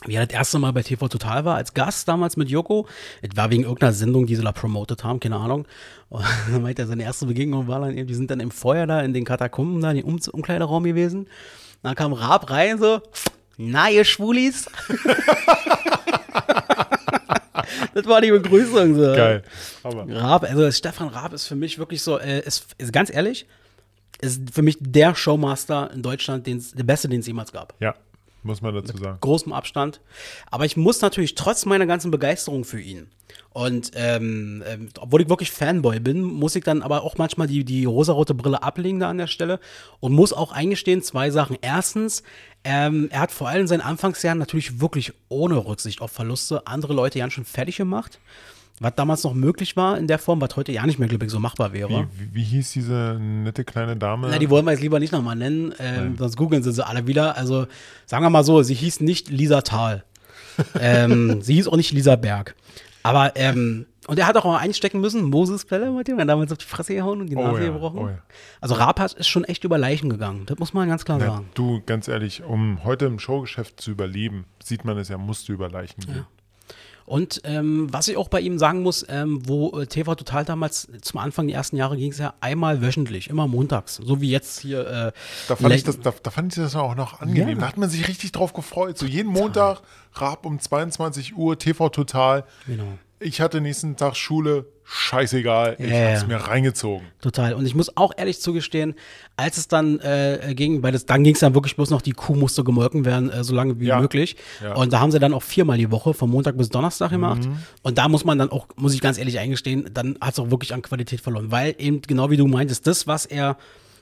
[0.05, 2.85] wie er das erste Mal bei TV Total war, als Gast damals mit Joko.
[3.21, 5.67] Es war wegen irgendeiner Sendung, die sie da promotet haben, keine Ahnung.
[6.09, 8.87] Und dann meinte er, seine erste Begegnung war dann eben, die sind dann im Feuer
[8.87, 11.29] da in den Katakomben da, in den um Umkleideraum gewesen.
[11.81, 12.99] Dann kam Raab rein, so,
[13.55, 14.69] na, ihr Schwulis.
[17.95, 19.15] das war die Begrüßung, so.
[19.15, 19.41] Geil.
[19.83, 23.47] Aber Raab, also Stefan Raab ist für mich wirklich so, äh, ist, ist ganz ehrlich,
[24.19, 27.73] ist für mich der Showmaster in Deutschland, den's, der beste, den es jemals gab.
[27.79, 27.95] ja,
[28.45, 29.17] muss man dazu sagen.
[29.21, 30.01] Großem Abstand.
[30.49, 33.09] Aber ich muss natürlich trotz meiner ganzen Begeisterung für ihn
[33.55, 37.63] und ähm, ähm, obwohl ich wirklich Fanboy bin, muss ich dann aber auch manchmal die,
[37.63, 39.61] die rosarote Brille ablegen da an der Stelle
[40.01, 41.57] und muss auch eingestehen, zwei Sachen.
[41.61, 42.21] Erstens,
[42.65, 46.93] ähm, er hat vor allem in seinen Anfangsjahren natürlich wirklich ohne Rücksicht auf Verluste andere
[46.93, 48.19] Leute ganz schön fertig gemacht.
[48.81, 51.31] Was damals noch möglich war in der Form, was heute ja nicht mehr, glaube ich,
[51.31, 51.89] so machbar wäre.
[51.89, 54.27] Wie, wie, wie hieß diese nette kleine Dame?
[54.29, 57.07] Na, die wollen wir jetzt lieber nicht nochmal nennen, ähm, sonst googeln sie sie alle
[57.07, 57.37] wieder.
[57.37, 57.67] Also
[58.05, 60.03] sagen wir mal so, sie hieß nicht Lisa Thal.
[60.79, 62.55] ähm, sie hieß auch nicht Lisa Berg.
[63.03, 66.51] Aber, ähm, und er hat auch mal einstecken müssen, Moses Pelle, mit dem er damals
[66.51, 67.99] auf die Fresse gehauen und die Oh Nase ja, gebrochen.
[67.99, 68.17] oh ja.
[68.61, 70.43] Also Rapat ist schon echt über Leichen gegangen.
[70.47, 71.49] Das muss man ganz klar Ja, sagen.
[71.53, 75.53] du, ganz ehrlich, um heute im Showgeschäft zu überleben, sieht man es ja, musst du
[75.53, 76.25] über Leichen gehen.
[77.05, 80.87] Und ähm, was ich auch bei ihm sagen muss, ähm, wo äh, TV Total damals
[81.01, 83.97] zum Anfang der ersten Jahre ging es ja einmal wöchentlich, immer montags.
[84.03, 84.87] So wie jetzt hier.
[84.87, 85.11] Äh,
[85.47, 87.49] Da fand, ich das, da, da fand ich das auch noch angenehm.
[87.49, 87.61] Ja.
[87.61, 88.97] Da hat man sich richtig drauf gefreut.
[88.97, 89.81] So jeden Montag,
[90.13, 92.43] Raab um 22 Uhr, TV Total.
[92.65, 92.97] Genau.
[93.19, 95.77] Ich hatte nächsten Tag Schule, scheißegal.
[95.79, 97.07] Ich Ja, hab's mir reingezogen.
[97.21, 97.53] Total.
[97.53, 98.93] Und ich muss auch ehrlich zugestehen,
[99.37, 102.11] als es dann äh, ging, weil das, dann ging es dann wirklich bloß noch, die
[102.11, 104.01] Kuh musste gemolken werden, äh, so lange wie Ja.
[104.01, 104.35] möglich.
[104.61, 104.71] Ja.
[104.71, 104.77] Mhm.
[104.81, 107.47] Und da haben sie dann auch viermal die Woche, von Montag bis Donnerstag gemacht.
[107.83, 110.51] Und da muss man dann auch, muss ich ganz ehrlich eingestehen, dann hat es auch
[110.51, 111.51] wirklich an Qualität verloren.
[111.51, 113.57] Weil eben, genau wie du meintest, das, was er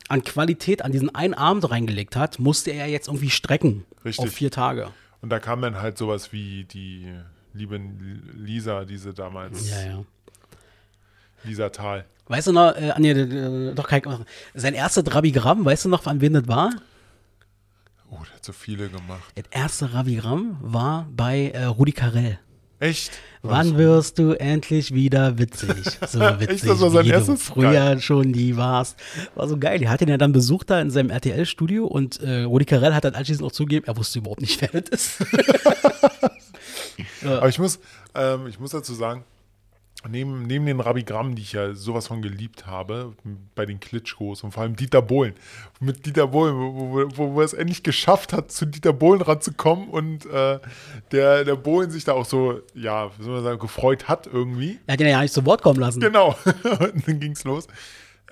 [0.10, 4.26] an Qualität an diesen einen Abend reingelegt hat, musste er jetzt irgendwie strecken Richtig.
[4.26, 4.88] auf vier Tage.
[5.22, 7.08] Und da kam dann halt sowas wie die
[7.54, 7.80] liebe
[8.36, 10.04] Lisa, diese damals, Ja, ja.
[11.44, 12.06] Lisa Thal.
[12.28, 14.02] Weißt du noch, äh, nee, äh, doch kein,
[14.54, 16.72] sein erstes Rabigramm, weißt du noch, an wen das war?
[18.10, 19.24] Oh, der hat so viele gemacht.
[19.36, 22.40] Das erste Ravigramm war bei äh, Rudi Carell.
[22.80, 23.12] Echt?
[23.42, 25.70] Wann wirst du endlich wieder witzig?
[26.08, 27.40] So witzig, das war sein wie erstes?
[27.40, 28.98] du früher schon nie warst.
[29.36, 29.80] War so geil.
[29.80, 33.04] Die hat ihn ja dann besucht da in seinem RTL-Studio und äh, Rudi Carell hat
[33.06, 35.26] dann anschließend auch zugegeben, er wusste überhaupt nicht, wer das ist.
[37.26, 37.80] Aber ich muss,
[38.16, 39.24] ähm, ich muss dazu sagen,
[40.10, 43.14] neben, neben den Rabigrammen, die ich ja sowas von geliebt habe,
[43.56, 45.34] bei den Klitschkos und vor allem Dieter Bohlen,
[45.80, 49.22] mit Dieter Bohlen, wo, wo, wo, wo er es endlich geschafft hat, zu Dieter Bohlen
[49.22, 50.60] ranzukommen und äh,
[51.12, 54.80] der, der Bohlen sich da auch so, ja, wie soll man sagen, gefreut hat irgendwie.
[54.88, 56.00] Er hat ihn ja nicht zu Wort kommen lassen.
[56.00, 56.36] Genau,
[56.80, 57.68] und dann ging es los.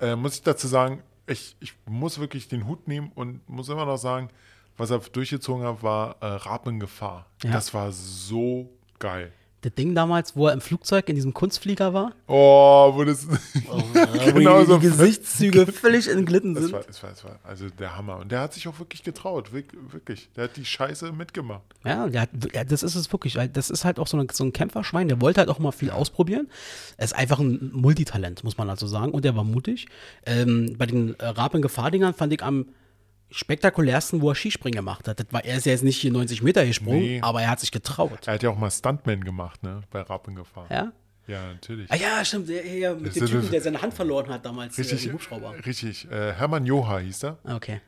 [0.00, 3.86] Äh, muss ich dazu sagen, ich, ich muss wirklich den Hut nehmen und muss immer
[3.86, 4.28] noch sagen,
[4.76, 7.26] was er durchgezogen hat, war äh, in Gefahr.
[7.42, 7.52] Ja.
[7.52, 9.32] Das war so geil.
[9.64, 13.28] Das Ding damals, wo er im Flugzeug in diesem Kunstflieger war, Oh, wo das.
[13.68, 14.78] wo genau die, so.
[14.78, 16.72] die Gesichtszüge völlig entglitten Das sind.
[16.72, 18.16] war, das, war, das war also der Hammer.
[18.16, 19.52] Und der hat sich auch wirklich getraut.
[19.52, 20.28] wirk- Wirklich.
[20.34, 21.62] Der hat die Scheiße mitgemacht.
[21.84, 23.38] Ja, der hat, ja, das ist es wirklich.
[23.52, 25.90] Das ist halt auch so, eine, so ein Kämpferschwein, der wollte halt auch mal viel
[25.92, 26.48] ausprobieren.
[26.96, 29.12] Er ist einfach ein Multitalent, muss man dazu sagen.
[29.12, 29.86] Und er war mutig.
[30.26, 32.66] Ähm, bei den äh, Raab in Gefahrdingern fand ich am
[33.32, 35.18] spektakulärsten, wo er Skispringen gemacht hat.
[35.20, 37.20] Das war, er ist ja jetzt nicht hier 90 Meter gesprungen, Nee.
[37.22, 38.26] aber er hat sich getraut.
[38.26, 39.80] Er hat ja auch mal Stuntman gemacht, ne?
[39.90, 40.66] Bei Rapp in Gefahr.
[40.70, 40.92] Ja?
[41.26, 41.90] Ja, natürlich.
[41.90, 42.48] Ah ja, stimmt.
[42.48, 45.12] Der, der, mit Das dem Typen, der seine Hand verloren hat damals äh, Richtig, im
[45.14, 45.54] Hubschrauber.
[45.64, 46.10] richtig.
[46.10, 47.38] Äh, Hermann Joha hieß er.
[47.44, 47.80] Ah, Okay.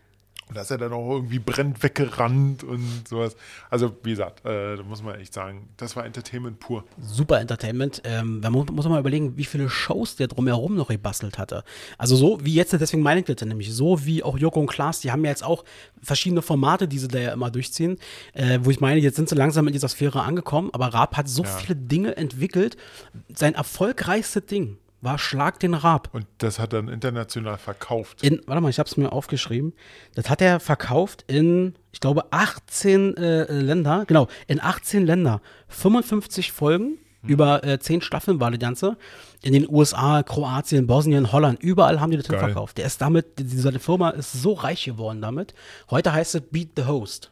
[0.48, 3.34] Und da ist er dann auch irgendwie brennt weggerannt und sowas.
[3.70, 6.84] Also, wie gesagt, äh, da muss man echt sagen, das war Entertainment pur.
[7.00, 8.02] super Entertainment.
[8.04, 11.64] Ähm, da muss, muss man mal überlegen, wie viele Shows der drumherum noch gebastelt hatte.
[11.98, 15.00] Also so wie jetzt, deswegen meine ich das nämlich, so wie auch Joko und Klaas,
[15.00, 15.64] die haben ja jetzt auch
[16.02, 17.98] verschiedene Formate, die sie da ja immer durchziehen,
[18.34, 21.28] äh, wo ich meine, jetzt sind sie langsam in dieser Sphäre angekommen, aber Raab hat
[21.28, 21.48] so Ja.
[21.48, 22.76] viele Dinge entwickelt.
[23.34, 26.08] Sein erfolgreichstes Ding war Schlag den Raab.
[26.12, 28.22] Und das hat er dann international verkauft.
[28.22, 29.74] In, warte mal, ich habe es mir aufgeschrieben.
[30.14, 34.04] Das hat er verkauft in, ich glaube, 18 äh, Länder.
[34.06, 35.40] Genau, in 18 Länder.
[35.68, 38.96] 55 Folgen Über äh, zehn Staffeln war das Ganze.
[39.42, 42.38] In den USA, Kroatien, Bosnien, Holland, überall haben die das Geil.
[42.38, 42.78] verkauft.
[42.78, 45.54] Der ist damit, diese Firma ist so reich geworden damit.
[45.90, 47.30] Heute heißt es Beat the Host.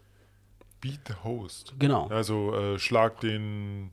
[0.81, 1.75] Beat the Host.
[1.79, 2.09] Genau.
[2.09, 3.91] Also äh, schlag den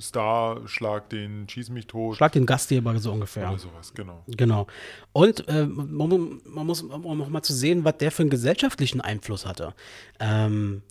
[0.00, 3.48] Star, schlag den Schieß mich tot Schlag den Gastgeber so ungefähr.
[3.48, 4.22] oder sowas, genau.
[4.28, 4.66] Genau.
[5.12, 9.00] Und äh, man, man muss, um noch mal zu sehen, was der für einen gesellschaftlichen
[9.00, 9.74] Einfluss hatte.
[10.20, 10.82] Ähm,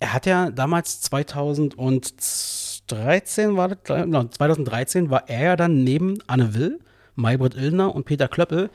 [0.00, 6.18] er hat ja damals 2013 war das, glaub- no, 2013 war er ja dann neben
[6.26, 6.78] Anne Will,
[7.16, 8.70] Maybrit Illner und Peter Klöppel,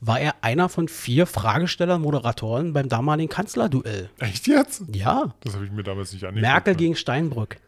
[0.00, 4.10] war er einer von vier Fragestellern, Moderatoren beim damaligen Kanzlerduell.
[4.18, 4.82] Echt jetzt?
[4.92, 5.32] Ja.
[5.40, 6.42] Das habe ich mir damals nicht angeguckt.
[6.42, 6.78] Merkel ne?
[6.78, 7.58] gegen Steinbrück.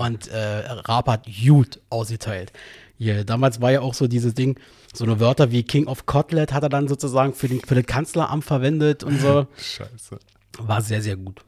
[0.00, 2.54] Und äh, Raab hat gut ausgeteilt.
[2.96, 4.58] Hier, damals war ja auch so dieses Ding,
[4.94, 7.84] so eine Wörter wie King of Kotlet hat er dann sozusagen für, den, für das
[7.84, 9.46] Kanzleramt verwendet und so.
[9.58, 10.18] Scheiße.
[10.58, 11.44] War sehr, sehr gut.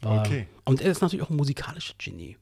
[0.00, 0.46] War, Okay.
[0.64, 2.38] Und er ist natürlich auch ein musikalisches Genie.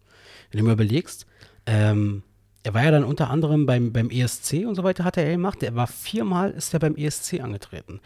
[0.52, 1.26] Wenn du mir überlegst,
[1.66, 2.22] ähm,
[2.62, 5.60] er war ja dann unter anderem beim, beim ESC und so weiter, hat er gemacht.
[5.64, 8.00] Er war viermal, ist er beim ESC angetreten.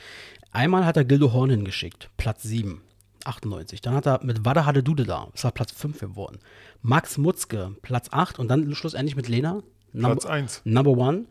[0.53, 2.81] Einmal hat er Gildo Horn hingeschickt, Platz 7,
[3.27, 3.81] 98.
[3.81, 6.39] Dann hat er mit Wada Hade Dude da, ist er Platz 5 geworden.
[6.83, 10.63] Max Mutzke, Platz 8 und dann schlussendlich mit Lena, Platz Number, 1.
[10.65, 11.25] Number One.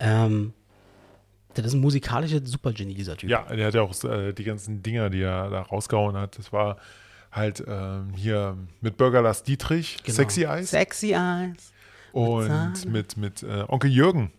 [0.00, 0.52] Ähm,
[1.54, 3.30] das ist ein musikalisches Supergenie, dieser Typ.
[3.30, 6.36] Ja, der hat ja auch äh, die ganzen Dinger, die er da rausgehauen hat.
[6.38, 6.78] Das war
[7.30, 10.16] halt ähm, hier mit Burger Lars Dietrich, Genau.
[10.16, 11.72] Sexy Eyes Sexy Eyes.
[12.12, 12.72] und Sahne.
[12.88, 14.32] mit, mit äh, Onkel Jürgen.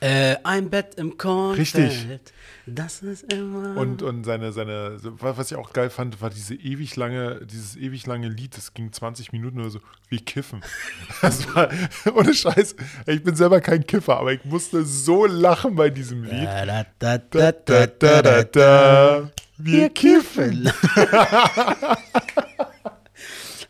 [0.00, 1.76] Äh, ein Bett im Kornfeld.
[1.90, 2.20] Richtig.
[2.66, 3.76] Das ist immer.
[3.76, 8.06] Und, und seine, seine, was ich auch geil fand, war diese ewig lange, dieses ewig
[8.06, 10.62] lange Lied, das ging 20 Minuten oder so, wie Kiffen.
[11.20, 11.68] Das war,
[12.14, 16.44] ohne Scheiß, ich bin selber kein Kiffer, aber ich musste so lachen bei diesem Lied.
[16.44, 19.30] da, Da, da, da, da, da, da.
[19.58, 20.70] Wir kiffen.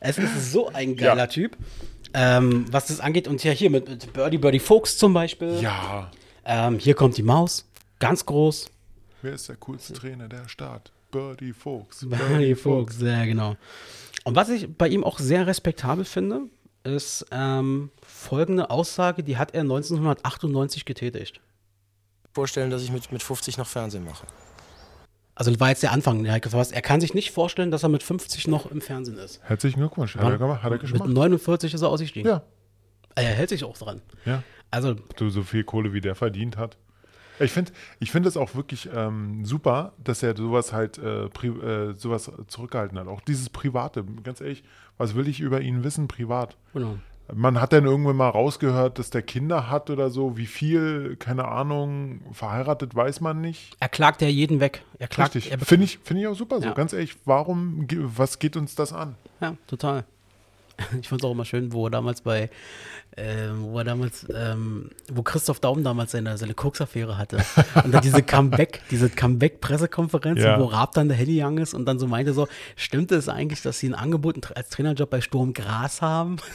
[0.01, 1.27] Es ist so ein geiler Ja.
[1.27, 1.57] Typ.
[2.13, 5.61] Ähm, was das angeht, und ja, hier mit, mit Birdie Birdie Folks zum Beispiel.
[5.61, 6.11] Ja.
[6.45, 7.69] Ähm, hier kommt die Maus.
[7.99, 8.71] Ganz groß.
[9.23, 10.91] Wer ist der coolste Trainer der Stadt?
[11.11, 12.01] Birdie Folks.
[12.09, 13.57] Birdie Folks, sehr genau.
[14.25, 16.43] Und was ich bei ihm auch sehr respektabel finde,
[16.83, 21.41] ist ähm, folgende Aussage, die hat er 1998 getätigt.
[22.33, 24.27] vorstellen, dass ich mit, mit 50 noch Fernsehen mache.
[25.41, 26.27] Also das war jetzt der Anfang.
[26.27, 29.41] Er kann sich nicht vorstellen, dass er mit 50 noch im Fernsehen ist.
[29.43, 30.15] Herzlichen Glückwunsch.
[30.15, 30.63] Hat er gemacht?
[30.63, 31.09] Hat er Mit gemacht?
[31.09, 32.31] 49 ist er ausgestiegen.
[32.31, 32.43] Ja.
[33.15, 34.03] Er hält sich auch dran.
[34.27, 34.43] Ja.
[34.71, 36.77] Also, Du so viel Kohle, wie der verdient hat.
[37.39, 41.49] Ich finde ich find es auch wirklich ähm, super, dass er sowas halt äh, pri
[41.49, 43.07] äh, sowas zurückgehalten hat.
[43.07, 44.63] Auch dieses Private, ganz ehrlich,
[44.99, 46.59] was will ich über ihn wissen, privat?
[46.75, 46.99] genau.
[47.33, 50.37] Man hat dann irgendwann mal rausgehört, dass der Kinder hat oder so.
[50.37, 53.77] Wie viel, keine Ahnung, verheiratet weiß man nicht.
[53.81, 54.83] Er klagt ja jeden weg.
[54.99, 55.35] Er klagt.
[55.35, 55.57] Richtig.
[55.65, 56.67] Finde ich, find ich auch super so.
[56.67, 56.73] Ja.
[56.75, 57.87] Ganz ehrlich, warum,
[58.17, 59.17] was geht uns das an?
[59.41, 60.05] Ja, total.
[61.01, 62.51] Ich fand es auch immer schön, wo er damals bei,
[63.17, 67.39] ähm, wo er damals, ähm, wo Christoph Daum damals seine, seine Koks-Affäre hatte.
[67.85, 70.59] Und dann diese Comeback, diese Comeback-Pressekonferenz, Ja.
[70.59, 73.79] wo Raab dann der Handygang ist und dann so meinte so, stimmt es eigentlich, dass
[73.79, 76.37] sie ein Angebot als Trainerjob bei Sturm Gras haben?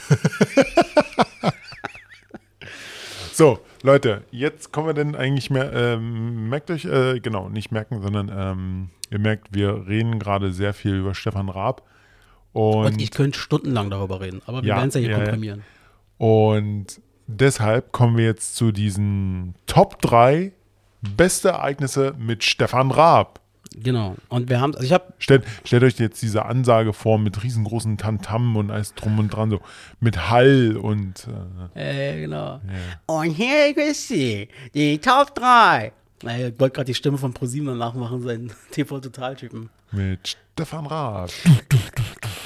[3.32, 8.00] So, Leute, jetzt kommen wir denn eigentlich mehr, ähm, merkt euch, äh, genau, nicht merken,
[8.00, 11.82] sondern ähm, ihr merkt, wir reden gerade sehr viel über Stefan Raab.
[12.56, 15.18] Und, Und ich könnte stundenlang darüber reden, aber wir Ja, werden es ja hier ja,
[15.18, 15.24] ja.
[15.24, 15.62] komprimieren.
[16.16, 16.86] und
[17.26, 20.52] deshalb kommen wir jetzt zu diesen Top 3
[21.16, 23.40] beste Ereignisse mit Stefan Raab.
[23.78, 24.14] Genau.
[24.30, 27.98] Und wir haben, also ich habe Stellt, stellt euch jetzt diese Ansage vor mit riesengroßen
[27.98, 29.60] Tantam und alles drum und dran, so
[30.00, 31.28] mit Hall und
[31.74, 32.60] äh, Äh, genau.
[33.04, 35.92] Und hier ist sie, die Top 3.
[36.22, 39.68] Naja, ich wollte gerade die Stimme von ProSieben nachmachen, seinen TV-Total-Typen.
[39.92, 41.28] mit Stefan Raab.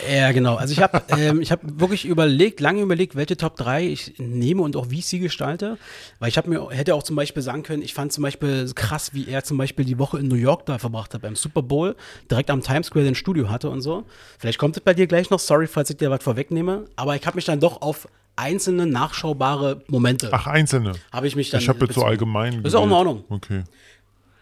[0.09, 0.57] Ja, genau.
[0.57, 4.63] Also ich habe ähm, ich hab wirklich überlegt, lange überlegt, welche Top 3 ich nehme
[4.63, 5.79] und auch wie ich sie gestalte.
[6.19, 9.15] Weil ich habe mir, hätte auch zum Beispiel sagen können, ich fand zum Beispiel krass,
[9.15, 11.97] wie er zum Beispiel die Woche in New York da verbracht hat, beim Super Bowl,
[12.31, 14.05] direkt am Times Square den Studio hatte und so.
[14.39, 16.87] Vielleicht kommt es bei dir gleich noch, sorry, falls ich dir was vorwegnehme.
[16.97, 20.93] Aber ich habe mich dann doch auf einzelne nachschaubare Momente, Ach, einzelne.
[21.13, 22.65] habe ich mich dann Ich habe jetzt so allgemein.
[22.65, 22.93] Ist auch in.
[22.93, 23.25] Ordnung.
[23.29, 23.65] Okay.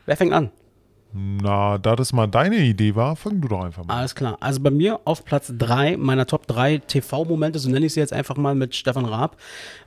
[0.07, 0.51] Wer fängt an?
[1.19, 3.95] Na, da das mal deine Idee war, fang du doch einfach mal.
[3.95, 4.37] Alles klar.
[4.41, 8.13] Also bei mir auf Platz 3 meiner Top 3 TV-Momente, so nenne ich sie jetzt
[8.13, 9.37] einfach mal mit Stefan Raab,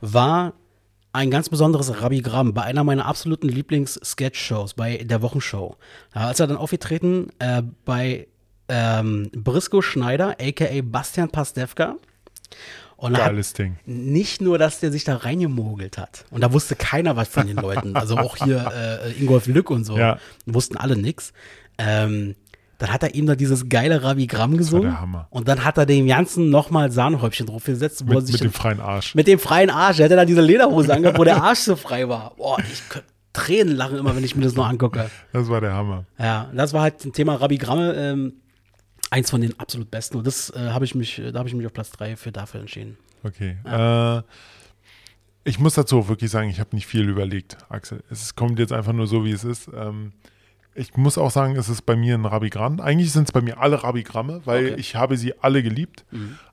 [0.02, 0.52] war
[1.14, 5.76] ein ganz besonderes Rabbi-Gramm bei einer meiner absoluten Lieblings-Sketch-Shows, bei der Wochenshow.
[6.12, 8.28] Da ist er dann aufgetreten äh, bei
[8.68, 10.82] ähm, Brisco Schneider, a.k.a.
[10.82, 11.96] Bastian Pastewka.
[13.02, 13.76] Und Geiles Ding.
[13.84, 16.24] nicht nur, dass der sich da reingemogelt hat.
[16.30, 17.96] Und da wusste keiner was von den Leuten.
[17.96, 18.70] Also auch hier
[19.04, 19.98] äh, Ingolf Lück und so.
[19.98, 20.18] Ja.
[20.46, 21.32] Wussten alle nix.
[21.78, 22.36] Ähm,
[22.78, 24.90] Dann hat er ihm da dieses geile Ravigramm gesungen.
[24.90, 25.26] der Hammer.
[25.30, 28.80] Und dann hat er dem Ganzen nochmal Sahnehäubchen draufgesetzt, wo Mit, sich mit dem freien
[28.80, 29.14] Arsch.
[29.14, 29.98] mit dem freien Arsch.
[29.98, 32.34] Er hatte dann diese Lederhose angehabt, wo der Arsch so frei war.
[32.36, 35.10] Boah, ich könnte Tränen lachen immer, wenn ich mir das noch angucke.
[35.32, 36.04] Das war der Hammer.
[36.18, 38.34] Ja, das war halt ein Thema Rabigramme, ähm,
[39.12, 40.16] eins von den absolut besten.
[40.18, 42.60] Und das äh, habe ich mich, da habe ich mich auf Platz 3 für dafür
[42.60, 42.96] entschieden.
[43.22, 43.56] Okay.
[43.64, 44.22] Äh,
[45.44, 48.02] ich muss dazu auch wirklich sagen, ich habe nicht viel überlegt, Axel.
[48.10, 49.68] Es kommt jetzt einfach nur so, wie es ist.
[49.74, 50.12] Ähm,
[50.74, 52.80] ich muss auch sagen, es ist bei mir ein Rabigramm.
[52.80, 54.74] Eigentlich sind es bei mir alle Rabigramme, weil Okay.
[54.80, 56.04] ich habe sie alle geliebt.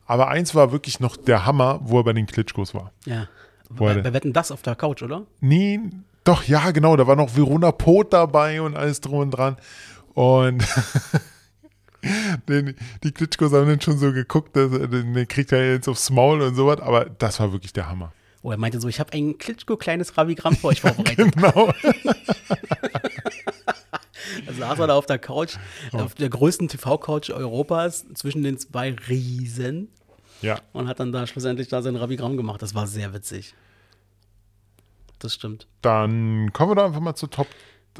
[0.04, 2.92] Aber eins war wirklich noch der Hammer, wo er bei den Klitschkos war.
[3.06, 3.28] Ja.
[3.70, 4.12] Wir denn?
[4.12, 5.22] wetten das auf der Couch, oder?
[5.40, 5.80] Nee,
[6.24, 6.96] doch, ja, genau.
[6.96, 9.56] Da war noch Verona Pot dabei und alles drum und dran.
[10.12, 10.62] Und
[12.48, 12.74] den,
[13.04, 16.40] die Klitschkos haben dann schon so geguckt, dass, er- den kriegt er jetzt aufs Maul
[16.42, 16.80] und sowas.
[16.80, 18.12] Aber das war wirklich der Hammer.
[18.42, 21.34] Oh, er meinte so, ich habe ein klitschko-kleines Rabigramm für euch vorbereitet.
[21.34, 21.72] Genau.
[24.46, 25.56] Da saß er da auf der Couch,
[25.92, 29.88] auf der größten TV-Couch Europas, zwischen den zwei Riesen
[30.40, 30.60] Ja.
[30.72, 32.62] und hat dann da schlussendlich da sein Rabigramm gemacht.
[32.62, 33.54] Das war sehr witzig.
[35.18, 35.66] Das stimmt.
[35.82, 37.48] Dann kommen wir doch einfach mal zu Top,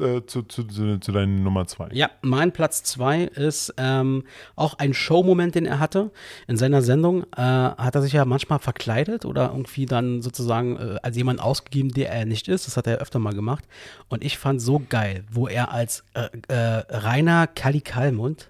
[0.01, 1.89] äh, zu, zu, zu, zu deinen Nummer zwei.
[1.91, 4.23] Ja, mein Platz zwei ist ähm,
[4.55, 6.11] auch ein Showmoment, den er hatte.
[6.47, 10.97] In seiner Sendung äh, hat er sich ja manchmal verkleidet oder irgendwie dann sozusagen äh,
[11.01, 12.67] als jemand ausgegeben, der er nicht ist.
[12.67, 13.65] Das hat er öfter mal gemacht.
[14.09, 18.49] Und ich fand so geil, wo er als äh, äh, Rainer Kalli Kalmund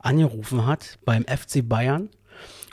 [0.00, 2.08] angerufen hat beim FC Bayern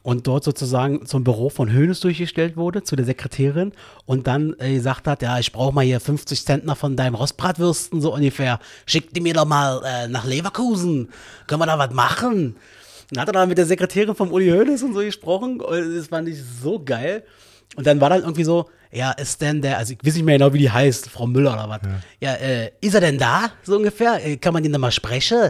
[0.05, 3.71] und dort sozusagen zum Büro von Hönes durchgestellt wurde, zu der Sekretärin
[4.05, 8.01] und dann äh, gesagt hat, ja, ich brauche mal hier 50 Zentner von deinem Rostbratwürsten,
[8.01, 8.59] so ungefähr.
[8.85, 11.09] Schick die mir doch mal äh, nach Leverkusen.
[11.47, 12.55] Können wir da was machen?
[13.09, 16.29] Dann hat er dann mit der Sekretärin vom Uli Hoeneß und so gesprochen das fand
[16.29, 17.23] ich so geil.
[17.75, 20.37] Und dann war dann irgendwie so, ja, ist denn der, also ich weiß nicht mehr
[20.37, 21.79] genau, wie die heißt, Frau Müller oder was.
[22.19, 24.23] Ja, äh, ist er denn da, so ungefähr?
[24.23, 25.49] Äh, kann man den da mal sprechen?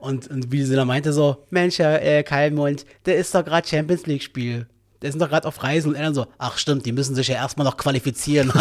[0.00, 3.68] Und, und wie sie dann meinte so, Mensch, Herr äh, Kalmund, der ist doch gerade
[3.68, 4.66] Champions League Spiel.
[5.02, 7.28] Der ist doch gerade auf Reisen und er dann so, ach stimmt, die müssen sich
[7.28, 8.48] ja erstmal noch qualifizieren.
[8.54, 8.60] das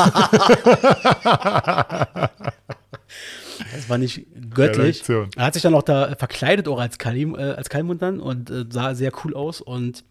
[3.88, 5.04] war nicht göttlich.
[5.36, 8.50] Er hat sich dann auch da verkleidet auch als Kalim, äh, als Kalmund dann und
[8.50, 10.04] äh, sah sehr cool aus und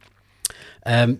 [0.84, 1.18] ähm,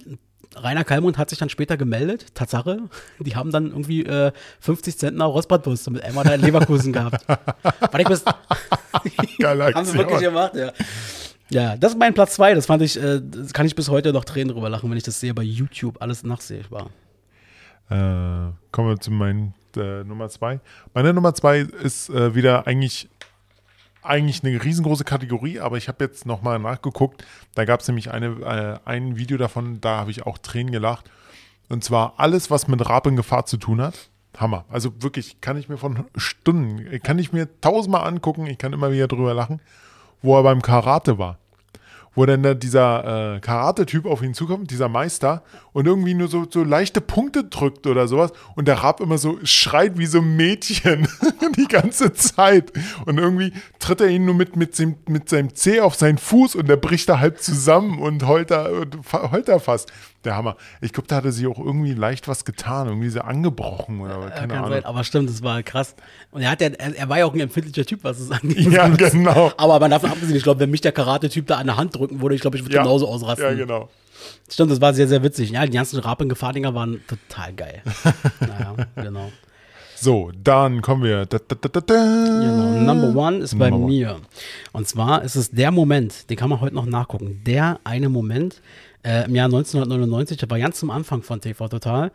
[0.57, 2.79] Rainer Kalmund hat sich dann später gemeldet, Tatsache,
[3.19, 7.27] die haben dann irgendwie äh, 50 Zentner Rostbratwürste mit einmal da in Leverkusen gehabt.
[7.29, 10.73] War ich bis, haben sie wirklich gemacht, ja.
[11.51, 12.53] Ja, das ist mein Platz zwei.
[12.53, 15.05] Das fand ich, äh, das kann ich bis heute noch Tränen drüber lachen, wenn ich
[15.05, 16.91] das sehe bei YouTube, alles nachsehbar.
[17.89, 20.61] Äh, kommen wir zu meinen äh, Nummer zwei.
[20.93, 23.09] Meine Nummer zwei ist äh, wieder eigentlich,
[24.09, 27.25] eigentlich eine riesengroße Kategorie, aber ich habe jetzt nochmal nachgeguckt.
[27.55, 31.11] Da gab es nämlich eine, äh, ein Video davon, da habe ich auch Tränen gelacht.
[31.69, 34.11] Und zwar alles, was mit Rab in Gefahr zu tun hat.
[34.37, 34.65] Hammer.
[34.69, 38.93] Also wirklich, kann ich mir von Stunden, kann ich mir tausendmal angucken, ich kann immer
[38.93, 39.61] wieder drüber lachen,
[40.23, 41.39] wo er beim Karate war
[42.15, 46.47] wo dann da dieser äh, Karate-Typ auf ihn zukommt, dieser Meister, und irgendwie nur so,
[46.49, 48.33] so leichte Punkte drückt oder sowas.
[48.57, 51.07] Und der Rab immer so schreit wie so ein Mädchen
[51.57, 52.73] die ganze Zeit.
[53.07, 56.57] Und irgendwie tritt er ihn nur mit, mit, seinem, mit seinem Zeh auf seinen Fuß
[56.57, 58.69] und der bricht da halb zusammen und heult da,
[59.13, 59.93] heult da fast.
[60.29, 60.57] Der Hammer.
[60.83, 64.29] Ich glaube, da hatte sie auch irgendwie leicht was getan, irgendwie so angebrochen oder Ja,
[64.31, 64.69] keine Ahnung.
[64.73, 65.95] sein, aber stimmt, das war krass.
[66.33, 68.71] Und er, hat ja, er, er war ja auch ein empfindlicher Typ, was es angeht.
[68.71, 69.53] Ja, genau.
[69.57, 72.21] Aber man davon abgesehen, ich glaube, wenn mich der Karate-Typ da an der Hand drücken
[72.21, 72.83] würde, ich glaube, ich würde Ja.
[72.83, 73.47] genauso ausrasten.
[73.47, 73.89] Ja, genau.
[74.51, 75.51] Stimmt, das war sehr, sehr witzig.
[75.53, 77.83] Ja, die ganzen Rap- und Gefahrdinger waren total geil.
[78.41, 79.33] naja, genau.
[80.01, 81.27] So, dann kommen wir.
[81.27, 81.81] Da, da, da.
[81.81, 83.95] Genau, Number One ist bei Number one.
[83.97, 84.17] mir.
[84.73, 87.41] Und zwar ist es der Moment, den kann man heute noch nachgucken.
[87.47, 88.61] Der eine Moment
[89.09, 92.11] äh, im Jahr 1999, der war ganz zum Anfang von TV Total,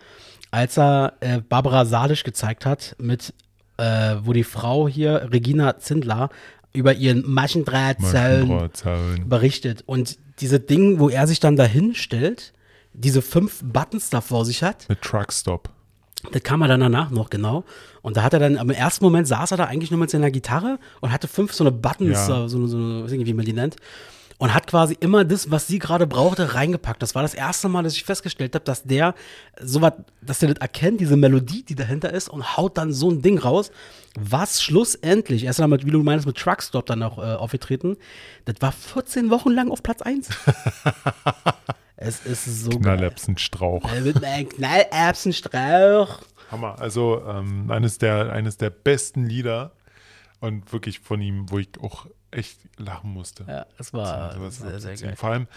[0.51, 3.33] als er äh, Barbara Salisch gezeigt hat, mit,
[3.77, 6.29] äh, wo die Frau hier, Regina Zindler,
[6.73, 9.29] über ihren Maschendrahtzaun Maschendrahtzaun.
[9.29, 9.83] berichtet.
[9.85, 12.53] Und diese Ding, wo er sich dann dahin stellt,
[12.93, 15.69] diese fünf Buttons da vor sich hat, Mit Truckstop.
[16.31, 17.63] das kam er dann danach noch, genau.
[18.01, 20.31] Und da hat er dann, im ersten Moment saß er da eigentlich nur mit seiner
[20.31, 22.25] Gitarre und hatte fünf so eine Buttons, Ja.
[22.25, 23.75] so, so, so weiß nicht, wie man die nennt.
[24.37, 27.01] Und hat quasi immer das, was sie gerade brauchte, reingepackt.
[27.01, 29.15] Das war das erste Mal, dass ich festgestellt habe, dass der
[29.61, 33.09] so was, dass der das erkennt, diese Melodie, die dahinter ist, und haut dann so
[33.09, 33.71] ein Ding raus,
[34.15, 37.97] was schlussendlich, er ist dann mit, wie du meinst, mit Truckstop dann auch äh, aufgetreten.
[38.45, 40.29] Das war 14 Wochen lang auf Platz 1.
[41.97, 42.71] es ist so.
[42.71, 43.91] Knallerbsenstrauch.
[43.91, 46.19] Äh, Mit einem Knallerbsenstrauch.
[46.51, 46.79] Hammer.
[46.79, 49.71] Also ähm, eines, der, eines der besten Lieder
[50.39, 52.05] und wirklich von ihm, wo ich auch
[52.35, 53.45] echt lachen musste.
[53.47, 55.07] Ja, es war sehr, sehr abzuziehen.
[55.09, 55.15] geil.
[55.15, 55.47] Vor allem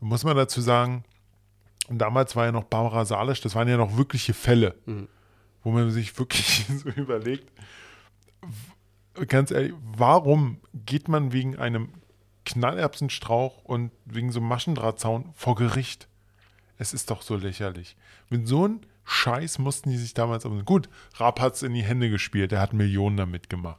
[0.00, 1.04] muss man dazu sagen,
[1.88, 5.08] damals war ja noch Barbara Salisch, das waren ja noch wirkliche Fälle, Mhm.
[5.62, 7.50] wo man sich wirklich so überlegt,
[9.28, 11.90] ganz ehrlich, warum geht man wegen einem
[12.44, 16.08] Knallerbsenstrauch und wegen so einem Maschendrahtzaun vor Gericht.
[16.78, 17.96] Es ist doch so lächerlich.
[18.30, 20.44] Mit so einem Scheiß mussten die sich damals.
[20.64, 22.50] Gut, Raab hat es in die Hände gespielt.
[22.50, 23.78] Der hat Millionen damit gemacht.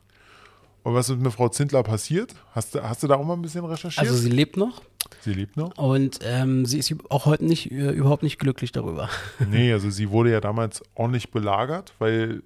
[0.83, 2.35] Und was ist mit Frau Zindler passiert?
[2.51, 4.05] Hast du, hast du da auch mal ein bisschen recherchiert?
[4.05, 4.81] Also sie lebt noch
[5.21, 5.77] sie lebt noch?
[5.77, 9.09] und ähm, sie ist auch heute nicht, äh, überhaupt nicht glücklich darüber.
[9.49, 12.43] Nee, also sie wurde ja damals ordentlich belagert, weil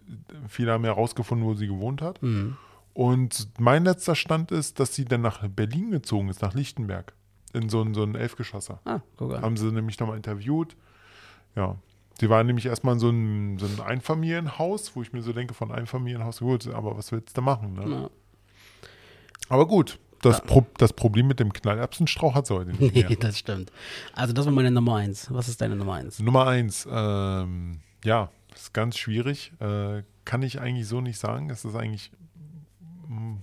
[0.47, 2.19] viele haben ja herausgefunden, wo sie gewohnt hat.
[2.93, 7.13] Und mein letzter Stand ist, dass sie dann nach Berlin gezogen ist, nach Lichtenberg.
[7.53, 8.81] In so ein, so ein Elfgeschosser.
[8.85, 9.41] Ah, guck an.
[9.41, 10.75] Haben sie nämlich nochmal interviewt.
[11.55, 11.75] Ja.
[12.19, 15.53] Sie war nämlich erstmal in so einem, so einem Einfamilienhaus, wo ich mir so denke,
[15.53, 17.73] von Einfamilienhaus, gut, aber was willst du machen?
[17.73, 17.89] Ne?
[17.89, 18.09] Ja.
[19.49, 23.17] Aber gut, das, Pro das Problem mit dem Knallerbsenstrauch hat sie heute nicht Nee, mehr.
[23.17, 23.71] das stimmt.
[24.13, 25.27] Also das war meine Nummer eins.
[25.31, 26.19] Was ist deine Nummer eins?
[26.19, 29.53] Nummer eins, ähm, ja, ist ganz schwierig.
[29.59, 31.49] Äh, kann ich eigentlich so nicht sagen.
[31.49, 32.11] Es ist eigentlich,
[33.07, 33.41] hm,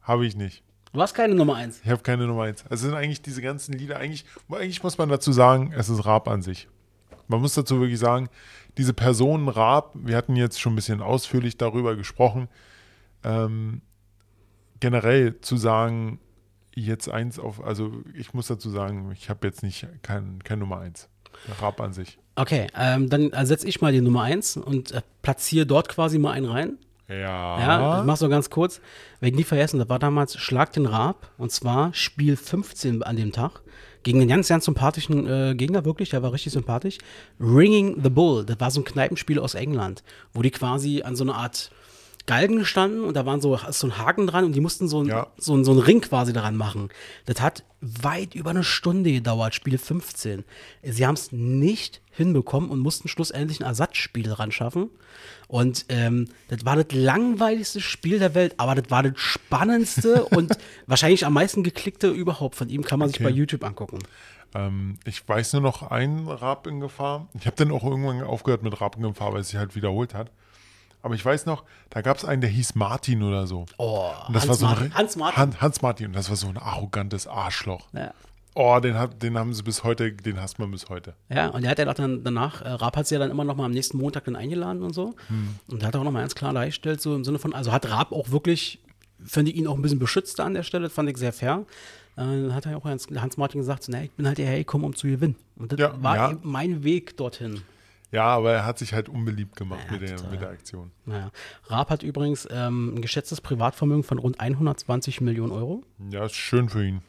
[0.00, 0.62] habe ich nicht.
[0.92, 1.80] Du hast keine Nummer eins.
[1.82, 2.64] Ich habe keine Nummer eins.
[2.70, 6.28] Es sind eigentlich diese ganzen Lieder, eigentlich, eigentlich muss man dazu sagen, es ist Raab
[6.28, 6.68] an sich.
[7.26, 8.28] Man muss dazu wirklich sagen,
[8.78, 12.48] diese Person Raab, wir hatten jetzt schon ein bisschen ausführlich darüber gesprochen,
[13.24, 13.80] ähm,
[14.84, 16.18] generell zu sagen,
[16.74, 20.78] jetzt eins auf, also ich muss dazu sagen, ich habe jetzt nicht kein, kein Nummer
[20.80, 21.08] eins.
[21.58, 22.18] Raab an sich.
[22.36, 26.32] Okay, ähm, dann setze ich mal die Nummer eins und äh, platziere dort quasi mal
[26.32, 26.76] einen rein.
[27.08, 27.58] Ja.
[27.58, 28.82] Ja, ich mach's so ganz kurz.
[29.20, 33.32] Wegen nie vergessen, das war damals Schlag den Raab und zwar Spiel 15 an dem
[33.32, 33.62] Tag.
[34.02, 36.98] Gegen einen ganz, ganz sympathischen äh, Gegner, wirklich, der war richtig sympathisch.
[37.40, 40.04] Ringing the Bull, das war so ein Kneipenspiel aus England,
[40.34, 41.70] wo die quasi an so einer Art
[42.26, 45.06] Galgen standen und da waren so, so ein Haken dran und die mussten so, ein,
[45.06, 45.26] Ja.
[45.36, 46.88] so, ein, so einen Ring quasi daran machen.
[47.26, 50.44] Das hat weit über eine Stunde gedauert, Spiel 15.
[50.82, 54.88] Sie haben es nicht hinbekommen und mussten schlussendlich ein Ersatzspiel ran schaffen.
[55.48, 60.56] Und ähm, das war das langweiligste Spiel der Welt, aber das war das spannendste und
[60.86, 62.82] wahrscheinlich am meisten geklickte überhaupt von ihm.
[62.84, 63.24] Kann man sich Okay.
[63.24, 63.98] bei YouTube angucken.
[64.54, 67.28] Ähm, ich weiß nur noch einen Raab in Gefahr.
[67.38, 70.14] Ich habe dann auch irgendwann aufgehört mit Raab in Gefahr, weil es sich halt wiederholt
[70.14, 70.30] hat.
[71.04, 73.66] Aber ich weiß noch, da gab es einen, der hieß Martin oder so.
[73.76, 74.84] Oh, Und das Hans, war so Martin.
[74.86, 75.38] ein, Hans Martin.
[75.38, 76.06] Han, Hans Martin.
[76.06, 77.88] Und das war so ein arrogantes Arschloch.
[77.92, 78.12] Ja.
[78.54, 81.14] Oh, den, hat, den haben sie bis heute, den hasst man bis heute.
[81.28, 83.44] Ja, und er hat ja auch dann danach, äh, Raab hat sie ja dann immer
[83.44, 85.14] noch mal am nächsten Montag dann eingeladen und so.
[85.28, 85.56] Hm.
[85.68, 87.86] Und da hat auch noch mal ganz klar dargestellt, so im Sinne von, also hat
[87.90, 88.78] Raab auch wirklich,
[89.24, 91.64] finde ich ihn auch ein bisschen beschützt an der Stelle, das fand ich sehr fair.
[92.16, 94.56] Äh, Dann hat er auch Hans, Hans Martin gesagt, so, nee, ich bin halt hierher
[94.58, 95.34] gekommen, um zu gewinnen.
[95.56, 96.38] Und das Ja, war ja.
[96.42, 97.60] mein Weg dorthin.
[98.14, 100.30] Ja, aber er hat sich halt unbeliebt gemacht Ja, mit, der, total.
[100.30, 100.90] mit der Aktion.
[101.04, 101.30] Naja.
[101.66, 105.82] Raab hat übrigens ähm, ein geschätztes Privatvermögen von rund 120 Millionen Euro.
[106.10, 107.02] Ja, ist schön für ihn.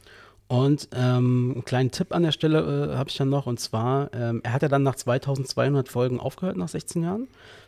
[0.47, 4.13] Und ähm, einen kleinen Tipp an der Stelle äh, habe ich dann noch, und zwar,
[4.13, 7.27] ähm, er hat ja dann nach 2200 Folgen aufgehört, nach 16 Jahren.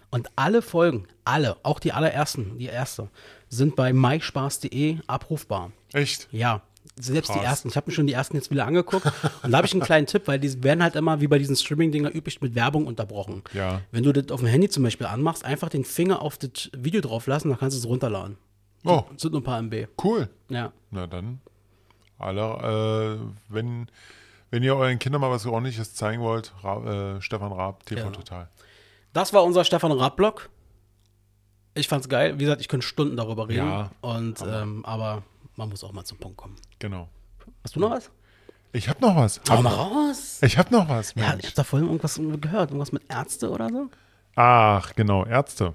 [0.10, 3.10] Und alle Folgen, alle, auch die allerersten, die erste,
[3.50, 5.72] sind bei myspaß.de abrufbar.
[5.94, 6.28] Echt?
[6.32, 6.62] Ja,
[7.00, 7.44] selbst die Krass.
[7.46, 7.68] ersten.
[7.70, 9.06] Ich habe mir schon die ersten jetzt wieder angeguckt.
[9.44, 11.56] und da habe ich einen kleinen Tipp, weil die werden halt immer wie bei diesen
[11.56, 13.44] Streaming-Dinger üblich mit Werbung unterbrochen.
[13.54, 13.82] Ja.
[13.92, 17.02] Wenn du das auf dem Handy zum Beispiel anmachst, einfach den Finger auf das Video
[17.02, 18.38] drauf lassen, dann kannst du es runterladen.
[18.86, 19.88] Oh, Das sind nur ein paar MB.
[20.04, 20.30] cool.
[20.50, 20.72] Ja.
[20.92, 21.40] Na dann,
[22.20, 23.88] alle, äh, wenn,
[24.50, 28.12] wenn ihr euren Kindern mal was ordentliches zeigen wollt, Ra äh, Stefan Raab, TV Ja.
[28.12, 28.50] Total.
[29.14, 30.50] Das war unser Stefan Raab-Blog.
[31.74, 32.36] Ich fand's geil.
[32.40, 33.68] Wie gesagt, ich könnte Stunden darüber reden.
[33.68, 35.24] Ja, Und, ähm, aber
[35.58, 36.56] man muss auch mal zum Punkt kommen.
[36.80, 37.10] Genau.
[37.64, 38.10] Hast du noch was?
[38.74, 39.42] Ich hab noch was.
[39.50, 40.40] Hab, mal raus.
[40.42, 41.44] ich hab noch was, Ja, Mensch.
[41.44, 42.70] ich hab da vorhin irgendwas gehört.
[42.70, 43.90] Irgendwas mit Ärzte oder so?
[44.36, 45.74] Ach, genau, Ärzte.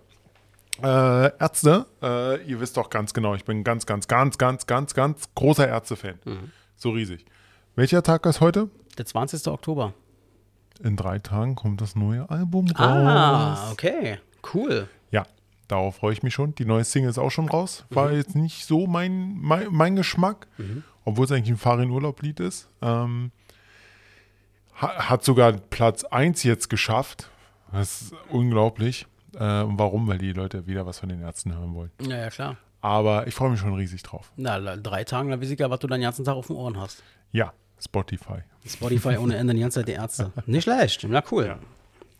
[0.82, 4.94] Äh, Ärzte, äh, ihr wisst doch ganz genau, ich bin ganz, ganz, ganz, ganz, ganz,
[4.94, 6.18] ganz großer Ärzte-Fan.
[6.24, 6.50] Mhm.
[6.76, 7.24] So riesig.
[7.76, 8.68] Welcher Tag ist heute?
[8.98, 9.46] Der 20.
[9.48, 9.94] Oktober.
[10.82, 12.78] In drei Tagen kommt das neue Album raus.
[12.78, 14.18] Ah, okay.
[14.54, 14.88] Cool.
[15.72, 16.54] Darauf freue ich mich schon.
[16.56, 17.86] Die neue Single ist auch schon raus.
[17.88, 20.46] War jetzt nicht so mein, mein, mein Geschmack,
[21.06, 22.68] obwohl es eigentlich ein Fahr in Urlaub-Lied ist.
[22.82, 23.30] Ähm,
[24.78, 27.30] ha, hat sogar Platz 1 jetzt geschafft.
[27.72, 29.06] Das ist unglaublich.
[29.34, 30.08] Äh, und warum?
[30.08, 31.90] Weil die Leute wieder was von den Ärzten hören wollen.
[32.02, 32.58] Ja, ja, klar.
[32.82, 34.30] Aber ich freue mich schon riesig drauf.
[34.36, 36.78] Na, drei Tagen, da weiß ich ja, was du deinen ganzen Tag auf den Ohren
[36.78, 37.02] hast.
[37.30, 38.42] Ja, Spotify.
[38.66, 40.32] Spotify ohne Ende, die ganze Zeit die Ärzte.
[40.44, 41.06] Nicht schlecht.
[41.08, 41.46] Na, cool.
[41.46, 41.58] Ja.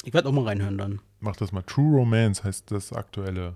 [0.02, 1.00] Ich werde auch mal reinhören dann.
[1.20, 1.62] Mach das mal.
[1.62, 3.54] True Romance heißt das aktuelle.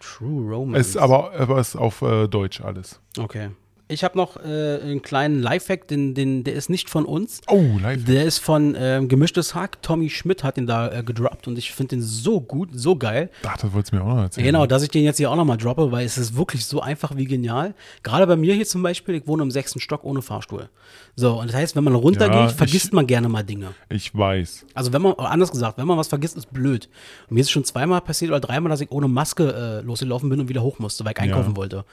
[0.00, 0.80] True Romance.
[0.80, 3.00] Es ist aber, aber es ist auf äh, Deutsch alles.
[3.18, 3.50] Okay.
[3.92, 7.40] Ich habe noch äh, einen kleinen Lifehack, den, den, der ist nicht von uns.
[7.48, 8.04] Oh, live.
[8.04, 9.82] Der ist von ähm, Gemischtes Hack.
[9.82, 13.30] Tommy Schmidt hat den da äh, gedroppt und ich finde den so gut, so geil.
[13.46, 14.46] Ach, das wolltest du mir auch noch erzählen.
[14.46, 17.16] Genau, dass ich den jetzt hier auch nochmal droppe, weil es ist wirklich so einfach
[17.16, 17.74] wie genial.
[18.02, 20.70] Gerade bei mir hier zum Beispiel, ich wohne im sechsten Stock ohne Fahrstuhl.
[21.14, 23.74] So, und das heißt, wenn man runtergeht, Ja, vergisst ich- man gerne mal Dinge.
[23.90, 24.64] Ich weiß.
[24.74, 26.88] Also wenn man, anders gesagt, wenn man was vergisst, ist blöd.
[27.28, 29.52] Und mir ist schon zweimal passiert oder dreimal, dass ich ohne Maske
[29.82, 31.84] äh, losgelaufen bin und wieder hoch musste, weil ich einkaufen wollte.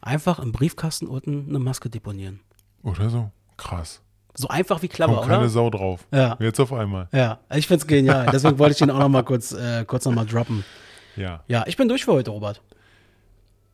[0.00, 2.40] Einfach im Briefkasten unten eine Maske deponieren.
[2.82, 3.30] Oder so.
[3.56, 4.02] Krass.
[4.34, 5.48] So einfach wie Klapper, Kommt keine oder?
[5.48, 6.06] Sau drauf.
[6.12, 6.36] Ja.
[6.40, 7.08] Jetzt auf einmal.
[7.12, 8.26] Ja, ich find's genial.
[8.32, 10.64] Deswegen wollte ich den auch noch mal kurz, äh, kurz noch mal droppen.
[11.16, 11.42] Ja.
[11.48, 12.62] Ja, ich bin durch für heute, Robert.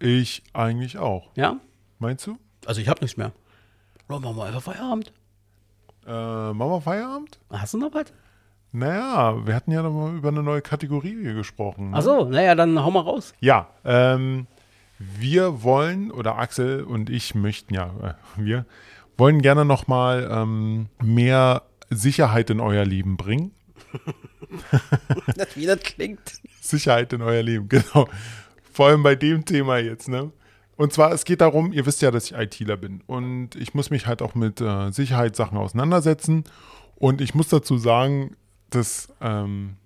[0.00, 1.30] Ich eigentlich auch.
[1.36, 1.56] Ja?
[1.98, 2.38] Meinst du?
[2.64, 3.32] Also ich habe nichts mehr.
[4.08, 5.12] Robert, machen wir einfach Feierabend.
[6.06, 6.10] Äh,
[6.52, 7.38] machen wir Feierabend?
[7.50, 8.06] Hast du noch was?
[8.72, 11.90] Naja, wir hatten ja noch mal über eine neue Kategorie hier gesprochen.
[11.90, 11.96] ne?
[11.98, 13.32] Ach so, naja, dann hau mal raus.
[13.40, 14.46] Ja, ähm,
[14.98, 18.66] wir wollen, oder Axel und ich möchten, ja, äh, wir
[19.16, 23.52] wollen gerne noch mal ähm, mehr Sicherheit in euer Leben bringen.
[25.54, 26.20] Wie das klingt.
[26.60, 28.08] Sicherheit in euer Leben, genau.
[28.72, 30.32] Vor allem bei dem Thema jetzt, ne?
[30.76, 33.88] Und zwar, es geht darum, ihr wisst ja, dass ich ITler bin und ich muss
[33.88, 36.44] mich halt auch mit äh, Sicherheitssachen auseinandersetzen.
[36.96, 38.36] Und ich muss dazu sagen,
[38.68, 39.76] dass ähm,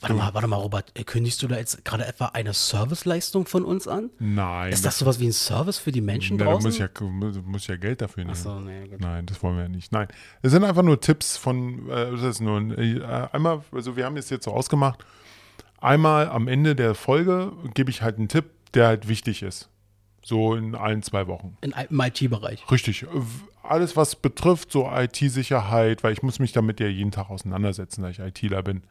[0.00, 0.90] Warte mal, warte mal, Robert.
[0.98, 4.10] äh, Kündigst du da jetzt gerade etwa eine Serviceleistung von uns an?
[4.18, 6.68] nein, Ist das sowas wie ein Service für die Menschen du draußen?
[6.68, 8.30] musst ja, du musst ja Geld dafür nehmen.
[8.36, 9.00] Achso, nee, gut.
[9.00, 9.92] Nein, das wollen wir ja nicht.
[9.92, 10.08] Nein,
[10.42, 14.06] es sind einfach nur Tipps von, äh, das ist nur ein, äh, einmal, also wir
[14.06, 15.04] haben es jetzt so ausgemacht,
[15.80, 19.68] einmal am Ende der Folge gebe ich halt einen Tipp, der halt wichtig ist.
[20.22, 21.56] So in allen zwei Wochen.
[21.62, 22.70] In, Im IT-Bereich.
[22.70, 23.06] Richtig.
[23.62, 28.10] Alles, was betrifft, so IT-Sicherheit, weil ich muss mich damit ja jeden Tag auseinandersetzen, da
[28.10, 28.82] ich ITler bin.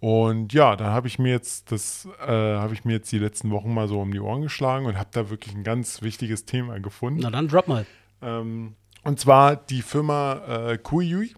[0.00, 3.50] Und ja, dann habe ich mir jetzt das, äh, habe ich mir jetzt die letzten
[3.50, 6.78] Wochen mal so um die Ohren geschlagen und habe da wirklich ein ganz wichtiges Thema
[6.78, 7.20] gefunden.
[7.22, 7.84] Na dann drop mal.
[8.22, 11.34] Ähm, und zwar die Firma äh, Kuiyui,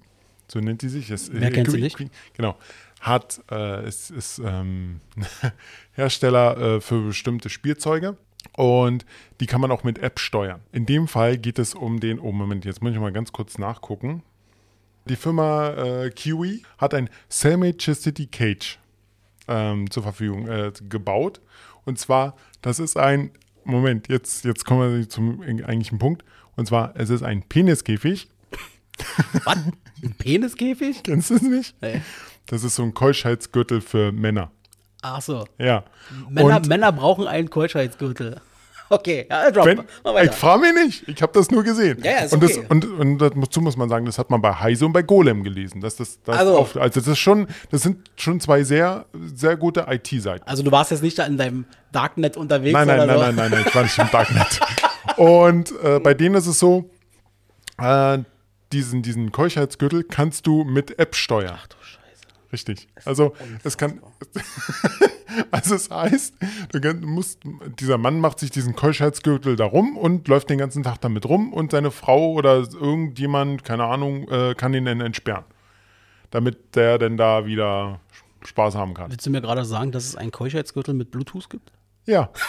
[0.49, 1.11] so nennt die sich.
[1.11, 1.97] Es, Wer kennt sie Kui- nicht?
[1.97, 2.57] Kui- Genau.
[3.01, 5.01] Hat, äh, ist, ist ähm,
[5.93, 8.17] Hersteller äh, für bestimmte Spielzeuge.
[8.57, 9.07] Und
[9.41, 10.61] die kann man auch mit App steuern.
[10.73, 13.59] In dem Fall geht es um den, oh Moment, jetzt muss ich mal ganz kurz
[13.59, 14.23] nachgucken.
[15.07, 18.79] Die Firma äh, Kiwi hat ein Cellmate Chastity Cage
[19.49, 21.41] ähm, zur Verfügung äh, gebaut.
[21.85, 23.31] Und zwar, das ist ein,
[23.65, 26.25] Moment, jetzt, jetzt kommen wir zum eigentlichen Punkt.
[26.57, 28.29] Und zwar, es ist ein Peniskäfig.
[29.45, 29.57] Was?
[30.03, 31.03] Ein Peniskäfig?
[31.03, 31.75] Kennst du es nicht?
[31.81, 32.03] Nee.
[32.47, 34.51] Das ist so ein Keuschheitsgürtel für Männer.
[35.03, 35.47] Ach so.
[35.59, 35.85] Ja.
[36.29, 38.41] Männer, Und Männer brauchen einen Keuschheitsgürtel.
[38.93, 39.67] Okay, ja, drop.
[39.67, 39.85] wenn,
[40.25, 41.99] ich frage mich nicht, ich habe das nur gesehen.
[42.03, 42.55] Ja, ja, ist und, okay.
[42.59, 45.45] das, und, und dazu muss man sagen, das hat man bei Heise und bei Golem
[45.45, 45.81] gelesen.
[45.81, 49.57] Dass das, das Also- auf, also das ist schon, das sind schon zwei sehr, sehr
[49.57, 50.45] gute IT-Seiten.
[50.49, 53.23] Also du warst jetzt nicht da in deinem Darknet unterwegs Nein, nein, oder nein, so?
[53.23, 54.61] nein, nein, nein, ich war nicht im Darknet.
[55.17, 56.91] Und äh, bei denen ist es so,
[57.79, 58.19] äh,
[58.73, 61.59] diesen, diesen Keuschheitsgürtel kannst du mit App steuern.
[61.61, 61.67] Ach
[62.53, 62.89] Richtig.
[63.05, 64.01] Also es kann,
[65.51, 66.35] also es heißt,
[66.73, 67.41] du musst,
[67.79, 71.53] dieser Mann macht sich diesen Keuschheitsgürtel da rum und läuft den ganzen Tag damit rum
[71.53, 75.45] und seine Frau oder irgendjemand, keine Ahnung, äh, kann ihn dann entsperren.
[76.31, 78.01] Damit der denn da wieder
[78.45, 79.11] Spaß haben kann.
[79.11, 81.73] Willst du mir gerade sagen, dass es einen Keuschheitsgürtel mit Bluetooth gibt?
[82.07, 82.31] Ja.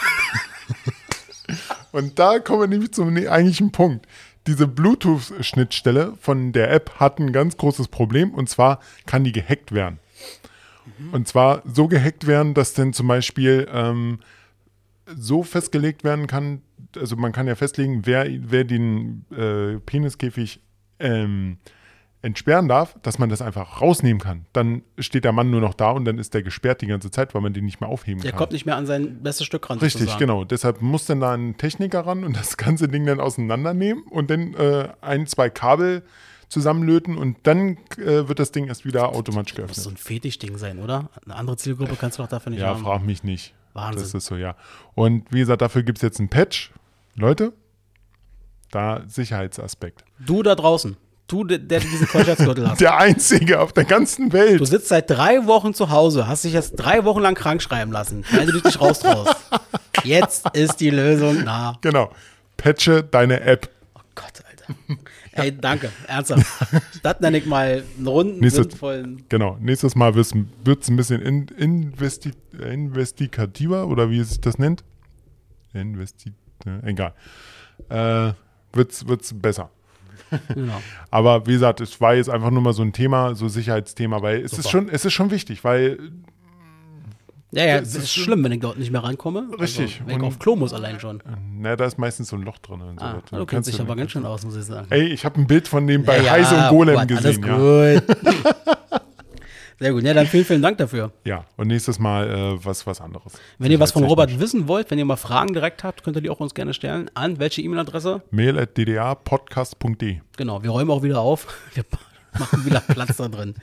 [1.92, 4.06] Und da kommen wir nämlich zum ne- eigentlichen Punkt.
[4.46, 9.72] Diese Bluetooth-Schnittstelle von der App hat ein ganz großes Problem und zwar kann die gehackt
[9.72, 9.98] werden.
[11.12, 14.18] Und zwar so gehackt werden, dass dann zum Beispiel ähm,
[15.06, 16.62] so festgelegt werden kann,
[16.96, 20.60] also man kann ja festlegen, wer, wer den äh, Peniskäfig
[20.98, 21.58] ähm,
[22.22, 24.46] entsperren darf, dass man das einfach rausnehmen kann.
[24.52, 27.34] Dann steht der Mann nur noch da und dann ist der gesperrt die ganze Zeit,
[27.34, 28.38] weil man den nicht mehr aufheben Der kann.
[28.38, 29.78] kommt nicht mehr an sein bestes Stück ran.
[29.78, 30.20] Richtig, sozusagen.
[30.20, 30.44] genau.
[30.44, 34.54] Deshalb muss dann da ein Techniker ran und das ganze Ding dann auseinandernehmen und dann
[34.54, 36.02] äh, ein, zwei Kabel
[36.48, 40.00] zusammenlöten und dann äh, wird das Ding erst wieder automatisch Das muss so geöffnet.
[40.00, 41.08] ein Fetischding sein, oder?
[41.24, 42.82] Eine andere Zielgruppe kannst du doch dafür nicht Ja, haben.
[42.82, 43.54] frag mich nicht.
[43.72, 44.02] Wahnsinn.
[44.02, 44.54] Das ist so, ja.
[44.94, 46.70] Und wie gesagt, dafür gibt es jetzt ein Patch.
[47.16, 47.52] Leute,
[48.70, 50.04] da Sicherheitsaspekt.
[50.18, 50.96] Du da draußen,
[51.32, 52.80] du, der, der diesen Keuschheitsgürtel hast.
[52.80, 54.66] Der einzige auf der ganzen Du Welt.
[54.66, 58.24] sitzt seit drei Wochen zu Hause, hast dich jetzt drei Wochen lang krank schreiben lassen,
[58.32, 59.34] weil du dich nicht raustraust.
[60.04, 61.76] Jetzt ist die Lösung nah.
[61.80, 62.10] Genau.
[62.56, 63.68] Patche deine App.
[63.94, 65.00] Oh Gott, Alter.
[65.32, 66.44] Ey, danke, ernsthaft.
[67.04, 69.24] Das nenne ich mal einen runden, Nächstes- sinnvollen.
[69.28, 69.56] Genau.
[69.60, 74.82] Nächstes Mal wird es ein bisschen in, investi investigativer oder wie es sich das nennt.
[75.72, 76.32] Investi
[76.66, 77.14] äh, egal.
[77.88, 78.32] Äh,
[78.72, 79.70] wird's, wird's besser.
[80.54, 80.80] Genau.
[81.10, 84.40] Aber wie gesagt, es war jetzt einfach nur mal so ein Thema, so Sicherheitsthema, weil
[84.40, 85.98] es ist schon, es ist schon wichtig, weil
[87.50, 89.46] Ja, ja, es ist schlimm, wenn ich dort nicht mehr rankomme.
[89.60, 90.00] Richtig.
[90.00, 91.22] Also, wenn ich auf Klo muss allein schon.
[91.58, 93.04] na, da ist meistens so ein Loch drin und so.
[93.04, 94.86] Ah, du kennst kannst dich aber ganz schön aus, muss ich sagen.
[94.90, 97.54] Ey, ich habe ein Bild von dem bei Ja, ja, Heise und Golem gesehen, ja.
[97.54, 98.16] Alles gut.
[99.78, 100.02] Sehr gut.
[100.04, 101.12] Ja, dann vielen, vielen Dank dafür.
[101.24, 103.32] Ja, und nächstes Mal äh, was, was anderes.
[103.58, 104.04] Wenn ihr was von.
[104.04, 106.74] Robert wissen wollt, wenn ihr mal Fragen direkt habt, könnt ihr die auch uns gerne
[106.74, 107.10] stellen.
[107.14, 108.22] An welche E-Mail-Adresse?
[108.30, 110.18] Mail at ddapodcast.de.
[110.36, 111.46] Genau, wir räumen auch wieder auf.
[111.74, 111.84] Wir,
[112.38, 113.54] Machen wieder Platz da drin.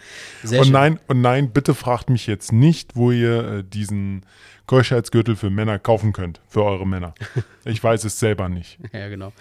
[0.43, 0.73] Sehr Und schön.
[0.73, 4.23] nein, und nein, bitte fragt mich jetzt nicht, wo ihr äh, diesen
[4.67, 7.15] Keuschheitsgürtel für Männer kaufen könnt, für eure Männer.
[7.65, 8.77] Ich weiß es selber nicht.
[8.93, 9.33] Ja, genau.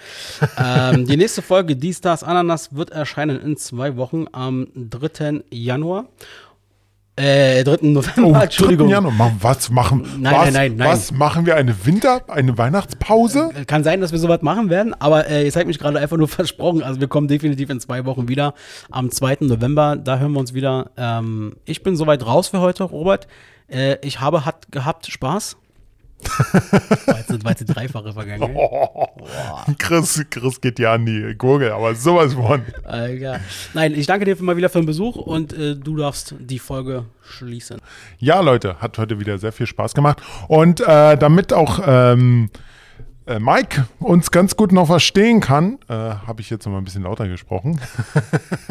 [0.57, 5.43] ähm, die nächste Folge, Die Stars Ananas, wird erscheinen in zwei Wochen am 3.
[5.51, 6.07] Januar.
[7.19, 7.79] Äh, 3.
[7.83, 8.87] November, Entschuldigung.
[8.89, 8.93] 3.
[8.95, 9.33] Januar.
[9.41, 10.89] Was machen, Nein, was, nein, nein, nein.
[10.89, 11.57] was machen wir?
[11.57, 13.51] Eine Winter, eine Weihnachtspause?
[13.67, 16.29] Kann sein, dass wir sowas machen werden, aber äh, ihr seid mich gerade einfach nur
[16.29, 16.83] versprochen.
[16.83, 18.55] Also wir kommen definitiv in zwei Wochen wieder.
[18.91, 19.39] Am 2.
[19.41, 20.91] November, da hören wir uns wieder.
[20.97, 23.27] Ähm, ich bin soweit raus für heute, Robert.
[23.69, 25.57] Äh, ich habe hat, gehabt Spaß.
[27.07, 28.57] War jetzt, war jetzt die dreifache vergangen.
[29.79, 32.63] Chris, Chris geht ja an die Gurgel, aber sowas von.
[32.91, 33.41] Äh, ja.
[33.75, 37.05] Nein, ich danke dir mal wieder für den Besuch und äh, du darfst die Folge
[37.23, 37.79] schließen.
[38.19, 40.21] Ja, Leute, hat heute wieder sehr viel Spaß gemacht.
[40.49, 42.51] Und äh, damit auch ähm,
[43.27, 46.85] äh, Mike uns ganz gut noch verstehen kann, äh, habe ich jetzt noch mal ein
[46.85, 47.81] bisschen lauter gesprochen.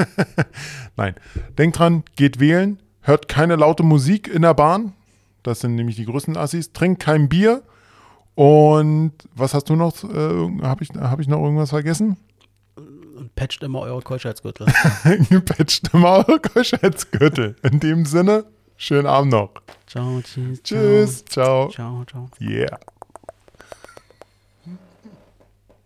[0.97, 1.15] Nein,
[1.57, 4.93] denkt dran, geht wählen, hört keine laute Musik in der Bahn.
[5.47, 6.73] Das sind nämlich die größten Assis.
[6.73, 7.63] Trinkt kein Bier.
[8.35, 10.03] Und was hast du noch?
[10.03, 12.17] Äh, habe ich, hab ich noch irgendwas vergessen?
[13.35, 14.67] Patcht immer eure Keuschheitsgürtel.
[15.29, 17.55] Gepatcht immer eure Keuschheitsgürtel.
[17.63, 18.43] In dem Sinne,
[18.75, 19.51] schönen Abend noch.
[19.87, 20.61] ciao, tschüss.
[20.63, 21.69] Tschüss, ciao.
[21.69, 22.29] Ciao, ciao.
[22.41, 22.77] Yeah.